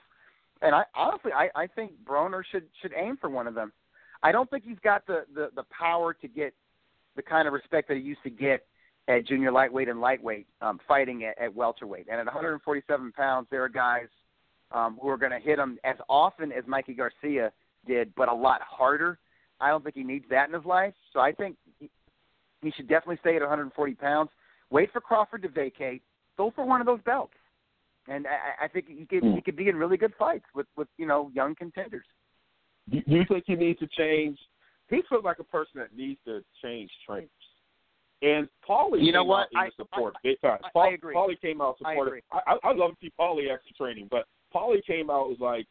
and 0.62 0.74
I 0.74 0.84
honestly 0.96 1.32
I, 1.34 1.50
I 1.56 1.68
think 1.68 1.92
Broner 2.04 2.42
should 2.50 2.64
should 2.82 2.92
aim 2.96 3.18
for 3.20 3.30
one 3.30 3.48
of 3.48 3.56
them. 3.56 3.72
I 4.24 4.32
don't 4.32 4.50
think 4.50 4.64
he's 4.64 4.80
got 4.84 5.06
the, 5.06 5.26
the 5.34 5.50
the 5.56 5.64
power 5.78 6.14
to 6.14 6.28
get 6.28 6.54
the 7.16 7.22
kind 7.22 7.48
of 7.48 7.54
respect 7.54 7.88
that 7.88 7.98
he 7.98 8.04
used 8.04 8.24
to 8.24 8.30
get 8.30 8.66
at 9.08 9.28
junior 9.28 9.52
lightweight 9.52 9.88
and 9.88 10.02
lightweight 10.02 10.48
um, 10.62 10.80
fighting 10.88 11.24
at, 11.24 11.38
at 11.38 11.54
welterweight. 11.54 12.08
And 12.10 12.20
at 12.20 12.26
147 12.26 13.12
pounds, 13.12 13.48
there 13.52 13.64
are 13.64 13.70
guys 13.70 14.08
um, 14.72 14.98
who 15.02 15.08
are 15.10 15.18
going 15.18 15.32
to 15.32 15.40
hit 15.40 15.60
him 15.60 15.78
as 15.84 15.96
often 16.10 16.52
as 16.52 16.64
Mikey 16.68 16.96
Garcia 16.96 17.52
did, 17.86 18.14
but 18.16 18.28
a 18.28 18.34
lot 18.34 18.62
harder. 18.62 19.20
I 19.62 19.70
don't 19.70 19.84
think 19.84 19.96
he 19.96 20.04
needs 20.04 20.26
that 20.32 20.50
in 20.50 20.56
his 20.56 20.66
life. 20.66 20.94
So 21.14 21.20
I 21.20 21.32
think 21.32 21.56
he, 22.66 22.72
should 22.72 22.88
definitely 22.88 23.18
stay 23.22 23.36
at 23.36 23.42
140 23.42 23.94
pounds. 23.96 24.30
Wait 24.70 24.92
for 24.92 25.02
Crawford 25.02 25.44
to 25.44 25.50
vacate. 25.50 26.02
Go 26.38 26.52
for 26.56 26.66
one 26.66 26.82
of 26.82 26.88
those 26.88 27.02
belts 27.06 27.34
and 28.08 28.28
I, 28.28 28.66
I 28.66 28.68
think 28.68 28.86
he 28.88 29.06
could 29.06 29.24
hmm. 29.24 29.34
he 29.34 29.42
could 29.42 29.56
be 29.56 29.70
in 29.70 29.76
really 29.76 29.98
good 29.98 30.14
fights 30.18 30.46
with 30.54 30.68
with 30.78 30.88
you 30.98 31.08
know 31.08 31.32
young 31.34 31.56
contenders. 31.56 32.06
Do 32.90 33.02
you 33.08 33.24
think 33.28 33.46
he 33.48 33.56
needs 33.56 33.80
to 33.80 33.88
change? 33.88 34.38
He 34.90 35.02
feels 35.10 35.24
like 35.24 35.40
a 35.40 35.44
person 35.44 35.74
that 35.78 35.96
needs 35.96 36.20
to 36.26 36.44
change 36.64 36.92
trainers. 37.08 37.30
And 38.22 38.48
Paulie, 38.68 39.04
you 39.04 39.12
know 39.12 39.24
what? 39.24 39.48
I, 39.56 39.70
support 39.76 40.14
I. 40.24 40.36
I, 40.44 40.58
Paul, 40.72 40.84
I 40.84 40.90
agree. 40.90 41.16
Paulie 41.16 41.42
came 41.42 41.62
out 41.62 41.78
supportive. 41.80 42.24
I, 42.32 42.40
I, 42.48 42.70
I 42.70 42.74
love 42.74 42.92
to 42.92 42.98
see 43.02 43.12
Paulie 43.20 43.52
actually 43.52 43.74
training, 43.76 44.08
but 44.12 44.26
Paulie 44.54 44.86
came 44.86 45.10
out 45.10 45.28
was 45.28 45.40
like, 45.40 45.66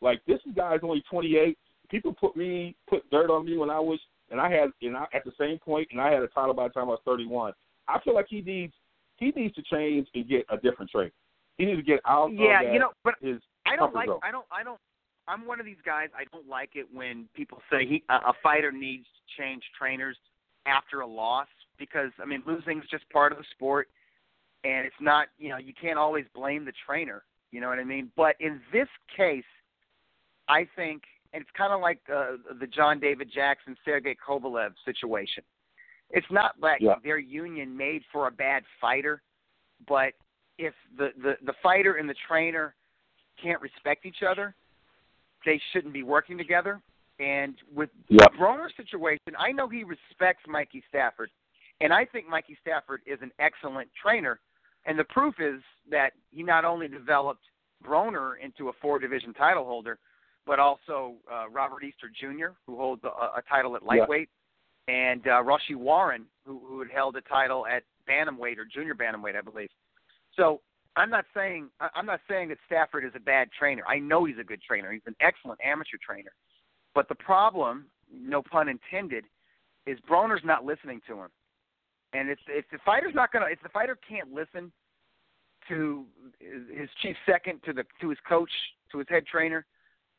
like 0.00 0.22
this 0.26 0.40
guy's 0.56 0.80
only 0.82 1.02
28. 1.10 1.58
People 1.90 2.14
put 2.14 2.36
me 2.36 2.74
put 2.88 3.08
dirt 3.10 3.30
on 3.30 3.44
me 3.44 3.58
when 3.58 3.70
I 3.70 3.78
was, 3.78 4.00
and 4.30 4.40
I 4.40 4.50
had, 4.50 4.70
and 4.82 4.96
I, 4.96 5.04
at 5.12 5.24
the 5.24 5.32
same 5.38 5.58
point, 5.58 5.88
and 5.92 6.00
I 6.00 6.10
had 6.10 6.22
a 6.22 6.28
title 6.28 6.54
by 6.54 6.68
the 6.68 6.74
time 6.74 6.84
I 6.84 6.92
was 6.92 7.00
31. 7.04 7.52
I 7.88 8.00
feel 8.00 8.14
like 8.14 8.26
he 8.28 8.40
needs 8.40 8.72
he 9.16 9.32
needs 9.36 9.54
to 9.54 9.62
change 9.62 10.08
and 10.14 10.28
get 10.28 10.44
a 10.50 10.56
different 10.56 10.90
trainer. 10.90 11.12
He 11.58 11.66
needs 11.66 11.78
to 11.78 11.84
get 11.84 12.00
out. 12.06 12.30
Yeah, 12.32 12.72
you 12.72 12.78
know, 12.78 12.90
but 13.04 13.14
his 13.20 13.40
I 13.66 13.76
don't 13.76 13.94
like. 13.94 14.08
zone. 14.08 14.20
I 14.22 14.30
don't. 14.30 14.46
I 14.50 14.62
don't. 14.62 14.80
I'm 15.26 15.46
one 15.46 15.60
of 15.60 15.66
these 15.66 15.80
guys. 15.84 16.08
I 16.16 16.24
don't 16.32 16.48
like 16.48 16.70
it 16.74 16.86
when 16.92 17.26
people 17.34 17.58
say 17.70 17.86
he 17.86 18.02
a, 18.08 18.14
a 18.14 18.32
fighter 18.42 18.72
needs 18.72 19.04
to 19.04 19.42
change 19.42 19.62
trainers 19.78 20.16
after 20.66 21.00
a 21.00 21.06
loss 21.06 21.48
because 21.78 22.10
I 22.20 22.26
mean 22.26 22.42
losing 22.46 22.78
is 22.78 22.84
just 22.90 23.08
part 23.10 23.32
of 23.32 23.38
the 23.38 23.44
sport, 23.52 23.88
and 24.64 24.84
it's 24.86 24.96
not. 25.00 25.28
You 25.38 25.50
know, 25.50 25.58
you 25.58 25.72
can't 25.80 25.98
always 25.98 26.24
blame 26.34 26.64
the 26.64 26.72
trainer. 26.86 27.22
You 27.52 27.60
know 27.60 27.68
what 27.68 27.78
I 27.78 27.84
mean? 27.84 28.10
But 28.16 28.34
in 28.40 28.60
this 28.72 28.88
case, 29.16 29.44
I 30.48 30.66
think, 30.74 31.02
and 31.34 31.42
it's 31.42 31.50
kind 31.56 31.72
of 31.72 31.80
like 31.80 31.98
uh, 32.14 32.36
the 32.60 32.66
John 32.66 33.00
David 33.00 33.30
Jackson 33.34 33.76
Sergey 33.84 34.16
Kovalev 34.26 34.70
situation. 34.84 35.42
It's 36.10 36.26
not 36.30 36.52
like 36.60 36.80
Yeah. 36.80 36.94
their 37.02 37.18
union 37.18 37.76
made 37.76 38.02
for 38.12 38.28
a 38.28 38.30
bad 38.30 38.62
fighter, 38.80 39.20
but 39.88 40.14
if 40.58 40.72
the, 40.96 41.08
the 41.20 41.36
the 41.44 41.54
fighter 41.62 41.94
and 41.94 42.08
the 42.08 42.14
trainer 42.28 42.76
can't 43.42 43.60
respect 43.60 44.06
each 44.06 44.22
other, 44.22 44.54
they 45.44 45.60
shouldn't 45.72 45.92
be 45.92 46.04
working 46.04 46.38
together. 46.38 46.80
And 47.18 47.56
with 47.74 47.90
Yep. 48.08 48.34
Broner's 48.38 48.74
situation, 48.76 49.34
I 49.38 49.50
know 49.50 49.68
he 49.68 49.82
respects 49.82 50.44
Mikey 50.46 50.84
Stafford, 50.88 51.30
and 51.80 51.92
I 51.92 52.04
think 52.04 52.28
Mikey 52.28 52.56
Stafford 52.60 53.02
is 53.06 53.18
an 53.22 53.32
excellent 53.40 53.90
trainer. 54.00 54.38
And 54.86 54.96
the 54.98 55.04
proof 55.04 55.34
is 55.40 55.60
that 55.90 56.12
he 56.30 56.42
not 56.44 56.64
only 56.64 56.86
developed 56.86 57.44
Broner 57.82 58.34
into 58.40 58.68
a 58.68 58.72
four 58.80 58.98
division 59.00 59.32
title 59.34 59.64
holder, 59.64 59.98
but 60.46 60.58
also 60.58 61.14
uh, 61.32 61.48
Robert 61.50 61.84
Easter 61.84 62.10
Jr., 62.20 62.54
who 62.66 62.76
holds 62.76 63.02
a, 63.04 63.08
a 63.08 63.42
title 63.48 63.76
at 63.76 63.82
lightweight, 63.82 64.28
and 64.88 65.26
uh, 65.26 65.42
Rau'shee 65.42 65.76
Warren, 65.76 66.26
who, 66.46 66.60
who 66.66 66.80
had 66.80 66.90
held 66.90 67.16
a 67.16 67.22
title 67.22 67.66
at 67.66 67.82
bantamweight 68.08 68.58
or 68.58 68.66
junior 68.72 68.94
bantamweight, 68.94 69.36
I 69.36 69.40
believe. 69.40 69.70
So 70.36 70.60
I'm 70.96 71.10
not 71.10 71.24
saying 71.34 71.68
I'm 71.94 72.06
not 72.06 72.20
saying 72.28 72.48
that 72.48 72.58
Stafford 72.66 73.04
is 73.04 73.12
a 73.16 73.20
bad 73.20 73.48
trainer. 73.58 73.82
I 73.88 73.98
know 73.98 74.24
he's 74.24 74.38
a 74.38 74.44
good 74.44 74.60
trainer. 74.62 74.92
He's 74.92 75.02
an 75.06 75.16
excellent 75.20 75.60
amateur 75.64 75.96
trainer. 76.04 76.30
But 76.94 77.08
the 77.08 77.16
problem, 77.16 77.86
no 78.12 78.42
pun 78.42 78.68
intended, 78.68 79.24
is 79.86 79.98
Broner's 80.08 80.42
not 80.44 80.64
listening 80.64 81.00
to 81.08 81.14
him. 81.14 81.28
And 82.12 82.30
if 82.30 82.38
if 82.48 82.64
the 82.70 82.78
fighter's 82.84 83.14
not 83.14 83.32
gonna 83.32 83.46
if 83.50 83.60
the 83.62 83.68
fighter 83.70 83.98
can't 84.08 84.32
listen 84.32 84.70
to 85.68 86.04
his 86.40 86.88
chief 87.02 87.16
second 87.26 87.60
to 87.64 87.72
the 87.72 87.84
to 88.00 88.10
his 88.10 88.18
coach 88.28 88.50
to 88.92 88.98
his 88.98 89.08
head 89.08 89.26
trainer, 89.26 89.66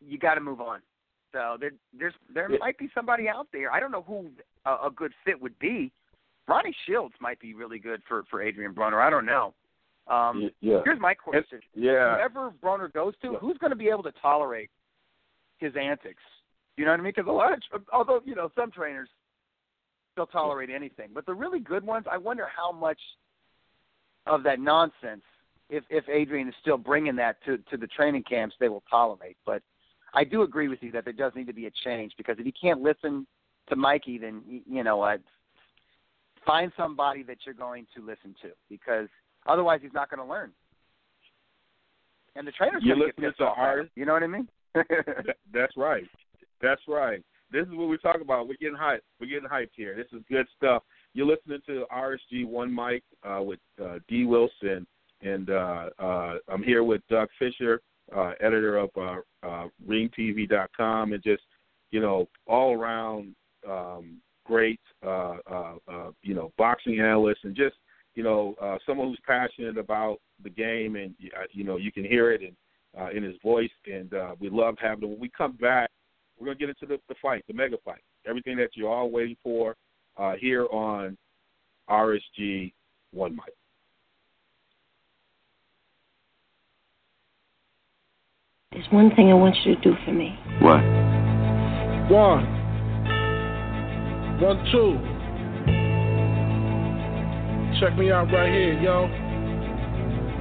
you 0.08 0.18
got 0.18 0.36
to 0.36 0.42
move 0.42 0.62
on. 0.62 0.82
So 1.32 1.58
there 1.60 1.72
there's 1.98 2.14
there 2.34 2.50
Yeah. 2.52 2.58
might 2.60 2.78
be 2.78 2.90
somebody 2.96 3.28
out 3.28 3.48
there. 3.52 3.72
I 3.72 3.80
don't 3.80 3.92
know 3.92 4.04
who 4.04 4.30
a, 4.66 4.88
a 4.88 4.92
good 4.96 5.12
fit 5.26 5.42
would 5.42 5.58
be. 5.60 5.92
Ronnie 6.48 6.76
Shields 6.86 7.16
might 7.20 7.40
be 7.40 7.54
really 7.54 7.80
good 7.80 8.02
for 8.08 8.24
for 8.30 8.42
Adrian 8.42 8.74
Broner. 8.74 9.02
I 9.02 9.10
don't 9.10 9.26
know. 9.26 9.54
Um, 10.08 10.52
yeah. 10.62 10.82
Here's 10.86 11.00
my 11.00 11.14
question: 11.14 11.60
Yeah. 11.74 12.16
Whoever 12.16 12.52
Broner 12.64 12.92
goes 12.94 13.14
to, 13.22 13.32
Yeah. 13.34 13.38
who's 13.40 13.58
going 13.58 13.72
to 13.72 13.76
be 13.78 13.90
able 13.90 14.04
to 14.04 14.14
tolerate 14.22 14.70
his 15.58 15.74
antics? 15.76 16.22
You 16.78 16.86
know 16.86 16.92
what 16.92 17.00
I 17.00 17.04
mean? 17.04 17.14
Because 17.16 17.30
a 17.30 17.34
lot 17.34 17.54
of, 17.54 17.82
although 17.92 18.22
you 18.26 18.36
know 18.36 18.50
some 18.56 18.70
trainers, 18.72 19.10
they'll 20.16 20.28
tolerate 20.28 20.70
anything, 20.70 21.10
but 21.14 21.26
the 21.26 21.34
really 21.34 21.60
good 21.60 21.84
ones, 21.86 22.06
I 22.10 22.18
wonder 22.18 22.48
how 22.56 22.72
much 22.72 23.00
of 24.28 24.44
that 24.44 24.60
nonsense, 24.60 25.24
if 25.70 25.84
if 25.90 26.08
Adrian 26.08 26.48
is 26.48 26.54
still 26.62 26.78
bringing 26.78 27.16
that 27.18 27.44
to 27.46 27.58
to 27.70 27.78
the 27.78 27.88
training 27.88 28.24
camps, 28.24 28.56
they 28.60 28.70
will 28.70 28.84
tolerate. 28.90 29.38
But 29.46 29.64
I 30.16 30.24
do 30.24 30.44
agree 30.44 30.68
with 30.70 30.80
you 30.82 30.92
that 30.94 31.04
there 31.04 31.14
does 31.14 31.34
need 31.36 31.48
to 31.48 31.54
be 31.54 31.66
a 31.66 31.72
change 31.84 32.14
because 32.18 32.38
if 32.40 32.46
you 32.46 32.54
can't 32.60 32.82
listen 32.82 33.28
to 33.68 33.76
Mikey, 33.76 34.18
then 34.18 34.42
you 34.48 34.84
know 34.84 34.98
what? 34.98 35.20
Find 36.46 36.72
somebody 36.78 37.24
that 37.24 37.38
you're 37.46 37.56
going 37.56 37.86
to 37.96 38.06
listen 38.06 38.36
to 38.42 38.50
because 38.70 39.08
otherwise 39.46 39.80
he's 39.82 39.94
not 39.94 40.10
going 40.10 40.26
to 40.26 40.32
learn. 40.32 40.52
And 42.36 42.48
the 42.48 42.52
trainer's 42.52 42.84
You're 42.84 42.96
going 42.96 43.10
to 43.10 43.22
get 43.22 43.24
listening 43.24 43.32
pissed 43.32 43.42
off. 43.42 43.58
at 43.58 43.90
You 43.96 44.06
know 44.06 44.14
what 44.14 44.24
I 44.24 44.28
mean? 44.28 44.48
That's 45.54 45.76
right. 45.76 46.04
That's 46.62 46.82
right. 46.88 47.24
This 47.52 47.68
is 47.68 47.74
what 47.74 47.90
we 47.90 47.98
talk 47.98 48.22
about. 48.22 48.48
We're 48.48 48.56
getting 48.60 48.78
hyped. 48.78 49.00
We're 49.20 49.28
getting 49.28 49.50
hyped 49.50 49.70
here. 49.76 49.96
This 49.96 50.08
is 50.12 50.24
good 50.30 50.46
stuff. 50.58 50.84
You're 51.14 51.28
listening 51.28 51.60
to 51.68 51.86
RSG 51.94 52.46
One 52.46 52.74
Mic 52.74 53.04
uh, 53.24 53.42
with 53.42 53.60
uh, 53.82 54.00
D. 54.10 54.26
Wilson, 54.26 54.86
and 55.22 55.50
uh, 55.50 55.90
uh, 55.98 56.36
I'm 56.50 56.64
here 56.64 56.84
with 56.84 57.02
Doug 57.10 57.30
Fischer, 57.40 57.82
uh, 58.16 58.34
editor 58.42 58.78
of 58.78 58.90
uh, 58.98 59.18
uh, 59.44 59.68
RingTV.com, 59.88 61.14
and 61.14 61.24
just 61.24 61.44
you 61.92 62.02
know 62.02 62.28
all 62.48 62.74
around 62.74 63.36
um, 63.68 64.18
great 64.46 64.80
uh, 65.06 65.38
uh, 65.50 65.74
uh, 65.88 66.12
you 66.22 66.34
know 66.34 66.52
boxing 66.58 67.00
analyst, 67.00 67.42
and 67.44 67.56
just 67.56 67.76
you 68.16 68.24
know 68.24 68.56
uh, 68.62 68.78
someone 68.86 69.08
who's 69.08 69.20
passionate 69.26 69.78
about 69.78 70.18
the 70.44 70.50
game, 70.50 70.96
and 70.96 71.14
uh, 71.38 71.44
you 71.52 71.64
know 71.64 71.78
you 71.78 71.92
can 71.92 72.04
hear 72.04 72.32
it 72.32 72.42
and 72.42 72.56
uh, 73.00 73.10
in 73.10 73.24
his 73.24 73.36
voice, 73.44 73.72
and 73.86 74.14
uh, 74.14 74.36
we 74.40 74.50
love 74.50 74.76
having 74.80 75.04
him. 75.04 75.12
When 75.12 75.20
we 75.20 75.30
come 75.30 75.54
back, 75.54 75.90
we're 76.40 76.46
gonna 76.46 76.58
get 76.58 76.70
into 76.70 76.86
the, 76.86 77.00
the 77.10 77.16
fight, 77.22 77.44
the 77.48 77.54
mega 77.54 77.78
fight, 77.84 78.02
everything 78.28 78.58
that 78.58 78.70
you're 78.76 78.90
all 78.90 79.10
waiting 79.10 79.38
for 79.44 79.76
uh, 80.18 80.34
here 80.40 80.68
on 80.72 81.18
RSG 81.90 82.74
One 83.12 83.36
Mic. 83.36 83.54
There's 88.76 88.92
one 88.92 89.16
thing 89.16 89.32
I 89.32 89.34
want 89.36 89.56
you 89.64 89.74
to 89.74 89.82
do 89.82 89.96
for 90.04 90.12
me. 90.12 90.38
What? 90.60 90.84
One. 92.12 92.44
One, 94.44 94.60
two. 94.68 95.00
Check 97.80 97.98
me 97.98 98.12
out 98.12 98.28
right 98.34 98.52
here, 98.52 98.78
yo. 98.82 99.08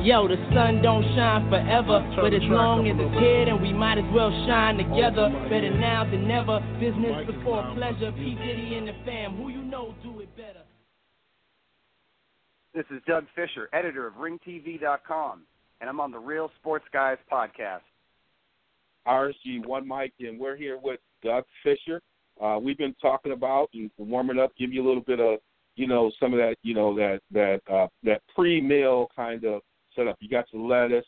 Yo, 0.02 0.26
the 0.26 0.34
sun 0.52 0.82
don't 0.82 1.04
shine 1.14 1.48
forever, 1.48 2.02
but 2.20 2.34
as 2.34 2.42
long 2.50 2.88
as 2.88 2.96
it's 2.98 3.14
here, 3.22 3.44
then 3.44 3.62
we 3.62 3.72
might 3.72 3.98
as 3.98 4.04
well 4.12 4.32
shine 4.48 4.78
together. 4.78 5.30
Better 5.48 5.70
now 5.78 6.02
than 6.02 6.26
never. 6.26 6.58
Business 6.80 7.24
before 7.30 7.62
pleasure. 7.76 8.10
P 8.10 8.34
Diddy 8.34 8.74
and 8.74 8.88
the 8.88 8.94
fam. 9.04 9.36
Who 9.36 9.48
you 9.50 9.62
know 9.62 9.94
do 10.02 10.18
it 10.18 10.36
better. 10.36 10.66
This 12.74 12.84
is 12.90 13.00
Doug 13.06 13.26
Fischer, 13.36 13.68
editor 13.72 14.08
of 14.08 14.14
RingTV.com, 14.14 15.42
and 15.80 15.88
I'm 15.88 16.00
on 16.00 16.10
the 16.10 16.18
Real 16.18 16.50
Sports 16.58 16.86
Guys 16.92 17.18
podcast. 17.32 17.86
RSG 19.06 19.66
One 19.66 19.86
Mic, 19.86 20.12
and 20.20 20.38
we're 20.38 20.56
here 20.56 20.78
with 20.82 21.00
Doug 21.22 21.44
Fischer. 21.62 22.00
Uh, 22.42 22.58
we've 22.60 22.78
been 22.78 22.94
talking 23.00 23.32
about 23.32 23.70
and 23.74 23.90
warming 23.98 24.38
up, 24.38 24.52
give 24.58 24.72
you 24.72 24.84
a 24.84 24.86
little 24.86 25.02
bit 25.02 25.20
of, 25.20 25.38
you 25.76 25.86
know, 25.86 26.10
some 26.18 26.32
of 26.32 26.38
that, 26.38 26.56
you 26.62 26.74
know, 26.74 26.94
that 26.94 27.20
that 27.30 27.60
uh, 27.72 27.86
that 28.02 28.22
pre-meal 28.34 29.08
kind 29.14 29.44
of 29.44 29.60
setup. 29.94 30.16
You 30.20 30.28
got 30.28 30.46
your 30.52 30.66
lettuce, 30.66 31.06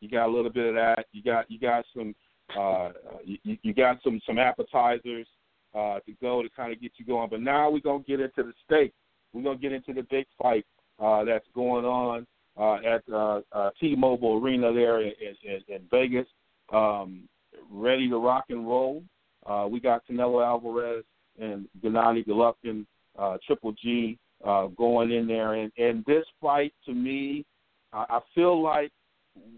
you 0.00 0.08
got 0.08 0.26
a 0.26 0.32
little 0.32 0.50
bit 0.50 0.68
of 0.68 0.74
that. 0.74 1.06
You 1.12 1.22
got 1.22 1.50
you 1.50 1.58
got 1.58 1.84
some, 1.94 2.14
uh, 2.58 2.90
you, 3.24 3.58
you 3.62 3.74
got 3.74 3.98
some 4.02 4.20
some 4.26 4.38
appetizers 4.38 5.26
uh, 5.74 6.00
to 6.00 6.12
go 6.20 6.42
to 6.42 6.48
kind 6.50 6.72
of 6.72 6.80
get 6.80 6.92
you 6.96 7.04
going. 7.04 7.28
But 7.30 7.40
now 7.40 7.70
we're 7.70 7.80
gonna 7.80 8.04
get 8.06 8.20
into 8.20 8.42
the 8.42 8.52
steak. 8.64 8.92
We're 9.32 9.42
gonna 9.42 9.58
get 9.58 9.72
into 9.72 9.92
the 9.92 10.06
big 10.10 10.26
fight 10.40 10.66
uh, 11.00 11.24
that's 11.24 11.46
going 11.54 11.84
on 11.84 12.26
uh, 12.58 12.74
at 12.86 13.02
uh, 13.12 13.40
uh, 13.52 13.70
T-Mobile 13.80 14.40
Arena 14.42 14.72
there 14.72 15.00
in, 15.00 15.12
in, 15.42 15.74
in 15.74 15.82
Vegas. 15.90 16.26
Um, 16.72 17.28
ready 17.70 18.08
to 18.08 18.18
rock 18.18 18.44
and 18.48 18.66
roll. 18.66 19.02
Uh, 19.46 19.66
we 19.70 19.80
got 19.80 20.02
Canelo 20.06 20.44
Alvarez 20.44 21.04
and 21.40 21.66
Gennady 21.82 22.26
Golovkin, 22.26 22.84
uh, 23.18 23.38
Triple 23.46 23.72
G, 23.72 24.18
uh, 24.44 24.66
going 24.68 25.10
in 25.10 25.26
there, 25.26 25.54
and 25.54 25.72
and 25.78 26.04
this 26.06 26.24
fight 26.40 26.72
to 26.86 26.94
me, 26.94 27.44
I, 27.92 28.04
I 28.08 28.20
feel 28.34 28.62
like 28.62 28.90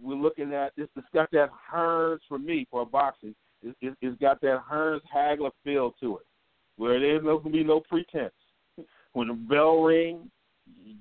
we're 0.03 0.15
looking 0.15 0.53
at 0.55 0.73
this. 0.77 0.89
It's 0.97 1.07
got 1.15 1.31
that 1.33 1.51
Hearns 1.73 2.19
for 2.29 2.39
me 2.39 2.67
for 2.71 2.87
boxing. 2.87 3.35
It, 3.63 3.77
it, 3.81 3.95
it's 4.01 4.21
got 4.21 4.41
that 4.41 4.63
Hearns 4.71 5.01
Hagler 5.15 5.51
feel 5.65 5.95
to 6.01 6.19
it, 6.19 6.27
where 6.77 6.99
there's 6.99 7.25
no 7.25 7.39
to 7.39 7.51
be 7.51 7.65
no 7.65 7.81
pretense. 7.81 8.33
When 9.13 9.29
the 9.29 9.35
bell 9.35 9.83
rings, 9.83 10.29
you, 10.83 10.97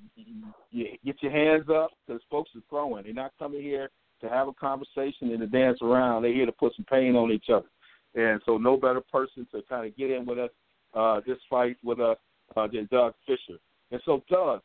you 0.71 0.87
get 1.05 1.21
your 1.21 1.31
hands 1.31 1.69
up 1.69 1.91
because 2.05 2.21
folks 2.29 2.51
are 2.55 2.61
throwing. 2.69 3.03
They're 3.03 3.13
not 3.13 3.31
coming 3.39 3.61
here 3.61 3.89
to 4.21 4.29
have 4.29 4.47
a 4.47 4.53
conversation 4.53 5.31
and 5.31 5.39
to 5.39 5.47
dance 5.47 5.79
around. 5.81 6.21
They're 6.21 6.33
here 6.33 6.45
to 6.45 6.51
put 6.51 6.75
some 6.75 6.85
pain 6.85 7.15
on 7.15 7.31
each 7.31 7.49
other. 7.53 7.67
And 8.15 8.41
so, 8.45 8.57
no 8.57 8.77
better 8.77 9.01
person 9.01 9.47
to 9.53 9.61
kind 9.69 9.87
of 9.87 9.95
get 9.95 10.11
in 10.11 10.25
with 10.25 10.37
us 10.37 10.49
uh, 10.93 11.21
this 11.25 11.37
fight 11.49 11.77
with 11.83 11.99
us 11.99 12.17
uh, 12.55 12.67
than 12.67 12.87
Doug 12.91 13.13
Fischer. 13.25 13.59
And 13.91 14.01
so, 14.05 14.23
Doug, 14.29 14.61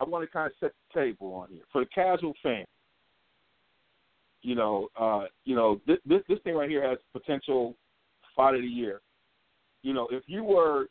I 0.00 0.04
want 0.04 0.24
to 0.24 0.30
kind 0.30 0.46
of 0.46 0.52
set 0.60 0.72
the 0.94 1.00
table 1.00 1.34
on 1.34 1.48
here 1.50 1.62
for 1.72 1.82
the 1.82 1.90
casual 1.92 2.34
fan. 2.42 2.64
You 4.42 4.54
know, 4.54 4.88
uh, 4.98 5.24
you 5.44 5.56
know, 5.56 5.80
this, 5.86 5.98
this 6.06 6.22
this 6.28 6.38
thing 6.44 6.54
right 6.54 6.70
here 6.70 6.88
has 6.88 6.98
potential 7.12 7.74
fight 8.36 8.54
of 8.54 8.62
the 8.62 8.68
year. 8.68 9.00
You 9.82 9.94
know, 9.94 10.06
if 10.12 10.22
you 10.26 10.44
were 10.44 10.86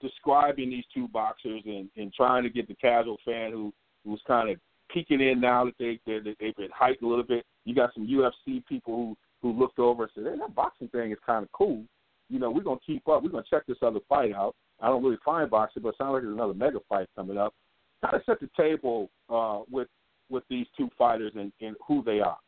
describing 0.00 0.70
these 0.70 0.84
two 0.94 1.08
boxers 1.08 1.62
and, 1.66 1.88
and 1.96 2.12
trying 2.14 2.42
to 2.42 2.50
get 2.50 2.68
the 2.68 2.74
casual 2.74 3.18
fan 3.24 3.52
who 3.52 3.72
who's 4.04 4.22
kind 4.26 4.48
of 4.48 4.56
peeking 4.92 5.20
in 5.20 5.40
now 5.40 5.64
that 5.64 5.74
they, 5.78 5.98
they 6.06 6.18
they've 6.40 6.56
been 6.56 6.68
hyped 6.68 7.02
a 7.02 7.06
little 7.06 7.24
bit. 7.24 7.44
You 7.64 7.74
got 7.74 7.92
some 7.94 8.06
UFC 8.06 8.64
people 8.66 8.94
who 8.96 9.16
who 9.42 9.58
looked 9.58 9.78
over 9.78 10.04
and 10.04 10.12
said, 10.14 10.24
"Hey, 10.24 10.38
that 10.38 10.54
boxing 10.54 10.88
thing 10.88 11.12
is 11.12 11.18
kind 11.24 11.42
of 11.42 11.52
cool. 11.52 11.82
You 12.28 12.38
know, 12.38 12.50
we're 12.50 12.62
gonna 12.62 12.80
keep 12.86 13.06
up. 13.08 13.22
We're 13.22 13.30
gonna 13.30 13.44
check 13.48 13.66
this 13.66 13.78
other 13.82 14.00
fight 14.08 14.32
out. 14.32 14.54
I 14.80 14.86
don't 14.86 15.02
really 15.02 15.18
find 15.24 15.50
boxing, 15.50 15.82
but 15.82 15.90
it 15.90 15.94
sounds 15.98 16.14
like 16.14 16.22
there's 16.22 16.34
another 16.34 16.54
mega 16.54 16.78
fight 16.88 17.08
coming 17.16 17.36
up. 17.36 17.54
Kind 18.02 18.14
of 18.14 18.22
set 18.24 18.40
the 18.40 18.48
table 18.56 19.10
uh, 19.28 19.60
with 19.70 19.88
with 20.30 20.44
these 20.48 20.66
two 20.76 20.88
fighters 20.96 21.32
and, 21.34 21.52
and 21.60 21.76
who 21.86 22.02
they 22.04 22.20
are. 22.20 22.38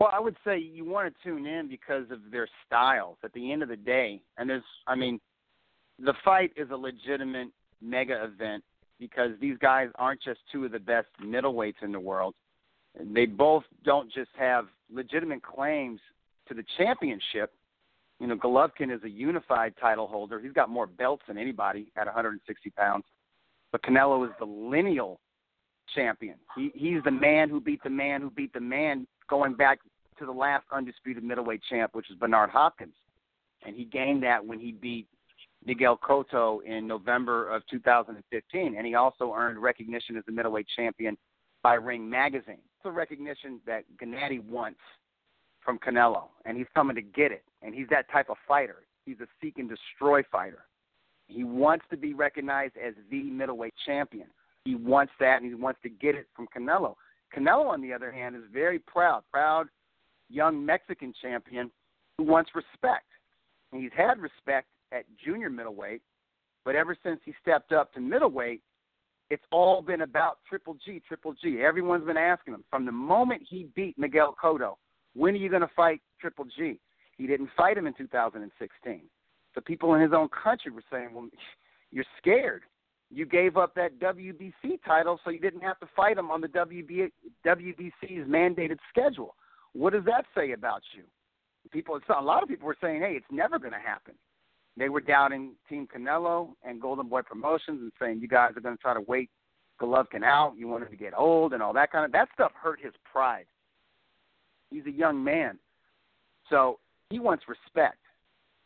Well, 0.00 0.10
I 0.12 0.20
would 0.20 0.36
say 0.44 0.58
you 0.58 0.84
want 0.84 1.12
to 1.12 1.28
tune 1.28 1.46
in 1.46 1.68
because 1.68 2.10
of 2.10 2.18
their 2.30 2.48
styles. 2.66 3.16
At 3.22 3.32
the 3.32 3.52
end 3.52 3.62
of 3.62 3.68
the 3.68 3.76
day, 3.76 4.20
and 4.38 4.48
there's, 4.48 4.62
I 4.86 4.94
mean, 4.94 5.20
the 5.98 6.14
fight 6.24 6.52
is 6.56 6.68
a 6.70 6.76
legitimate 6.76 7.48
mega 7.80 8.24
event 8.24 8.64
because 8.98 9.30
these 9.40 9.56
guys 9.58 9.88
aren't 9.96 10.22
just 10.22 10.40
two 10.52 10.64
of 10.64 10.72
the 10.72 10.78
best 10.78 11.08
middleweights 11.22 11.82
in 11.82 11.92
the 11.92 12.00
world. 12.00 12.34
They 13.12 13.26
both 13.26 13.64
don't 13.84 14.12
just 14.12 14.30
have 14.38 14.66
legitimate 14.92 15.42
claims 15.42 16.00
to 16.48 16.54
the 16.54 16.64
championship. 16.78 17.52
You 18.20 18.28
know, 18.28 18.36
Golovkin 18.36 18.94
is 18.94 19.02
a 19.02 19.10
unified 19.10 19.74
title 19.80 20.06
holder. 20.06 20.40
He's 20.40 20.52
got 20.52 20.70
more 20.70 20.86
belts 20.86 21.24
than 21.26 21.36
anybody 21.36 21.88
at 21.96 22.06
160 22.06 22.70
pounds. 22.70 23.04
But 23.72 23.82
Canelo 23.82 24.24
is 24.24 24.32
the 24.38 24.44
lineal 24.44 25.18
champion. 25.94 26.36
He, 26.56 26.70
he's 26.74 27.02
the 27.04 27.10
man 27.10 27.48
who 27.50 27.60
beat 27.60 27.82
the 27.82 27.90
man 27.90 28.20
who 28.20 28.30
beat 28.30 28.52
the 28.52 28.60
man 28.60 29.06
going 29.28 29.54
back 29.54 29.80
to 30.18 30.26
the 30.26 30.32
last 30.32 30.64
undisputed 30.72 31.24
middleweight 31.24 31.60
champ, 31.68 31.94
which 31.94 32.08
is 32.10 32.16
Bernard 32.16 32.50
Hopkins. 32.50 32.94
And 33.66 33.74
he 33.74 33.84
gained 33.84 34.22
that 34.22 34.44
when 34.44 34.60
he 34.60 34.72
beat 34.72 35.08
Miguel 35.66 35.98
Cotto 35.98 36.60
in 36.64 36.86
November 36.86 37.48
of 37.48 37.62
2015, 37.70 38.74
and 38.76 38.86
he 38.86 38.94
also 38.94 39.32
earned 39.34 39.58
recognition 39.58 40.16
as 40.16 40.24
the 40.26 40.32
middleweight 40.32 40.66
champion 40.76 41.16
by 41.62 41.74
Ring 41.74 42.08
Magazine. 42.08 42.58
It's 42.58 42.84
a 42.84 42.90
recognition 42.90 43.60
that 43.66 43.84
Gennady 44.02 44.44
wants 44.44 44.80
from 45.64 45.78
Canelo, 45.78 46.24
and 46.44 46.58
he's 46.58 46.66
coming 46.74 46.94
to 46.96 47.02
get 47.02 47.32
it. 47.32 47.44
And 47.62 47.74
he's 47.74 47.88
that 47.88 48.10
type 48.10 48.28
of 48.28 48.36
fighter. 48.46 48.84
He's 49.06 49.20
a 49.20 49.26
seek 49.40 49.58
and 49.58 49.68
destroy 49.68 50.22
fighter. 50.30 50.66
He 51.26 51.44
wants 51.44 51.86
to 51.90 51.96
be 51.96 52.12
recognized 52.12 52.74
as 52.76 52.92
the 53.10 53.22
middleweight 53.22 53.74
champion. 53.86 54.26
He 54.66 54.74
wants 54.74 55.12
that, 55.20 55.40
and 55.40 55.46
he 55.46 55.54
wants 55.54 55.80
to 55.82 55.88
get 55.88 56.14
it 56.14 56.26
from 56.36 56.46
Canelo. 56.54 56.94
Canelo, 57.34 57.66
on 57.66 57.80
the 57.80 57.92
other 57.92 58.12
hand, 58.12 58.36
is 58.36 58.42
very 58.52 58.78
proud, 58.78 59.22
proud 59.32 59.68
young 60.28 60.64
Mexican 60.64 61.12
champion 61.20 61.70
who 62.18 62.24
wants 62.24 62.50
respect. 62.54 63.06
And 63.72 63.82
he's 63.82 63.92
had 63.96 64.18
respect 64.20 64.68
at 64.92 65.04
junior 65.24 65.50
middleweight, 65.50 66.02
but 66.64 66.74
ever 66.74 66.96
since 67.02 67.20
he 67.24 67.34
stepped 67.40 67.72
up 67.72 67.92
to 67.94 68.00
middleweight, 68.00 68.62
it's 69.30 69.42
all 69.50 69.82
been 69.82 70.02
about 70.02 70.38
Triple 70.48 70.76
G, 70.84 71.00
Triple 71.06 71.34
G. 71.42 71.60
Everyone's 71.60 72.04
been 72.04 72.16
asking 72.16 72.54
him 72.54 72.64
from 72.70 72.84
the 72.84 72.92
moment 72.92 73.42
he 73.48 73.68
beat 73.74 73.98
Miguel 73.98 74.34
Cotto, 74.42 74.76
when 75.14 75.34
are 75.34 75.38
you 75.38 75.48
going 75.48 75.62
to 75.62 75.70
fight 75.74 76.00
Triple 76.20 76.46
G? 76.56 76.78
He 77.16 77.26
didn't 77.26 77.50
fight 77.56 77.78
him 77.78 77.86
in 77.86 77.94
2016. 77.94 79.02
The 79.54 79.60
people 79.60 79.94
in 79.94 80.00
his 80.00 80.12
own 80.12 80.28
country 80.28 80.72
were 80.72 80.82
saying, 80.90 81.10
"Well, 81.14 81.28
you're 81.90 82.04
scared. 82.18 82.62
You 83.10 83.24
gave 83.26 83.56
up 83.56 83.74
that 83.76 84.00
WBC 84.00 84.82
title, 84.84 85.20
so 85.24 85.30
you 85.30 85.38
didn't 85.38 85.60
have 85.60 85.78
to 85.80 85.86
fight 85.94 86.18
him 86.18 86.30
on 86.30 86.40
the 86.40 86.48
WB, 86.48 87.10
WBC's 87.46 88.28
mandated 88.28 88.78
schedule." 88.90 89.36
What 89.72 89.92
does 89.92 90.04
that 90.04 90.24
say 90.36 90.52
about 90.52 90.82
you? 90.96 91.04
People, 91.70 91.98
a 92.16 92.22
lot 92.22 92.42
of 92.42 92.48
people 92.48 92.66
were 92.66 92.76
saying, 92.80 93.00
"Hey, 93.00 93.14
it's 93.14 93.30
never 93.30 93.58
going 93.58 93.72
to 93.72 93.78
happen." 93.78 94.14
They 94.76 94.88
were 94.88 95.00
doubting 95.00 95.52
Team 95.68 95.86
Canelo 95.86 96.50
and 96.64 96.80
Golden 96.80 97.08
Boy 97.08 97.22
Promotions 97.22 97.80
and 97.80 97.92
saying 98.00 98.20
you 98.20 98.28
guys 98.28 98.52
are 98.56 98.60
going 98.60 98.76
to 98.76 98.82
try 98.82 98.94
to 98.94 99.00
wait 99.02 99.30
Golovkin 99.80 100.24
out. 100.24 100.54
You 100.56 100.68
want 100.68 100.84
him 100.84 100.90
to 100.90 100.96
get 100.96 101.12
old 101.16 101.52
and 101.52 101.62
all 101.62 101.72
that 101.74 101.92
kind 101.92 102.04
of 102.04 102.12
that 102.12 102.28
stuff 102.34 102.52
hurt 102.60 102.80
his 102.80 102.92
pride. 103.10 103.46
He's 104.70 104.86
a 104.86 104.90
young 104.90 105.22
man, 105.22 105.58
so 106.50 106.80
he 107.10 107.20
wants 107.20 107.44
respect. 107.48 107.98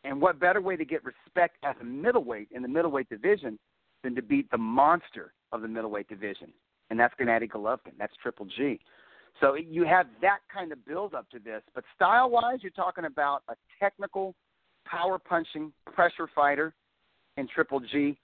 And 0.05 0.21
what 0.21 0.41
better 0.41 0.61
way 0.61 0.77
to 0.77 0.85
get 0.85 1.03
respect 1.05 1.57
as 1.65 1.75
a 1.81 1.85
middleweight 1.85 2.49
in 2.51 2.63
the 2.63 2.69
middleweight 2.69 3.11
division 3.11 3.59
than 4.03 4.15
to 4.15 4.23
beat 4.23 4.51
the 4.51 4.59
monster 4.59 5.35
of 5.53 5.61
the 5.61 5.69
middleweight 5.69 6.09
division, 6.09 6.53
and 6.89 6.99
that's 6.99 7.13
Gennady 7.21 7.51
Golovkin. 7.51 7.93
That's 7.99 8.13
Triple 8.23 8.47
G. 8.57 8.81
So 9.41 9.55
you 9.55 9.85
have 9.85 10.07
that 10.23 10.39
kind 10.53 10.73
of 10.73 10.85
build 10.87 11.15
up 11.15 11.29
to 11.31 11.39
this, 11.39 11.63
but 11.75 11.85
style 11.95 12.31
wise, 12.31 12.59
you're 12.63 12.71
talking 12.71 13.05
about 13.05 13.43
a 13.49 13.55
technical 13.79 14.35
power 14.91 15.19
punching 15.19 15.73
pressure 15.93 16.29
fighter 16.35 16.75
in 17.37 17.47
Triple 17.49 17.81
G, 17.81 18.19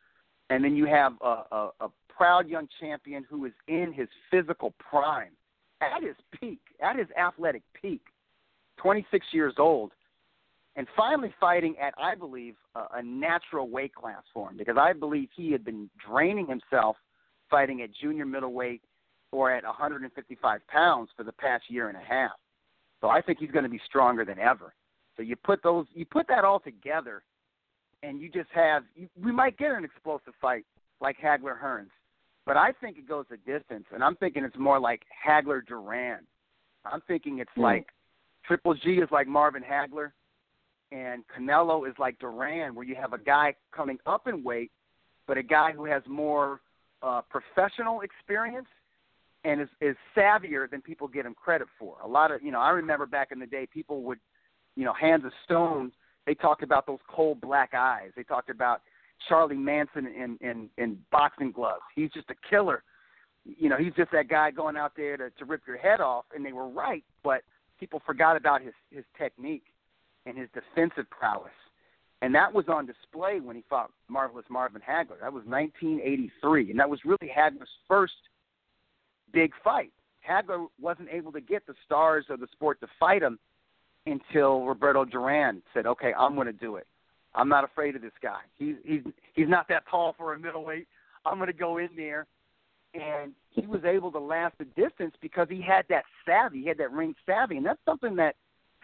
and 0.50 0.64
then 0.64 0.76
you 0.76 0.86
have 0.86 1.12
a, 1.20 1.42
a, 1.50 1.70
a 1.80 1.88
proud 2.08 2.48
young 2.48 2.68
champion 2.80 3.24
who 3.28 3.44
is 3.44 3.52
in 3.68 3.92
his 3.92 4.08
physical 4.30 4.74
prime, 4.78 5.32
at 5.80 6.02
his 6.02 6.16
peak, 6.38 6.60
at 6.82 6.96
his 6.96 7.08
athletic 7.18 7.62
peak, 7.80 8.02
26 8.78 9.26
years 9.32 9.54
old, 9.58 9.92
and 10.76 10.86
finally 10.96 11.32
fighting 11.38 11.74
at, 11.80 11.94
I 11.98 12.14
believe, 12.14 12.54
a, 12.74 12.84
a 12.94 13.02
natural 13.02 13.68
weight 13.68 13.94
class 13.94 14.22
for 14.32 14.50
him 14.50 14.56
because 14.56 14.76
I 14.78 14.92
believe 14.92 15.28
he 15.36 15.52
had 15.52 15.64
been 15.64 15.88
draining 16.06 16.46
himself 16.46 16.96
fighting 17.50 17.82
at 17.82 17.90
junior 18.00 18.26
middleweight 18.26 18.82
or 19.30 19.52
at 19.52 19.64
155 19.64 20.60
pounds 20.68 21.10
for 21.16 21.24
the 21.24 21.32
past 21.32 21.64
year 21.68 21.88
and 21.88 21.96
a 21.96 22.00
half. 22.00 22.32
So 23.00 23.08
I 23.08 23.20
think 23.20 23.38
he's 23.38 23.50
going 23.50 23.64
to 23.64 23.70
be 23.70 23.80
stronger 23.86 24.24
than 24.24 24.38
ever. 24.38 24.74
So 25.16 25.22
you 25.22 25.36
put 25.36 25.62
those, 25.62 25.86
you 25.94 26.04
put 26.04 26.26
that 26.28 26.44
all 26.44 26.60
together, 26.60 27.22
and 28.02 28.20
you 28.20 28.28
just 28.28 28.50
have. 28.54 28.82
You, 28.96 29.08
we 29.22 29.32
might 29.32 29.56
get 29.56 29.70
an 29.70 29.84
explosive 29.84 30.34
fight 30.40 30.64
like 31.00 31.16
Hagler 31.18 31.60
Hearns, 31.60 31.90
but 32.46 32.56
I 32.56 32.72
think 32.80 32.98
it 32.98 33.08
goes 33.08 33.26
a 33.32 33.36
distance, 33.36 33.84
and 33.92 34.02
I'm 34.02 34.16
thinking 34.16 34.44
it's 34.44 34.58
more 34.58 34.80
like 34.80 35.02
Hagler 35.26 35.64
Duran. 35.66 36.20
I'm 36.84 37.00
thinking 37.06 37.38
it's 37.38 37.50
mm. 37.56 37.62
like 37.62 37.86
Triple 38.46 38.74
G 38.74 38.94
is 38.94 39.08
like 39.10 39.26
Marvin 39.26 39.62
Hagler, 39.62 40.12
and 40.92 41.24
Canelo 41.36 41.88
is 41.88 41.94
like 41.98 42.18
Duran, 42.18 42.74
where 42.74 42.84
you 42.84 42.94
have 42.94 43.12
a 43.12 43.18
guy 43.18 43.54
coming 43.72 43.98
up 44.06 44.26
in 44.26 44.44
weight, 44.44 44.70
but 45.26 45.38
a 45.38 45.42
guy 45.42 45.72
who 45.72 45.84
has 45.84 46.02
more 46.08 46.60
uh, 47.02 47.22
professional 47.30 48.00
experience 48.02 48.66
and 49.44 49.60
is, 49.60 49.68
is 49.80 49.96
savvier 50.16 50.70
than 50.70 50.80
people 50.80 51.06
give 51.06 51.26
him 51.26 51.34
credit 51.34 51.68
for. 51.78 51.96
A 52.02 52.08
lot 52.08 52.30
of 52.30 52.42
you 52.42 52.50
know, 52.50 52.60
I 52.60 52.70
remember 52.70 53.06
back 53.06 53.28
in 53.30 53.38
the 53.38 53.46
day, 53.46 53.66
people 53.70 54.02
would, 54.02 54.18
you 54.76 54.84
know, 54.84 54.92
hands 54.92 55.24
of 55.24 55.32
stone. 55.44 55.92
They 56.26 56.34
talked 56.34 56.62
about 56.62 56.86
those 56.86 56.98
cold 57.08 57.40
black 57.40 57.74
eyes. 57.74 58.10
They 58.16 58.22
talked 58.22 58.50
about 58.50 58.82
Charlie 59.28 59.56
Manson 59.56 60.06
in 60.06 60.38
in, 60.40 60.68
in 60.78 60.98
boxing 61.10 61.52
gloves. 61.52 61.82
He's 61.94 62.10
just 62.10 62.30
a 62.30 62.34
killer. 62.48 62.82
You 63.44 63.68
know, 63.68 63.76
he's 63.76 63.92
just 63.94 64.10
that 64.12 64.28
guy 64.28 64.50
going 64.50 64.76
out 64.76 64.92
there 64.96 65.16
to, 65.18 65.30
to 65.30 65.44
rip 65.44 65.62
your 65.66 65.76
head 65.76 66.00
off. 66.00 66.24
And 66.34 66.44
they 66.44 66.52
were 66.52 66.68
right, 66.68 67.04
but 67.22 67.42
people 67.78 68.00
forgot 68.06 68.36
about 68.36 68.62
his 68.62 68.74
his 68.90 69.04
technique 69.18 69.64
and 70.26 70.38
his 70.38 70.48
defensive 70.54 71.08
prowess. 71.10 71.52
And 72.22 72.34
that 72.34 72.54
was 72.54 72.64
on 72.68 72.86
display 72.86 73.40
when 73.40 73.54
he 73.54 73.64
fought 73.68 73.90
Marvelous 74.08 74.46
Marvin 74.48 74.80
Hagler. 74.80 75.20
That 75.20 75.32
was 75.32 75.44
1983, 75.44 76.70
and 76.70 76.80
that 76.80 76.88
was 76.88 77.00
really 77.04 77.28
Hagler's 77.28 77.68
first 77.86 78.14
big 79.30 79.52
fight. 79.62 79.92
Hagler 80.26 80.68
wasn't 80.80 81.08
able 81.10 81.32
to 81.32 81.42
get 81.42 81.66
the 81.66 81.74
stars 81.84 82.24
of 82.30 82.40
the 82.40 82.46
sport 82.52 82.80
to 82.80 82.86
fight 82.98 83.22
him 83.22 83.38
until 84.06 84.64
Roberto 84.64 85.04
Duran 85.04 85.62
said, 85.72 85.86
"Okay, 85.86 86.12
I'm 86.18 86.34
going 86.34 86.46
to 86.46 86.52
do 86.52 86.76
it. 86.76 86.86
I'm 87.34 87.48
not 87.48 87.64
afraid 87.64 87.96
of 87.96 88.02
this 88.02 88.12
guy. 88.22 88.40
He's 88.56 88.76
he's 88.84 89.02
he's 89.34 89.48
not 89.48 89.68
that 89.68 89.84
tall 89.90 90.14
for 90.16 90.34
a 90.34 90.38
middleweight. 90.38 90.86
I'm 91.24 91.38
going 91.38 91.48
to 91.48 91.52
go 91.52 91.78
in 91.78 91.90
there." 91.96 92.26
And 92.94 93.32
he 93.50 93.66
was 93.66 93.84
able 93.84 94.12
to 94.12 94.20
last 94.20 94.56
the 94.58 94.66
distance 94.66 95.14
because 95.20 95.48
he 95.50 95.60
had 95.60 95.84
that 95.88 96.04
savvy, 96.24 96.60
he 96.60 96.68
had 96.68 96.78
that 96.78 96.92
ring 96.92 97.14
savvy, 97.26 97.56
and 97.56 97.66
that's 97.66 97.80
something 97.84 98.14
that 98.16 98.36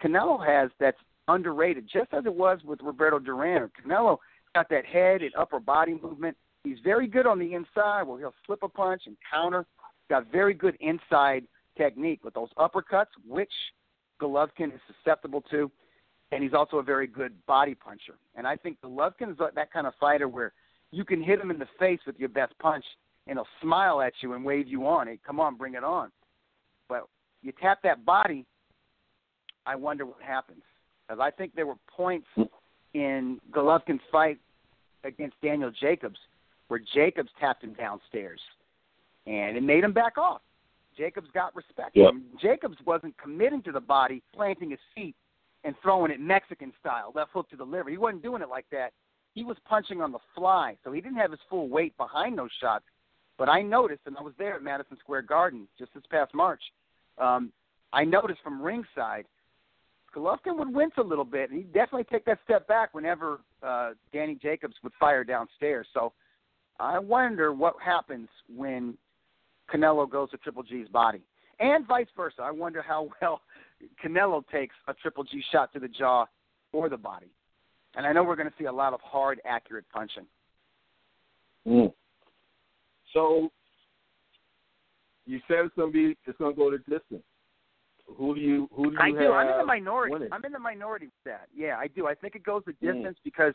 Canelo 0.03 0.45
has 0.45 0.69
that's 0.79 0.97
underrated, 1.29 1.87
just 1.91 2.13
as 2.13 2.25
it 2.25 2.33
was 2.33 2.59
with 2.65 2.81
Roberto 2.81 3.19
Duran. 3.19 3.69
Canelo 3.81 4.17
got 4.53 4.69
that 4.69 4.85
head 4.85 5.21
and 5.21 5.31
upper 5.35 5.59
body 5.59 5.97
movement. 6.01 6.35
He's 6.63 6.79
very 6.83 7.07
good 7.07 7.25
on 7.25 7.39
the 7.39 7.53
inside 7.53 8.03
where 8.03 8.19
he'll 8.19 8.33
slip 8.45 8.63
a 8.63 8.69
punch 8.69 9.03
and 9.05 9.15
counter. 9.31 9.65
Got 10.09 10.29
very 10.29 10.53
good 10.53 10.75
inside 10.81 11.43
technique 11.77 12.23
with 12.23 12.33
those 12.33 12.49
uppercuts, 12.57 13.05
which 13.25 13.51
Golovkin 14.21 14.73
is 14.73 14.79
susceptible 14.87 15.41
to, 15.51 15.71
and 16.31 16.43
he's 16.43 16.53
also 16.53 16.77
a 16.77 16.83
very 16.83 17.07
good 17.07 17.33
body 17.45 17.75
puncher. 17.75 18.15
And 18.35 18.45
I 18.45 18.55
think 18.55 18.79
Golovkin 18.81 19.31
is 19.31 19.37
that 19.55 19.71
kind 19.73 19.87
of 19.87 19.93
fighter 19.99 20.27
where 20.27 20.53
you 20.91 21.03
can 21.03 21.21
hit 21.21 21.39
him 21.39 21.51
in 21.51 21.59
the 21.59 21.67
face 21.79 21.99
with 22.05 22.17
your 22.19 22.29
best 22.29 22.53
punch, 22.59 22.85
and 23.27 23.37
he'll 23.37 23.47
smile 23.61 24.01
at 24.01 24.13
you 24.21 24.33
and 24.33 24.45
wave 24.45 24.67
you 24.67 24.87
on. 24.87 25.07
Hey, 25.07 25.19
come 25.25 25.39
on, 25.39 25.55
bring 25.55 25.73
it 25.73 25.83
on. 25.83 26.11
But 26.87 27.07
you 27.41 27.51
tap 27.61 27.79
that 27.83 28.05
body, 28.05 28.45
I 29.65 29.75
wonder 29.75 30.05
what 30.05 30.21
happens. 30.21 30.63
Because 31.07 31.21
I 31.21 31.31
think 31.31 31.55
there 31.55 31.65
were 31.65 31.75
points 31.95 32.27
in 32.93 33.39
Golovkin's 33.51 34.01
fight 34.11 34.37
against 35.03 35.35
Daniel 35.41 35.71
Jacobs 35.71 36.19
where 36.67 36.81
Jacobs 36.93 37.29
tapped 37.37 37.63
him 37.63 37.73
downstairs, 37.73 38.39
and 39.27 39.57
it 39.57 39.63
made 39.63 39.83
him 39.83 39.91
back 39.91 40.17
off. 40.17 40.41
Jacobs 40.97 41.27
got 41.33 41.55
respect. 41.55 41.95
Yep. 41.95 42.13
Jacobs 42.41 42.77
wasn't 42.85 43.17
committing 43.17 43.61
to 43.63 43.71
the 43.71 43.79
body, 43.79 44.21
planting 44.35 44.71
his 44.71 44.79
feet 44.95 45.15
and 45.63 45.75
throwing 45.81 46.11
it 46.11 46.19
Mexican 46.19 46.73
style, 46.79 47.11
left 47.15 47.31
hook 47.33 47.49
to 47.49 47.55
the 47.55 47.63
liver. 47.63 47.89
He 47.89 47.97
wasn't 47.97 48.23
doing 48.23 48.41
it 48.41 48.49
like 48.49 48.65
that. 48.71 48.91
He 49.33 49.43
was 49.43 49.57
punching 49.65 50.01
on 50.01 50.11
the 50.11 50.19
fly, 50.35 50.75
so 50.83 50.91
he 50.91 51.01
didn't 51.01 51.17
have 51.17 51.31
his 51.31 51.39
full 51.49 51.69
weight 51.69 51.95
behind 51.97 52.37
those 52.37 52.49
shots. 52.59 52.85
But 53.37 53.47
I 53.47 53.61
noticed, 53.61 54.01
and 54.05 54.17
I 54.17 54.21
was 54.21 54.33
there 54.37 54.55
at 54.55 54.63
Madison 54.63 54.97
Square 54.99 55.23
Garden 55.23 55.67
just 55.79 55.93
this 55.93 56.03
past 56.11 56.33
March. 56.33 56.61
Um, 57.17 57.51
I 57.93 58.03
noticed 58.03 58.41
from 58.43 58.61
ringside– 58.61 59.25
Golovkin 60.15 60.57
would 60.57 60.73
wince 60.73 60.93
a 60.97 61.03
little 61.03 61.25
bit, 61.25 61.49
and 61.49 61.59
he'd 61.59 61.73
definitely 61.73 62.05
take 62.11 62.25
that 62.25 62.39
step 62.43 62.67
back 62.67 62.93
whenever 62.93 63.39
uh, 63.63 63.91
Danny 64.11 64.35
Jacobs 64.35 64.75
would 64.83 64.93
fire 64.99 65.23
downstairs. 65.23 65.87
So 65.93 66.13
I 66.79 66.99
wonder 66.99 67.53
what 67.53 67.75
happens 67.83 68.27
when 68.53 68.97
Canelo 69.73 70.09
goes 70.09 70.29
to 70.31 70.37
Triple 70.37 70.63
G's 70.63 70.87
body, 70.87 71.21
and 71.59 71.87
vice 71.87 72.07
versa. 72.15 72.41
I 72.41 72.51
wonder 72.51 72.81
how 72.81 73.09
well 73.21 73.41
Canelo 74.03 74.43
takes 74.51 74.75
a 74.87 74.93
Triple 74.93 75.23
G 75.23 75.43
shot 75.51 75.71
to 75.73 75.79
the 75.79 75.87
jaw 75.87 76.25
or 76.73 76.89
the 76.89 76.97
body. 76.97 77.31
And 77.95 78.05
I 78.05 78.13
know 78.13 78.23
we're 78.23 78.37
going 78.37 78.47
to 78.49 78.53
see 78.57 78.65
a 78.65 78.71
lot 78.71 78.93
of 78.93 79.01
hard, 79.01 79.41
accurate 79.45 79.85
punching. 79.93 80.25
Mm. 81.67 81.91
So 83.13 83.49
you 85.25 85.39
said 85.47 85.65
it's 85.65 85.75
going 85.75 85.91
to 85.91 85.93
be 85.93 86.17
it's 86.25 86.37
going 86.37 86.53
to 86.53 86.57
go 86.57 86.71
the 86.71 86.77
distance. 86.77 87.23
Who 88.17 88.35
do 88.35 88.41
you 88.41 88.69
who 88.73 88.85
do 88.85 88.91
you 88.91 88.99
I 88.99 89.11
do. 89.11 89.31
I'm 89.31 89.49
in 89.49 89.57
the 89.57 89.65
minority. 89.65 90.13
winning? 90.13 90.29
I'm 90.31 90.43
in 90.45 90.51
the 90.51 90.59
minority 90.59 91.05
with 91.07 91.23
that. 91.25 91.47
Yeah, 91.55 91.77
I 91.77 91.87
do. 91.87 92.07
I 92.07 92.15
think 92.15 92.35
it 92.35 92.43
goes 92.43 92.63
the 92.65 92.73
Mm. 92.73 92.93
distance 92.93 93.17
because 93.23 93.53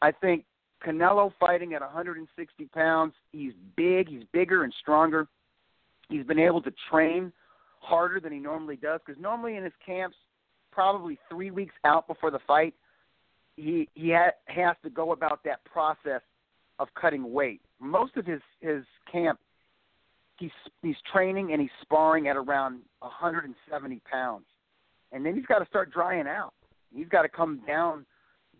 I 0.00 0.12
think 0.12 0.44
Canelo 0.82 1.32
fighting 1.40 1.74
at 1.74 1.80
160 1.80 2.64
pounds, 2.66 3.14
he's 3.32 3.52
big, 3.76 4.08
he's 4.08 4.24
bigger 4.32 4.64
and 4.64 4.74
stronger. 4.80 5.26
He's 6.08 6.26
been 6.26 6.38
able 6.38 6.62
to 6.62 6.72
train 6.90 7.32
harder 7.80 8.20
than 8.20 8.32
he 8.32 8.38
normally 8.38 8.76
does 8.76 9.00
because 9.04 9.20
normally 9.20 9.56
in 9.56 9.64
his 9.64 9.72
camps, 9.84 10.16
probably 10.70 11.18
three 11.30 11.50
weeks 11.50 11.74
out 11.84 12.06
before 12.06 12.30
the 12.30 12.40
fight, 12.46 12.74
he 13.56 13.88
he 13.94 14.10
ha- 14.10 14.32
has 14.46 14.76
to 14.82 14.90
go 14.90 15.12
about 15.12 15.40
that 15.44 15.64
process 15.64 16.20
of 16.78 16.88
cutting 17.00 17.32
weight. 17.32 17.60
Most 17.80 18.16
of 18.16 18.26
his 18.26 18.40
his 18.60 18.84
camp, 19.10 19.38
he's 20.38 20.50
he's 20.82 20.96
training 21.12 21.52
and 21.52 21.60
he's 21.60 21.70
sparring 21.82 22.28
at 22.28 22.36
around 22.36 22.80
170 23.00 24.02
pounds, 24.10 24.46
and 25.12 25.24
then 25.24 25.34
he's 25.34 25.46
got 25.46 25.60
to 25.60 25.66
start 25.66 25.92
drying 25.92 26.26
out. 26.26 26.52
He's 26.94 27.08
got 27.08 27.22
to 27.22 27.28
come 27.28 27.60
down 27.66 28.04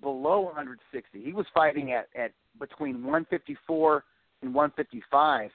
below 0.05 0.41
160. 0.41 1.23
He 1.23 1.33
was 1.33 1.47
fighting 1.53 1.93
at 1.93 2.07
at 2.15 2.33
between 2.61 3.03
154 3.03 4.05
and 4.43 4.55
155, 4.55 5.51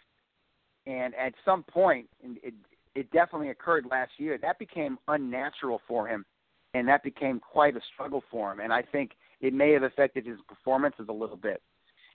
and 0.87 1.13
at 1.15 1.33
some 1.45 1.63
point, 1.63 2.07
and 2.23 2.37
it 2.43 2.53
it 2.95 3.09
definitely 3.11 3.49
occurred 3.49 3.85
last 3.89 4.11
year. 4.17 4.37
That 4.41 4.59
became 4.59 4.97
unnatural 5.07 5.79
for 5.87 6.07
him, 6.07 6.25
and 6.73 6.87
that 6.87 7.03
became 7.03 7.39
quite 7.39 7.77
a 7.77 7.81
struggle 7.93 8.23
for 8.29 8.51
him. 8.51 8.59
And 8.59 8.73
I 8.73 8.81
think 8.81 9.11
it 9.39 9.53
may 9.53 9.71
have 9.71 9.83
affected 9.83 10.25
his 10.25 10.37
performances 10.47 11.05
a 11.07 11.13
little 11.13 11.37
bit. 11.37 11.61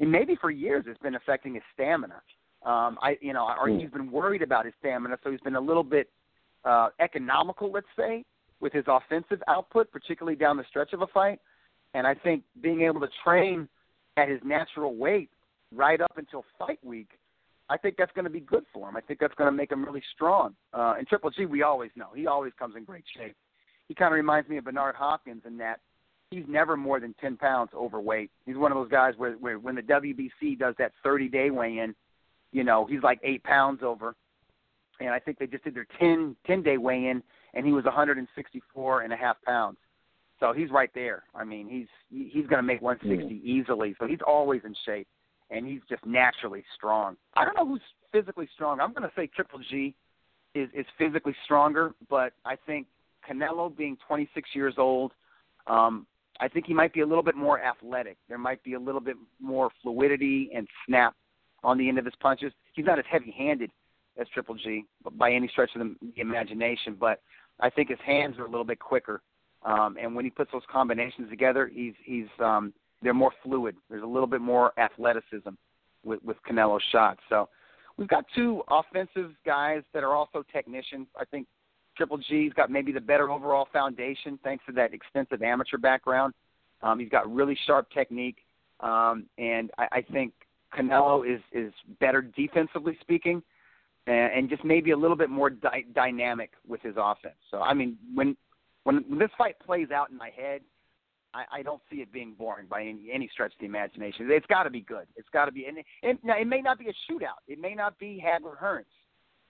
And 0.01 0.11
maybe 0.11 0.37
for 0.41 0.51
years 0.51 0.85
it's 0.89 0.99
been 1.01 1.15
affecting 1.15 1.55
his 1.55 1.63
stamina. 1.73 2.21
Um, 2.67 2.99
I, 3.01 3.17
you 3.21 3.33
know, 3.33 3.47
or 3.61 3.69
Hmm. 3.69 3.79
he's 3.79 3.91
been 3.91 4.11
worried 4.11 4.43
about 4.43 4.65
his 4.65 4.75
stamina, 4.81 5.19
so 5.23 5.31
he's 5.31 5.41
been 5.41 5.55
a 5.55 5.61
little 5.61 5.85
bit 5.85 6.11
uh, 6.65 6.89
economical, 6.99 7.71
let's 7.71 7.87
say, 7.97 8.25
with 8.61 8.73
his 8.73 8.85
offensive 8.89 9.43
output, 9.49 9.91
particularly 9.93 10.35
down 10.37 10.57
the 10.57 10.65
stretch 10.65 10.93
of 10.93 11.03
a 11.03 11.07
fight. 11.09 11.39
And 11.95 12.07
I 12.07 12.15
think 12.15 12.43
being 12.61 12.83
able 12.83 13.01
to 13.01 13.09
train 13.25 13.69
at 14.17 14.29
his 14.29 14.41
natural 14.45 14.95
weight 14.95 15.31
right 15.73 16.01
up 16.01 16.19
until 16.19 16.45
fight 16.59 16.79
week, 16.85 17.09
I 17.71 17.79
think 17.79 17.97
that's 17.97 18.13
going 18.13 18.25
to 18.25 18.31
be 18.31 18.41
good 18.41 18.65
for 18.73 18.89
him. 18.89 18.97
I 18.97 19.01
think 19.01 19.21
that's 19.21 19.35
going 19.35 19.51
to 19.51 19.57
make 19.57 19.73
him 19.73 19.85
really 19.85 20.03
strong. 20.15 20.55
Uh, 20.73 20.95
and 20.99 21.07
Triple 21.07 21.31
G, 21.31 21.47
we 21.47 21.63
always 21.63 21.91
know 21.97 22.09
he 22.15 22.27
always 22.27 22.53
comes 22.59 22.77
in 22.77 22.85
great 22.85 23.05
shape. 23.17 23.35
He 23.89 23.95
kind 23.95 24.13
of 24.13 24.17
reminds 24.17 24.49
me 24.49 24.59
of 24.59 24.65
Bernard 24.65 24.97
Hopkins 24.97 25.43
in 25.47 25.57
that 25.59 25.81
he's 26.31 26.45
never 26.49 26.77
more 26.77 27.01
than 27.01 27.15
ten 27.21 27.37
pounds 27.37 27.71
overweight. 27.75 28.31
He's 28.45 28.57
one 28.57 28.73
of 28.73 28.77
those 28.77 28.91
guys 28.91 29.15
where, 29.17 29.33
where 29.35 29.59
when 29.59 29.77
the 29.77 29.83
WBC 29.83 30.59
does 30.59 30.75
that 30.79 30.93
30 31.03 31.29
day 31.29 31.51
weigh 31.51 31.79
in, 31.79 31.95
you 32.53 32.65
know, 32.65 32.87
he's 32.87 33.03
like 33.03 33.21
eight 33.23 33.43
pounds 33.45 33.81
over. 33.83 34.15
And 35.01 35.11
I 35.11 35.19
think 35.19 35.39
they 35.39 35.47
just 35.47 35.65
did 35.65 35.75
their 35.75 35.87
10, 35.99 36.37
10 36.47 36.63
day 36.63 36.77
weigh 36.77 37.07
in, 37.07 37.23
and 37.55 37.67
he 37.67 37.73
was 37.73 37.85
164 37.85 39.03
and 39.03 39.13
a 39.13 39.17
half 39.17 39.37
pounds. 39.45 39.77
So 40.41 40.53
he's 40.53 40.71
right 40.71 40.91
there. 40.95 41.23
I 41.35 41.45
mean, 41.45 41.69
he's 41.69 41.87
he's 42.11 42.47
going 42.47 42.59
to 42.59 42.63
make 42.63 42.83
160 42.83 43.41
easily. 43.49 43.95
So 44.01 44.07
he's 44.07 44.19
always 44.27 44.63
in 44.65 44.75
shape, 44.85 45.07
and 45.51 45.67
he's 45.67 45.81
just 45.89 46.05
naturally 46.05 46.65
strong. 46.77 47.17
I 47.35 47.45
don't 47.45 47.57
know 47.57 47.67
who's 47.67 47.81
physically 48.13 48.49
strong. 48.55 48.81
I'm 48.81 48.93
going 48.93 49.09
to 49.09 49.13
say 49.17 49.29
Triple 49.29 49.61
G 49.71 49.95
is 50.55 50.69
is 50.75 50.87
physically 50.99 51.35
stronger, 51.45 51.95
but 52.09 52.33
I 52.45 52.57
think 52.67 52.87
Canelo, 53.29 53.75
being 53.75 53.97
26 54.07 54.51
years 54.55 54.75
old, 54.77 55.13
um, 55.67 56.07
I 56.41 56.49
think 56.49 56.67
he 56.67 56.75
might 56.75 56.93
be 56.93 57.01
a 57.01 57.07
little 57.07 57.23
bit 57.23 57.37
more 57.37 57.61
athletic. 57.61 58.17
There 58.29 58.39
might 58.39 58.63
be 58.63 58.75
a 58.75 58.81
little 58.81 59.01
bit 59.01 59.17
more 59.41 59.71
fluidity 59.83 60.51
and 60.55 60.67
snap 60.87 61.15
on 61.63 61.79
the 61.79 61.89
end 61.89 61.99
of 61.99 62.05
his 62.05 62.15
punches. 62.21 62.53
He's 62.75 62.85
not 62.85 62.99
as 62.99 63.05
heavy-handed 63.11 63.71
as 64.19 64.27
Triple 64.35 64.55
G 64.57 64.85
by 65.13 65.33
any 65.33 65.49
stretch 65.49 65.71
of 65.75 65.81
the 65.81 66.21
imagination, 66.21 66.97
but 66.99 67.21
I 67.61 67.71
think 67.71 67.89
his 67.89 67.99
hands 68.05 68.39
are 68.39 68.45
a 68.45 68.51
little 68.51 68.65
bit 68.65 68.79
quicker. 68.79 69.23
Um, 69.65 69.97
and 70.01 70.15
when 70.15 70.25
he 70.25 70.31
puts 70.31 70.53
those 70.53 70.63
combinations 70.71 71.31
together, 71.31 71.71
he's 71.73 71.95
he's 72.05 72.27
um, 72.39 72.73
they're 73.03 73.15
more 73.15 73.33
fluid. 73.43 73.77
There's 73.89 74.03
a 74.03 74.07
little 74.07 74.27
bit 74.27 74.41
more 74.41 74.79
athleticism 74.79 75.51
with 76.05 76.23
with 76.23 76.37
Canelo's 76.49 76.83
shots. 76.93 77.21
So 77.29 77.49
we've 77.97 78.09
got 78.09 78.25
two 78.35 78.63
offensive 78.71 79.33
guys 79.47 79.83
that 79.93 80.03
are 80.03 80.15
also 80.15 80.45
technicians. 80.53 81.07
I 81.19 81.25
think 81.25 81.47
Triple 81.97 82.19
G's 82.19 82.53
got 82.53 82.71
maybe 82.71 82.93
the 82.93 83.01
better 83.01 83.31
overall 83.31 83.69
foundation 83.73 84.39
thanks 84.43 84.65
to 84.67 84.73
that 84.73 84.93
extensive 84.93 85.43
amateur 85.43 85.79
background. 85.79 86.35
Um, 86.83 86.99
he's 86.99 87.09
got 87.09 87.33
really 87.33 87.57
sharp 87.67 87.89
technique, 87.91 88.39
um, 88.81 89.27
and 89.39 89.71
I, 89.79 89.89
I 89.93 90.03
think 90.03 90.33
Canelo 90.77 91.25
is 91.27 91.41
is 91.53 91.73
better 92.01 92.21
defensively 92.21 92.99
speaking, 93.01 93.43
and, 94.07 94.33
and 94.33 94.51
just 94.51 94.65
maybe 94.65 94.91
a 94.91 94.97
little 94.97 95.17
bit 95.17 95.31
more 95.31 95.49
dy- 95.49 95.87
dynamic 95.95 96.51
with 96.69 96.83
his 96.83 96.95
offense. 96.99 97.37
So 97.51 97.63
I 97.63 97.73
mean, 97.73 97.97
when 98.15 98.37
when, 98.85 99.05
this 99.19 99.31
fight 99.37 99.57
plays 99.65 99.91
out 99.91 100.11
in 100.11 100.17
my 100.17 100.31
head, 100.37 100.61
I, 101.35 101.45
I 101.59 101.63
don't 101.63 101.83
see 101.91 101.97
it 101.97 102.13
being 102.13 102.35
boring 102.39 102.67
by 102.69 102.83
any, 102.83 103.09
any 103.13 103.29
stretch 103.33 103.53
of 103.53 103.59
the 103.61 103.67
imagination. 103.67 104.29
It's 104.31 104.47
got 104.47 104.63
to 104.63 104.71
be 104.71 104.83
good. 104.83 105.07
It's 105.17 105.29
got 105.33 105.47
to 105.47 105.53
be, 105.53 105.67
and, 105.67 105.79
and 106.03 106.19
it 106.23 106.47
may 106.47 106.61
not 106.61 106.79
be 106.79 106.87
a 106.87 107.13
shootout. 107.13 107.43
It 107.49 107.61
may 107.61 107.75
not 107.75 107.99
be 107.99 108.23
Hagler 108.25 108.57
Hearns, 108.57 108.85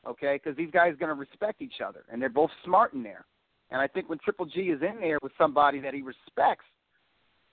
okay? 0.06 0.40
Because 0.42 0.56
these 0.56 0.70
guys 0.72 0.94
are 0.94 0.96
going 0.96 1.14
to 1.14 1.14
respect 1.14 1.60
each 1.60 1.80
other, 1.86 2.04
and 2.10 2.20
they're 2.20 2.30
both 2.30 2.50
smart 2.64 2.94
in 2.94 3.02
there. 3.02 3.26
And 3.70 3.80
I 3.80 3.86
think 3.86 4.08
when 4.08 4.18
Triple 4.18 4.46
G 4.46 4.60
is 4.60 4.80
in 4.82 5.00
there 5.00 5.18
with 5.22 5.32
somebody 5.36 5.80
that 5.80 5.94
he 5.94 6.02
respects, 6.02 6.64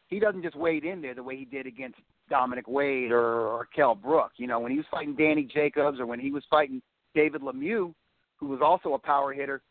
he 0.07 0.19
doesn't 0.19 0.43
just 0.43 0.55
wade 0.55 0.85
in 0.85 1.01
there 1.01 1.15
the 1.15 1.23
way 1.23 1.37
he 1.37 1.45
did 1.45 1.65
against 1.65 1.97
Dominic 2.29 2.67
Wade 2.67 3.11
or, 3.11 3.47
or 3.47 3.67
Kell 3.75 3.95
Brook. 3.95 4.31
You 4.37 4.47
know, 4.47 4.59
when 4.59 4.71
he 4.71 4.77
was 4.77 4.85
fighting 4.91 5.15
Danny 5.15 5.43
Jacobs 5.43 5.99
or 5.99 6.05
when 6.05 6.19
he 6.19 6.31
was 6.31 6.43
fighting 6.49 6.81
David 7.15 7.41
Lemieux, 7.41 7.93
who 8.37 8.47
was 8.47 8.59
also 8.61 8.93
a 8.93 8.99
power 8.99 9.33
hitter, 9.33 9.61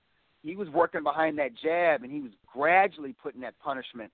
he 0.43 0.57
was 0.57 0.69
working 0.69 1.03
behind 1.03 1.39
that 1.39 1.51
jab 1.63 2.03
and 2.03 2.13
he 2.13 2.21
was 2.21 2.33
gradually 2.53 3.15
putting 3.23 3.41
that 3.43 3.59
punishment 3.59 4.11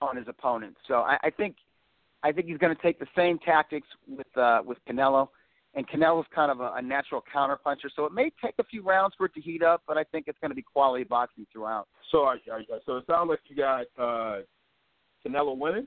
on 0.00 0.16
his 0.16 0.26
opponent. 0.28 0.76
So 0.88 0.96
I, 0.96 1.16
I 1.22 1.30
think 1.30 1.56
I 2.22 2.32
think 2.32 2.46
he's 2.46 2.58
going 2.58 2.74
to 2.74 2.82
take 2.82 2.98
the 2.98 3.06
same 3.16 3.38
tactics 3.38 3.86
with 4.08 4.26
uh, 4.36 4.60
with 4.64 4.78
Canelo, 4.88 5.28
and 5.74 5.88
Canelo's 5.88 6.26
kind 6.34 6.50
of 6.50 6.60
a, 6.60 6.72
a 6.76 6.82
natural 6.82 7.22
counterpuncher. 7.34 7.88
So 7.96 8.04
it 8.04 8.12
may 8.12 8.30
take 8.44 8.54
a 8.58 8.64
few 8.64 8.82
rounds 8.82 9.14
for 9.16 9.26
it 9.26 9.34
to 9.34 9.40
heat 9.40 9.62
up, 9.62 9.82
but 9.86 9.96
I 9.96 10.04
think 10.04 10.26
it's 10.28 10.38
going 10.40 10.50
to 10.50 10.54
be 10.54 10.62
quality 10.62 11.04
boxing 11.04 11.46
throughout. 11.52 11.88
So, 12.10 12.24
I, 12.24 12.34
I, 12.52 12.62
so 12.86 12.98
it 12.98 13.04
sounds 13.06 13.28
like 13.28 13.40
you 13.48 13.56
got 13.56 13.86
uh, 13.98 14.42
Canelo 15.26 15.56
winning. 15.56 15.86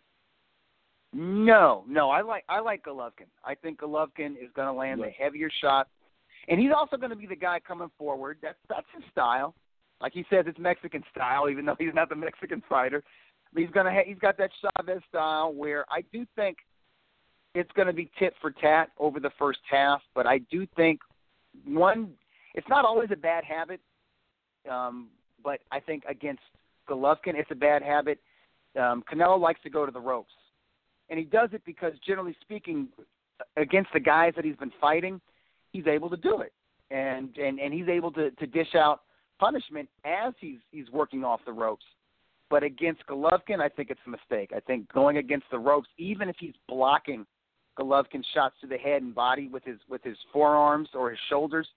No, 1.13 1.85
no, 1.87 2.09
I 2.09 2.21
like 2.21 2.43
I 2.49 2.59
like 2.59 2.83
Golovkin. 2.83 3.27
I 3.45 3.55
think 3.55 3.79
Golovkin 3.79 4.31
is 4.31 4.49
going 4.53 4.67
to 4.67 4.73
land 4.73 4.99
yeah. 4.99 5.05
the 5.05 5.11
heavier 5.11 5.49
shot, 5.61 5.87
and 6.49 6.59
he's 6.59 6.71
also 6.75 6.97
going 6.97 7.11
to 7.11 7.15
be 7.15 7.27
the 7.27 7.35
guy 7.37 7.59
coming 7.65 7.89
forward. 7.97 8.37
That's 8.41 8.57
that's 8.67 8.87
his 8.93 9.03
style. 9.11 9.55
Like 10.01 10.13
he 10.13 10.25
says, 10.29 10.45
it's 10.47 10.59
Mexican 10.59 11.03
style, 11.11 11.49
even 11.49 11.65
though 11.65 11.75
he's 11.79 11.93
not 11.93 12.09
the 12.09 12.15
Mexican 12.15 12.61
fighter. 12.67 13.03
He's 13.55 13.69
gonna 13.69 13.91
ha- 13.91 14.03
he's 14.05 14.19
got 14.19 14.37
that 14.37 14.51
Chavez 14.61 15.01
style 15.09 15.53
where 15.53 15.85
I 15.89 16.03
do 16.11 16.25
think 16.35 16.57
it's 17.55 17.71
going 17.71 17.87
to 17.87 17.93
be 17.93 18.11
tit 18.19 18.33
for 18.41 18.51
tat 18.51 18.89
over 18.99 19.19
the 19.19 19.31
first 19.39 19.59
half, 19.69 20.01
but 20.13 20.27
I 20.27 20.39
do 20.51 20.67
think 20.75 20.99
one 21.65 22.09
it's 22.53 22.67
not 22.69 22.85
always 22.85 23.09
a 23.11 23.15
bad 23.15 23.43
habit, 23.43 23.79
um, 24.69 25.07
but 25.43 25.61
I 25.71 25.79
think 25.79 26.03
against 26.07 26.41
Golovkin 26.89 27.35
it's 27.35 27.49
a 27.51 27.55
bad 27.55 27.81
habit. 27.81 28.19
Um, 28.79 29.03
Canelo 29.11 29.39
likes 29.39 29.61
to 29.63 29.69
go 29.69 29.85
to 29.85 29.91
the 29.91 29.99
ropes, 29.99 30.33
and 31.09 31.17
he 31.17 31.25
does 31.25 31.49
it 31.53 31.61
because 31.65 31.93
generally 32.05 32.35
speaking, 32.41 32.89
against 33.55 33.91
the 33.93 33.99
guys 34.01 34.33
that 34.35 34.43
he's 34.43 34.57
been 34.57 34.71
fighting, 34.81 35.21
he's 35.71 35.87
able 35.87 36.09
to 36.09 36.17
do 36.17 36.41
it, 36.41 36.51
and 36.91 37.37
and 37.37 37.59
and 37.59 37.73
he's 37.73 37.87
able 37.87 38.11
to 38.11 38.31
to 38.31 38.47
dish 38.47 38.75
out 38.75 39.01
punishment 39.39 39.89
as 40.03 40.33
he's 40.39 40.59
he's 40.71 40.89
working 40.91 41.23
off 41.23 41.41
the 41.45 41.51
ropes. 41.51 41.85
But 42.49 42.63
against 42.63 43.05
Golovkin, 43.07 43.59
I 43.59 43.69
think 43.69 43.89
it's 43.89 43.99
a 44.05 44.09
mistake. 44.09 44.51
I 44.55 44.59
think 44.59 44.91
going 44.93 45.17
against 45.17 45.47
the 45.51 45.57
ropes, 45.57 45.89
even 45.97 46.29
if 46.29 46.35
he's 46.39 46.53
blocking 46.67 47.25
Golovkin's 47.77 48.25
shots 48.33 48.55
to 48.61 48.67
the 48.67 48.77
head 48.77 49.01
and 49.01 49.13
body 49.13 49.47
with 49.47 49.63
his 49.63 49.79
with 49.89 50.03
his 50.03 50.17
forearms 50.31 50.89
or 50.93 51.09
his 51.09 51.19
shoulders, 51.29 51.67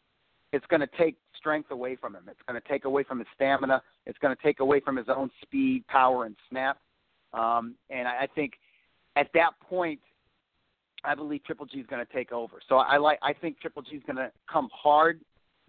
it's 0.52 0.66
going 0.66 0.80
to 0.80 0.88
take 0.98 1.16
strength 1.36 1.70
away 1.70 1.96
from 1.96 2.14
him. 2.14 2.22
It's 2.28 2.40
going 2.46 2.60
to 2.60 2.68
take 2.68 2.84
away 2.84 3.02
from 3.02 3.18
his 3.18 3.28
stamina. 3.34 3.82
It's 4.06 4.18
going 4.18 4.34
to 4.34 4.42
take 4.42 4.60
away 4.60 4.80
from 4.80 4.96
his 4.96 5.06
own 5.08 5.30
speed, 5.42 5.86
power, 5.88 6.24
and 6.24 6.36
snap. 6.50 6.78
Um, 7.32 7.74
and 7.90 8.06
I, 8.06 8.22
I 8.22 8.26
think 8.34 8.54
at 9.16 9.28
that 9.34 9.52
point, 9.68 10.00
I 11.04 11.14
believe 11.14 11.44
Triple 11.44 11.66
G 11.66 11.78
is 11.78 11.86
going 11.86 12.04
to 12.04 12.12
take 12.12 12.32
over. 12.32 12.60
So 12.68 12.76
I 12.76 12.96
like. 12.96 13.18
I 13.22 13.32
think 13.32 13.60
Triple 13.60 13.82
G 13.82 13.96
is 13.96 14.02
going 14.06 14.16
to 14.16 14.30
come 14.50 14.68
hard 14.72 15.20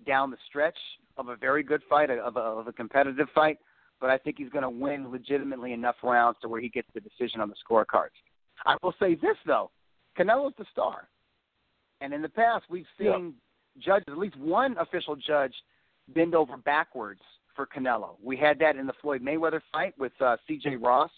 down 0.06 0.32
the 0.32 0.38
stretch 0.47 0.78
of 1.18 1.30
a 1.30 1.36
very 1.36 1.64
good 1.64 1.82
fight, 1.89 2.10
of 2.10 2.36
a, 2.36 2.39
of 2.39 2.68
a 2.68 2.74
competitive 2.74 3.28
fight 3.34 3.58
but 4.00 4.10
I 4.10 4.18
think 4.18 4.38
he's 4.38 4.50
going 4.50 4.64
to 4.64 4.70
win 4.70 5.12
legitimately 5.12 5.74
enough 5.74 5.95
rounds 6.04 6.38
to 6.41 6.47
where 6.47 6.62
he 6.62 6.70
gets 6.70 6.88
the 6.93 7.02
decision 7.02 7.41
on 7.41 7.50
the 7.50 7.56
scorecards. 7.56 8.16
I 8.66 8.76
will 8.82 8.93
say 9.00 9.16
this 9.16 9.38
though, 9.45 9.72
Canelo's 10.18 10.54
the 10.58 10.66
star, 10.72 11.08
and 12.02 12.14
in 12.14 12.22
the 12.22 12.30
past 12.30 12.66
we've 12.70 12.86
seen 12.97 13.34
yeah. 13.76 13.84
judges, 13.86 14.06
at 14.10 14.18
least 14.18 14.38
one 14.38 14.78
official 14.78 15.16
judge, 15.16 15.54
bend 16.10 16.36
over 16.36 16.58
backwards 16.58 17.22
for 17.56 17.68
Canelo. 17.68 18.16
We 18.24 18.38
had 18.38 18.60
that 18.60 18.76
in 18.76 18.88
the 18.88 18.93
Floyd 19.02 19.22
Mayweather 19.22 19.62
fight 19.72 19.93
with 19.97 20.14
uh, 20.22 20.38
C.J. 20.47 20.78
Ross, 20.78 21.12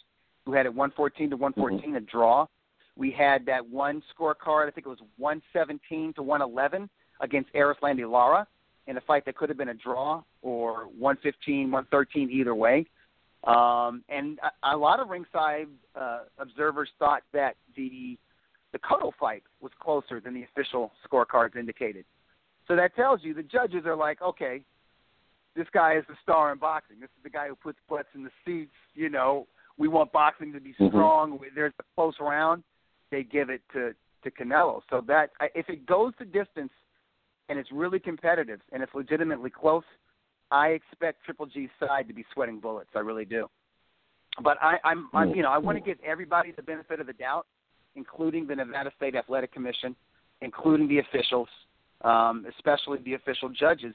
who 0.46 0.54
had 0.54 0.66
it 0.66 0.74
114 0.74 1.30
to 1.32 1.38
114, 1.38 1.90
mm-hmm. 1.90 1.96
a 1.98 2.02
draw. 2.02 2.46
We 2.96 3.12
had 3.12 3.46
that 3.46 3.66
one 3.66 4.04
scorecard, 4.14 4.68
I 4.68 4.72
think 4.72 4.86
it 4.86 4.90
was 4.90 5.00
117 5.18 6.14
to 6.16 6.24
111 6.24 6.90
against 7.22 7.54
Erislandy 7.54 8.10
Lara 8.10 8.48
in 8.88 8.98
a 8.98 9.02
fight 9.02 9.26
that 9.26 9.36
could 9.36 9.50
have 9.50 9.58
been 9.58 9.70
a 9.70 9.74
draw 9.74 10.24
or 10.42 10.86
115, 10.98 11.72
113 11.72 12.30
either 12.32 12.56
way. 12.56 12.86
Um, 13.44 14.04
and 14.10 14.40
a, 14.64 14.76
a 14.76 14.78
lot 14.78 15.00
of 15.00 15.10
ringside 15.10 15.68
uh, 15.96 16.22
observers 16.38 16.90
thought 17.00 17.24
that 17.34 17.56
the 17.76 18.18
the 18.72 18.80
Cotto 18.80 19.12
fight 19.20 19.44
was 19.60 19.72
closer 19.82 20.22
than 20.22 20.34
the 20.34 20.44
official 20.44 20.94
scorecards 21.06 21.58
indicated. 21.58 22.06
So 22.70 22.76
that 22.78 22.96
tells 22.96 23.20
you 23.22 23.34
the 23.34 23.44
judges 23.44 23.86
are 23.86 23.98
like, 23.98 24.22
okay, 24.22 24.62
this 25.58 25.68
guy 25.74 25.98
is 25.98 26.06
the 26.08 26.16
star 26.24 26.54
in 26.54 26.58
boxing. 26.58 26.98
This 27.02 27.10
is 27.18 27.24
the 27.24 27.30
guy 27.30 27.50
who 27.50 27.56
puts 27.56 27.78
butts 27.90 28.08
in 28.16 28.24
the 28.24 28.30
seats. 28.46 28.72
You 28.94 29.10
know, 29.10 29.48
we 29.78 29.90
want 29.90 30.14
boxing 30.14 30.54
to 30.54 30.62
be 30.62 30.72
mm-hmm. 30.72 30.88
strong. 30.88 31.34
Mm-hmm. 31.34 31.44
There's 31.54 31.74
a 31.80 31.84
close 31.96 32.16
round. 32.22 32.64
They 33.10 33.24
give 33.24 33.50
it 33.50 33.62
to 33.74 33.94
to 34.24 34.32
Canelo. 34.32 34.82
So 34.90 35.04
that 35.08 35.32
if 35.56 35.68
it 35.68 35.86
goes 35.86 36.14
the 36.20 36.26
distance 36.26 36.72
and 37.52 37.60
it's 37.60 37.72
really 37.72 38.00
competitive 38.00 38.62
and 38.72 38.82
it's 38.82 38.94
legitimately 38.96 39.50
close, 39.50 39.84
I 40.52 40.70
expect 40.70 41.24
Triple 41.26 41.48
G's 41.48 41.70
side 41.82 42.08
to 42.08 42.14
be 42.14 42.24
sweating 42.34 42.62
bullets. 42.62 42.90
I 42.96 43.00
really 43.00 43.26
do. 43.26 43.50
But 44.42 44.58
I, 44.62 44.78
I'm, 44.86 45.10
I'm, 45.14 45.36
you 45.36 45.44
know, 45.44 45.50
I 45.50 45.58
want 45.58 45.78
to 45.78 45.84
give 45.84 45.98
everybody 46.06 46.54
the 46.54 46.62
benefit 46.64 47.02
of 47.02 47.08
the 47.08 47.14
doubt, 47.14 47.46
including 47.96 48.48
the 48.48 48.56
Nevada 48.56 48.90
State 48.96 49.16
Athletic 49.16 49.52
Commission, 49.52 49.98
including 50.42 50.88
the 50.88 51.00
officials, 51.00 51.50
um, 52.06 52.46
especially 52.58 53.00
the 53.04 53.16
official 53.16 53.50
judges, 53.50 53.94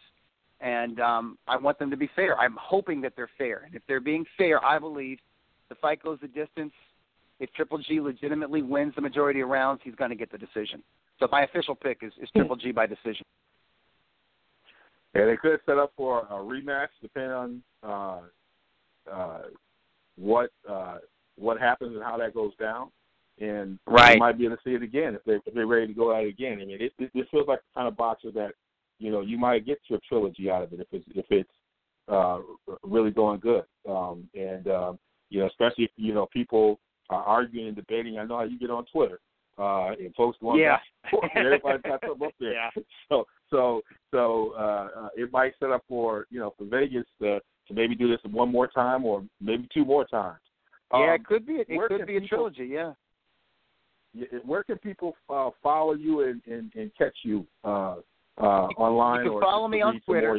and 0.61 1.01
um, 1.01 1.39
I 1.49 1.57
want 1.57 1.79
them 1.79 1.91
to 1.91 1.97
be 1.97 2.11
fair. 2.15 2.39
I'm 2.39 2.57
hoping 2.61 3.01
that 3.01 3.15
they're 3.17 3.31
fair, 3.39 3.63
and 3.65 3.75
if 3.75 3.81
they're 3.89 4.01
being 4.01 4.27
fair, 4.37 4.63
I 4.63 4.79
believe 4.79 5.19
the 5.71 5.75
fight 5.77 6.03
goes 6.03 6.19
the 6.21 6.29
distance. 6.29 6.73
If 7.41 7.51
Triple 7.55 7.79
G 7.79 8.01
legitimately 8.01 8.61
wins 8.61 8.95
the 8.95 9.03
majority 9.03 9.41
of 9.41 9.49
rounds, 9.49 9.81
he's 9.83 9.95
going 9.95 10.11
to 10.11 10.17
get 10.17 10.31
the 10.31 10.39
decision. 10.39 10.83
So 11.19 11.29
my 11.33 11.45
official 11.45 11.75
pick 11.75 11.99
is, 12.03 12.13
is 12.21 12.29
Triple 12.37 12.57
G 12.57 12.73
by 12.73 12.87
decision. 12.87 13.25
Yeah, 15.17 15.27
they 15.27 15.37
could 15.37 15.61
set 15.65 15.79
up 15.79 15.93
for 15.97 16.21
a 16.31 16.35
rematch 16.35 16.89
depending 17.01 17.33
on 17.33 17.63
uh, 17.83 18.21
uh, 19.11 19.43
what 20.17 20.51
uh, 20.69 20.99
what 21.37 21.59
happens 21.59 21.95
and 21.95 22.05
how 22.05 22.19
that 22.19 22.35
goes 22.35 22.53
down. 22.57 22.91
And 23.39 23.79
right. 23.87 24.15
you 24.15 24.19
might 24.19 24.39
be 24.39 24.47
able 24.47 24.57
to 24.57 24.63
see 24.65 24.75
it 24.75 24.83
again 24.83 25.15
if 25.15 25.25
they 25.25 25.35
if 25.47 25.55
they're 25.55 25.67
ready 25.67 25.87
to 25.89 25.95
go 25.95 26.15
at 26.15 26.25
it 26.25 26.29
again. 26.29 26.59
I 26.61 26.65
mean, 26.65 26.81
it, 26.81 26.93
it, 26.99 27.11
it 27.15 27.29
feels 27.31 27.49
like 27.49 27.61
the 27.61 27.81
kind 27.81 27.89
of 27.89 27.97
boxer 27.97 28.31
that 28.33 28.53
you 28.99 29.11
know 29.11 29.21
you 29.23 29.39
might 29.39 29.65
get 29.65 29.79
your 29.89 30.01
trilogy 30.07 30.51
out 30.51 30.63
of 30.63 30.73
it 30.73 30.81
if 30.81 30.87
it's 30.93 31.07
if 31.15 31.27
it's 31.31 31.51
uh, 32.09 32.41
really 32.83 33.11
going 33.11 33.41
good. 33.41 33.65
Um, 33.89 34.29
and 34.35 34.69
um, 34.69 34.99
you 35.31 35.41
know, 35.41 35.47
especially 35.47 35.85
if 35.85 35.91
you 35.97 36.13
know 36.13 36.27
people 36.33 36.79
are 37.09 37.23
arguing 37.23 37.69
and 37.69 37.77
debating. 37.77 38.19
I 38.19 38.25
know 38.25 38.39
how 38.39 38.45
you 38.45 38.59
get 38.59 38.71
on 38.71 38.85
Twitter 38.93 39.21
uh, 39.59 39.93
and 39.99 40.15
folks 40.15 40.39
going 40.41 40.61
yeah. 40.61 40.77
back 40.77 40.83
and 41.05 41.11
forth, 41.11 41.31
and 41.35 41.47
everybody's 41.47 41.83
got 41.83 42.01
something 42.07 42.27
up 42.27 42.35
there. 42.41 42.53
yeah. 42.53 42.71
So 43.09 43.25
so 43.51 43.83
so 44.11 44.53
uh, 44.59 44.89
uh, 44.99 45.09
it 45.17 45.33
might 45.33 45.53
set 45.61 45.71
up 45.71 45.85
for 45.89 46.27
you 46.31 46.41
know 46.41 46.53
for 46.59 46.65
Vegas 46.65 47.07
to 47.23 47.41
to 47.69 47.75
maybe 47.75 47.95
do 47.95 48.09
this 48.09 48.21
one 48.31 48.51
more 48.51 48.69
time 48.69 49.05
or 49.05 49.25
maybe 49.41 49.69
two 49.73 49.85
more 49.85 50.05
times. 50.05 50.41
Yeah, 50.93 50.99
um, 50.99 51.11
it 51.11 51.25
could 51.25 51.47
be. 51.47 51.55
It 51.55 51.89
could 51.89 52.07
be 52.07 52.17
a 52.17 52.21
people, 52.21 52.29
trilogy. 52.29 52.67
Yeah. 52.67 52.93
Where 54.45 54.65
can 54.65 54.79
people 54.79 55.15
uh, 55.29 55.51
follow 55.63 55.93
you 55.93 56.23
and, 56.23 56.41
and, 56.47 56.73
and 56.75 56.91
catch 56.97 57.15
you 57.23 57.47
uh, 57.65 57.97
uh, 58.39 58.69
online? 58.79 59.25
You 59.25 59.31
can 59.31 59.37
or 59.37 59.41
follow 59.43 59.69
me 59.69 59.83
on 59.83 60.01
Twitter. 60.07 60.39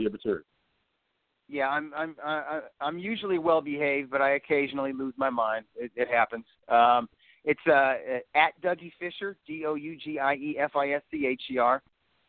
Yeah, 1.50 1.70
I'm 1.70 1.94
I'm 1.96 2.16
I, 2.24 2.62
I'm 2.82 2.98
usually 2.98 3.38
well 3.38 3.62
behaved, 3.62 4.10
but 4.10 4.22
I 4.22 4.32
occasionally 4.32 4.94
lose 4.94 5.14
my 5.18 5.30
mind. 5.30 5.66
It, 5.76 5.92
it 5.96 6.10
happens. 6.10 6.46
Um, 6.68 7.08
it's 7.44 7.60
uh, 7.68 7.94
at 8.36 8.60
Dougie 8.62 8.92
Fischer, 9.00 9.38
D 9.48 9.66
O 9.66 9.76
U 9.76 9.98
G 9.98 10.20
I 10.20 10.36
E 10.36 10.58
F 10.60 10.76
I 10.76 10.92
S 10.92 11.02
C 11.12 11.26
H 11.26 11.42
E 11.52 11.58
R. 11.58 11.82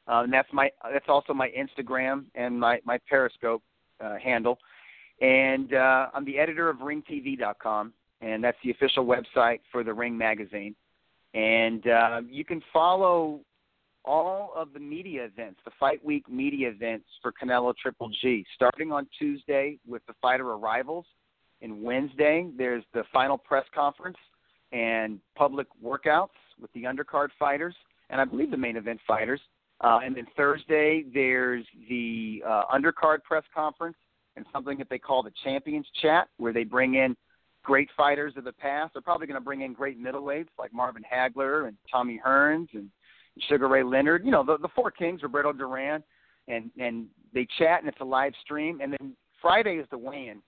Uh, 0.06 0.22
and 0.22 0.32
that's 0.32 0.48
my 0.52 0.70
that's 0.92 1.08
also 1.08 1.34
my 1.34 1.50
Instagram 1.50 2.24
and 2.34 2.58
my 2.58 2.80
my 2.84 2.98
Periscope 3.08 3.62
uh, 4.00 4.16
handle. 4.16 4.58
And 5.20 5.74
uh, 5.74 6.06
I'm 6.14 6.24
the 6.24 6.38
editor 6.38 6.68
of 6.68 6.78
RingTV.com, 6.78 7.92
and 8.20 8.42
that's 8.42 8.56
the 8.62 8.70
official 8.70 9.04
website 9.04 9.60
for 9.72 9.82
the 9.82 9.92
Ring 9.92 10.16
magazine. 10.16 10.76
And 11.34 11.86
uh, 11.86 12.20
you 12.28 12.44
can 12.44 12.62
follow 12.72 13.40
all 14.04 14.52
of 14.56 14.72
the 14.72 14.78
media 14.78 15.24
events, 15.24 15.60
the 15.64 15.72
Fight 15.78 16.02
Week 16.04 16.28
media 16.30 16.70
events 16.70 17.06
for 17.20 17.32
Canelo 17.32 17.74
Triple 17.76 18.10
G, 18.22 18.46
starting 18.54 18.92
on 18.92 19.06
Tuesday 19.18 19.78
with 19.86 20.02
the 20.06 20.14
fighter 20.22 20.52
arrivals, 20.52 21.04
and 21.60 21.82
Wednesday 21.82 22.48
there's 22.56 22.84
the 22.94 23.02
final 23.12 23.36
press 23.36 23.66
conference 23.74 24.16
and 24.72 25.20
public 25.36 25.66
workouts 25.82 26.28
with 26.60 26.72
the 26.72 26.84
undercard 26.84 27.28
fighters, 27.38 27.74
and 28.10 28.20
I 28.20 28.24
believe 28.24 28.50
the 28.50 28.56
main 28.56 28.76
event 28.76 29.00
fighters. 29.06 29.40
Uh, 29.80 30.00
and 30.04 30.16
then 30.16 30.26
Thursday, 30.36 31.04
there's 31.14 31.64
the 31.88 32.42
uh, 32.46 32.62
undercard 32.74 33.22
press 33.22 33.44
conference 33.54 33.96
and 34.36 34.44
something 34.52 34.76
that 34.78 34.88
they 34.90 34.98
call 34.98 35.22
the 35.22 35.32
Champions 35.44 35.86
Chat, 36.02 36.28
where 36.36 36.52
they 36.52 36.64
bring 36.64 36.94
in 36.96 37.16
great 37.62 37.88
fighters 37.96 38.32
of 38.36 38.44
the 38.44 38.52
past. 38.52 38.92
They're 38.92 39.02
probably 39.02 39.26
going 39.26 39.40
to 39.40 39.44
bring 39.44 39.60
in 39.62 39.72
great 39.72 40.02
middleweights 40.02 40.48
like 40.58 40.72
Marvin 40.72 41.04
Hagler 41.04 41.68
and 41.68 41.76
Tommy 41.90 42.20
Hearns 42.24 42.68
and 42.74 42.90
Sugar 43.48 43.68
Ray 43.68 43.82
Leonard. 43.82 44.24
You 44.24 44.30
know, 44.30 44.44
the, 44.44 44.58
the 44.58 44.68
four 44.74 44.90
kings, 44.90 45.22
Roberto 45.22 45.52
Duran. 45.52 46.02
and 46.48 46.70
and 46.78 47.06
they 47.32 47.46
chat, 47.58 47.80
and 47.80 47.88
it's 47.88 48.00
a 48.00 48.04
live 48.04 48.32
stream. 48.42 48.80
And 48.80 48.92
then 48.92 49.14
Friday 49.40 49.76
is 49.76 49.86
the 49.90 49.98
weigh-in, 49.98 50.40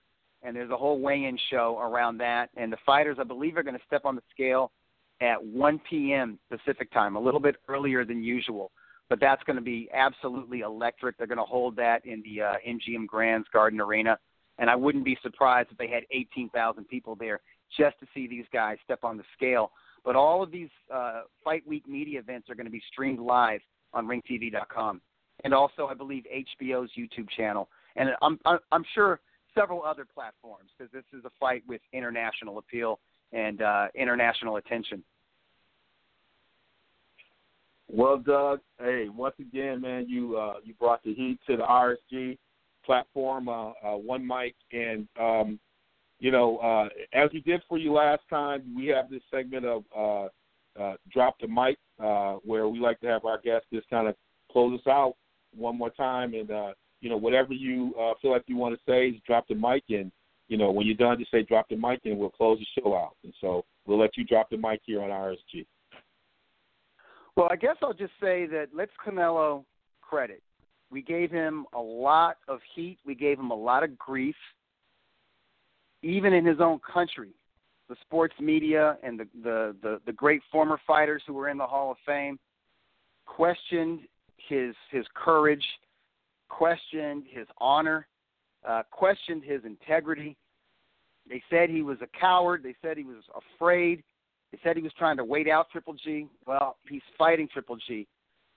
and 0.42 0.56
there's 0.56 0.70
a 0.70 0.76
whole 0.76 1.00
weigh-in 1.00 1.38
show 1.50 1.78
around 1.80 2.18
that. 2.18 2.50
And 2.56 2.72
the 2.72 2.78
fighters, 2.86 3.18
I 3.20 3.24
believe, 3.24 3.56
are 3.56 3.62
going 3.62 3.76
to 3.76 3.84
step 3.86 4.04
on 4.04 4.16
the 4.16 4.22
scale 4.30 4.72
at 5.20 5.42
1 5.42 5.80
p.m. 5.88 6.38
Pacific 6.50 6.90
time, 6.92 7.16
a 7.16 7.20
little 7.20 7.40
bit 7.40 7.56
earlier 7.68 8.04
than 8.04 8.22
usual. 8.22 8.70
But 9.08 9.20
that's 9.20 9.42
going 9.42 9.56
to 9.56 9.62
be 9.62 9.90
absolutely 9.92 10.60
electric. 10.60 11.18
They're 11.18 11.26
going 11.26 11.38
to 11.38 11.44
hold 11.44 11.76
that 11.76 12.04
in 12.06 12.22
the 12.22 12.42
uh, 12.42 12.52
MGM 12.66 13.06
Grand's 13.06 13.48
Garden 13.52 13.80
Arena, 13.80 14.18
and 14.58 14.70
I 14.70 14.76
wouldn't 14.76 15.04
be 15.04 15.18
surprised 15.22 15.70
if 15.72 15.78
they 15.78 15.88
had 15.88 16.04
18,000 16.12 16.84
people 16.84 17.16
there 17.16 17.40
just 17.76 17.98
to 18.00 18.06
see 18.14 18.28
these 18.28 18.44
guys 18.52 18.78
step 18.84 19.04
on 19.04 19.16
the 19.16 19.24
scale. 19.36 19.72
But 20.04 20.16
all 20.16 20.42
of 20.42 20.50
these 20.50 20.68
uh, 20.92 21.22
Fight 21.44 21.66
Week 21.66 21.86
media 21.88 22.20
events 22.20 22.48
are 22.48 22.54
going 22.54 22.66
to 22.66 22.70
be 22.70 22.82
streamed 22.90 23.18
live 23.18 23.60
on 23.92 24.06
RingTV.com, 24.06 25.00
and 25.44 25.52
also 25.52 25.86
I 25.86 25.94
believe 25.94 26.24
HBO's 26.32 26.90
YouTube 26.96 27.28
channel, 27.36 27.68
and 27.96 28.10
I'm 28.22 28.38
I'm 28.70 28.84
sure 28.94 29.20
several 29.54 29.84
other 29.84 30.06
platforms 30.12 30.70
because 30.76 30.92
this 30.92 31.04
is 31.16 31.24
a 31.24 31.30
fight 31.38 31.62
with 31.66 31.80
international 31.92 32.58
appeal 32.58 33.00
and 33.32 33.62
uh, 33.62 33.88
international 33.94 34.56
attention. 34.56 35.02
Well, 37.88 38.18
Doug, 38.18 38.60
hey, 38.78 39.08
once 39.08 39.34
again, 39.40 39.80
man, 39.80 40.06
you 40.08 40.36
uh, 40.36 40.54
you 40.62 40.74
brought 40.74 41.02
the 41.02 41.12
heat 41.12 41.40
to 41.48 41.56
the 41.56 41.64
RSG 41.64 42.38
platform, 42.84 43.48
uh, 43.48 43.70
uh, 43.70 43.96
one 43.96 44.24
mic, 44.24 44.54
and 44.72 45.08
um, 45.18 45.58
you 46.20 46.30
know, 46.30 46.58
uh, 46.58 46.88
as 47.12 47.30
we 47.32 47.40
did 47.40 47.62
for 47.68 47.78
you 47.78 47.92
last 47.92 48.22
time, 48.30 48.62
we 48.76 48.86
have 48.88 49.10
this 49.10 49.22
segment 49.30 49.64
of 49.64 49.84
uh, 49.96 50.28
uh, 50.80 50.94
drop 51.12 51.36
the 51.40 51.48
mic, 51.48 51.78
uh, 51.98 52.34
where 52.44 52.68
we 52.68 52.78
like 52.78 53.00
to 53.00 53.06
have 53.06 53.24
our 53.24 53.40
guests 53.40 53.66
just 53.72 53.88
kind 53.90 54.06
of 54.06 54.14
close 54.52 54.78
us 54.78 54.86
out 54.86 55.14
one 55.56 55.76
more 55.76 55.90
time, 55.90 56.34
and 56.34 56.50
uh, 56.50 56.72
you 57.00 57.08
know, 57.08 57.16
whatever 57.16 57.52
you 57.52 57.94
uh, 58.00 58.12
feel 58.20 58.30
like 58.30 58.44
you 58.46 58.56
want 58.56 58.74
to 58.74 58.80
say, 58.90 59.12
just 59.12 59.24
drop 59.24 59.48
the 59.48 59.54
mic, 59.54 59.84
and 59.88 60.10
you 60.48 60.56
know, 60.56 60.70
when 60.70 60.86
you're 60.86 60.96
done, 60.96 61.18
just 61.18 61.30
say 61.30 61.42
drop 61.42 61.68
the 61.68 61.76
mic, 61.76 62.00
and 62.04 62.18
we'll 62.18 62.30
close 62.30 62.58
the 62.58 62.82
show 62.82 62.94
out. 62.94 63.16
And 63.24 63.32
so 63.40 63.64
we'll 63.86 63.98
let 63.98 64.16
you 64.16 64.24
drop 64.24 64.50
the 64.50 64.56
mic 64.56 64.80
here 64.84 65.02
on 65.02 65.10
RSG. 65.10 65.66
Well, 67.36 67.48
I 67.50 67.56
guess 67.56 67.76
I'll 67.82 67.94
just 67.94 68.12
say 68.20 68.46
that 68.46 68.68
let's 68.74 68.90
Canelo 69.06 69.64
credit. 70.02 70.42
We 70.90 71.02
gave 71.02 71.30
him 71.30 71.66
a 71.72 71.80
lot 71.80 72.38
of 72.48 72.58
heat. 72.74 72.98
We 73.06 73.14
gave 73.14 73.38
him 73.38 73.50
a 73.52 73.54
lot 73.54 73.84
of 73.84 73.96
grief, 73.96 74.34
even 76.02 76.32
in 76.32 76.44
his 76.44 76.60
own 76.60 76.80
country. 76.80 77.30
The 77.88 77.96
sports 78.02 78.34
media 78.40 78.98
and 79.02 79.18
the, 79.18 79.28
the, 79.42 79.76
the, 79.82 80.00
the 80.06 80.12
great 80.12 80.42
former 80.50 80.80
fighters 80.86 81.22
who 81.26 81.34
were 81.34 81.48
in 81.48 81.58
the 81.58 81.66
Hall 81.66 81.92
of 81.92 81.96
Fame 82.04 82.38
questioned 83.26 84.00
his 84.48 84.74
his 84.90 85.04
courage, 85.14 85.64
questioned 86.50 87.24
his 87.30 87.46
honor, 87.58 88.06
uh, 88.68 88.82
questioned 88.90 89.42
his 89.42 89.64
integrity. 89.64 90.36
They 91.26 91.42
said 91.48 91.70
he 91.70 91.80
was 91.80 91.96
a 92.02 92.18
coward. 92.18 92.62
They 92.62 92.74
said 92.82 92.98
he 92.98 93.04
was 93.04 93.22
afraid. 93.56 94.02
They 94.52 94.58
said 94.62 94.76
he 94.76 94.82
was 94.82 94.92
trying 94.98 95.16
to 95.16 95.24
wait 95.24 95.48
out 95.48 95.70
Triple 95.70 95.94
G. 95.94 96.26
Well, 96.44 96.76
he's 96.88 97.02
fighting 97.16 97.48
Triple 97.50 97.78
G. 97.86 98.06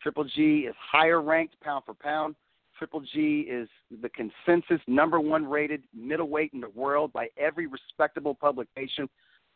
Triple 0.02 0.26
G 0.36 0.66
is 0.68 0.76
higher 0.78 1.22
ranked 1.22 1.60
pound 1.62 1.84
for 1.86 1.94
pound. 1.94 2.36
Triple 2.78 3.02
G 3.14 3.42
is 3.42 3.70
the 4.02 4.10
consensus 4.10 4.82
number 4.88 5.20
one 5.20 5.46
rated 5.46 5.84
middleweight 5.96 6.52
in 6.54 6.60
the 6.60 6.70
world 6.70 7.14
by 7.14 7.30
every 7.38 7.68
respectable 7.68 8.34
publication. 8.34 9.08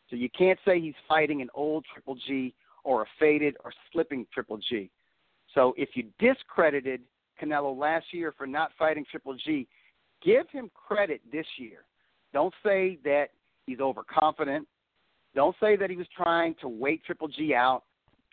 So 0.09 0.15
you 0.15 0.29
can't 0.29 0.59
say 0.63 0.79
he's 0.79 0.93
fighting 1.09 1.41
an 1.41 1.49
old 1.53 1.85
Triple 1.91 2.15
G 2.27 2.53
or 2.83 3.01
a 3.01 3.05
faded 3.19 3.57
or 3.65 3.73
slipping 3.91 4.25
Triple 4.33 4.59
G. 4.69 4.89
So 5.53 5.73
if 5.75 5.89
you 5.95 6.05
discredited 6.19 7.01
Canelo 7.41 7.77
last 7.77 8.05
year 8.11 8.33
for 8.38 8.47
not 8.47 8.71
fighting 8.77 9.05
Triple 9.09 9.35
G, 9.35 9.67
give 10.23 10.49
him 10.49 10.69
credit 10.73 11.21
this 11.31 11.45
year. 11.57 11.85
Don't 12.33 12.53
say 12.63 12.99
that 13.03 13.27
he's 13.65 13.79
overconfident. 13.79 14.67
Don't 15.35 15.55
say 15.59 15.75
that 15.75 15.89
he 15.89 15.95
was 15.95 16.07
trying 16.15 16.55
to 16.61 16.67
wait 16.67 17.03
Triple 17.05 17.27
G 17.27 17.53
out. 17.53 17.83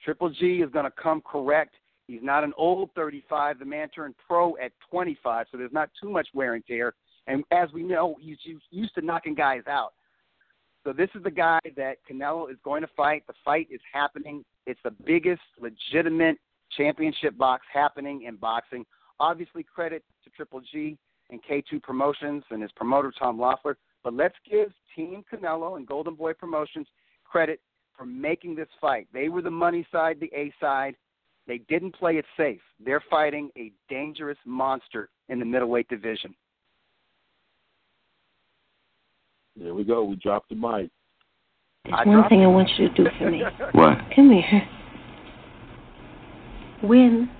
Triple 0.05 0.30
G 0.30 0.62
is 0.62 0.70
going 0.70 0.84
to 0.84 0.90
come 0.90 1.22
correct. 1.22 1.74
He's 2.07 2.22
not 2.22 2.44
an 2.44 2.52
old 2.57 2.90
35. 2.94 3.59
The 3.59 3.64
man 3.64 3.88
turned 3.88 4.14
pro 4.26 4.57
at 4.59 4.72
25, 4.90 5.46
so 5.50 5.57
there's 5.57 5.72
not 5.72 5.90
too 6.00 6.11
much 6.11 6.28
wear 6.34 6.55
and 6.55 6.64
tear. 6.66 6.94
And 7.26 7.44
as 7.50 7.70
we 7.72 7.82
know, 7.82 8.16
he's 8.20 8.36
used 8.70 8.94
to 8.94 9.00
knocking 9.00 9.34
guys 9.34 9.62
out. 9.66 9.94
So 10.84 10.92
this 10.92 11.09
is 11.14 11.22
the 11.22 11.30
guy 11.30 11.61
that 11.76 11.96
Canelo 12.11 12.50
is 12.50 12.59
going 12.62 12.82
to 12.82 12.88
fight. 12.94 13.26
The 13.26 13.32
fight 13.42 13.68
is 13.70 13.80
happening. 13.90 14.44
It's 14.66 14.80
the 14.84 14.90
biggest 14.90 15.40
legitimate 15.59 16.36
championship 16.77 17.37
box 17.37 17.64
happening 17.72 18.22
in 18.22 18.37
boxing. 18.37 18.85
Obviously, 19.20 19.62
credit 19.62 20.03
to 20.25 20.31
Triple 20.31 20.61
G 20.72 20.97
and 21.31 21.41
K2 21.43 21.83
Promotions 21.83 22.45
and 22.51 22.62
his 22.62 22.72
promoter 22.72 23.12
Tom 23.18 23.39
Loeffler. 23.39 23.77
But 24.03 24.14
let's 24.14 24.35
give 24.49 24.68
Team 24.95 25.25
Canelo 25.33 25.77
and 25.77 25.87
Golden 25.87 26.14
Boy 26.14 26.33
Promotions 26.35 26.87
credit 27.25 27.61
for 27.97 28.05
making 28.05 28.55
this 28.55 28.68
fight. 28.81 29.09
They 29.12 29.29
were 29.29 29.43
the 29.43 29.51
money 29.51 29.87
side, 29.91 30.18
the 30.20 30.31
A 30.35 30.53
side. 30.61 30.97
They 31.47 31.59
didn't 31.68 31.95
play 31.95 32.16
it 32.16 32.25
safe. 32.37 32.61
They're 32.85 33.03
fighting 33.11 33.51
a 33.57 33.72
dangerous 33.89 34.39
monster 34.47 35.11
in 35.29 35.39
the 35.39 35.45
middleweight 35.45 35.89
division. 35.89 36.35
There 39.57 39.75
we 39.75 39.85
go. 39.85 40.05
We 40.05 40.16
dropped 40.16 40.49
the 40.49 40.57
mic. 40.57 40.91
There's 41.85 41.97
I 42.07 42.09
one 42.09 42.29
thing 42.29 42.43
I 42.43 42.47
want 42.47 42.70
you 42.79 42.89
to 42.89 42.95
do 42.95 43.07
for 43.18 43.31
me. 43.31 43.43
what? 43.72 43.99
Come 44.16 44.31
here. 44.31 44.68
Win 46.85 47.30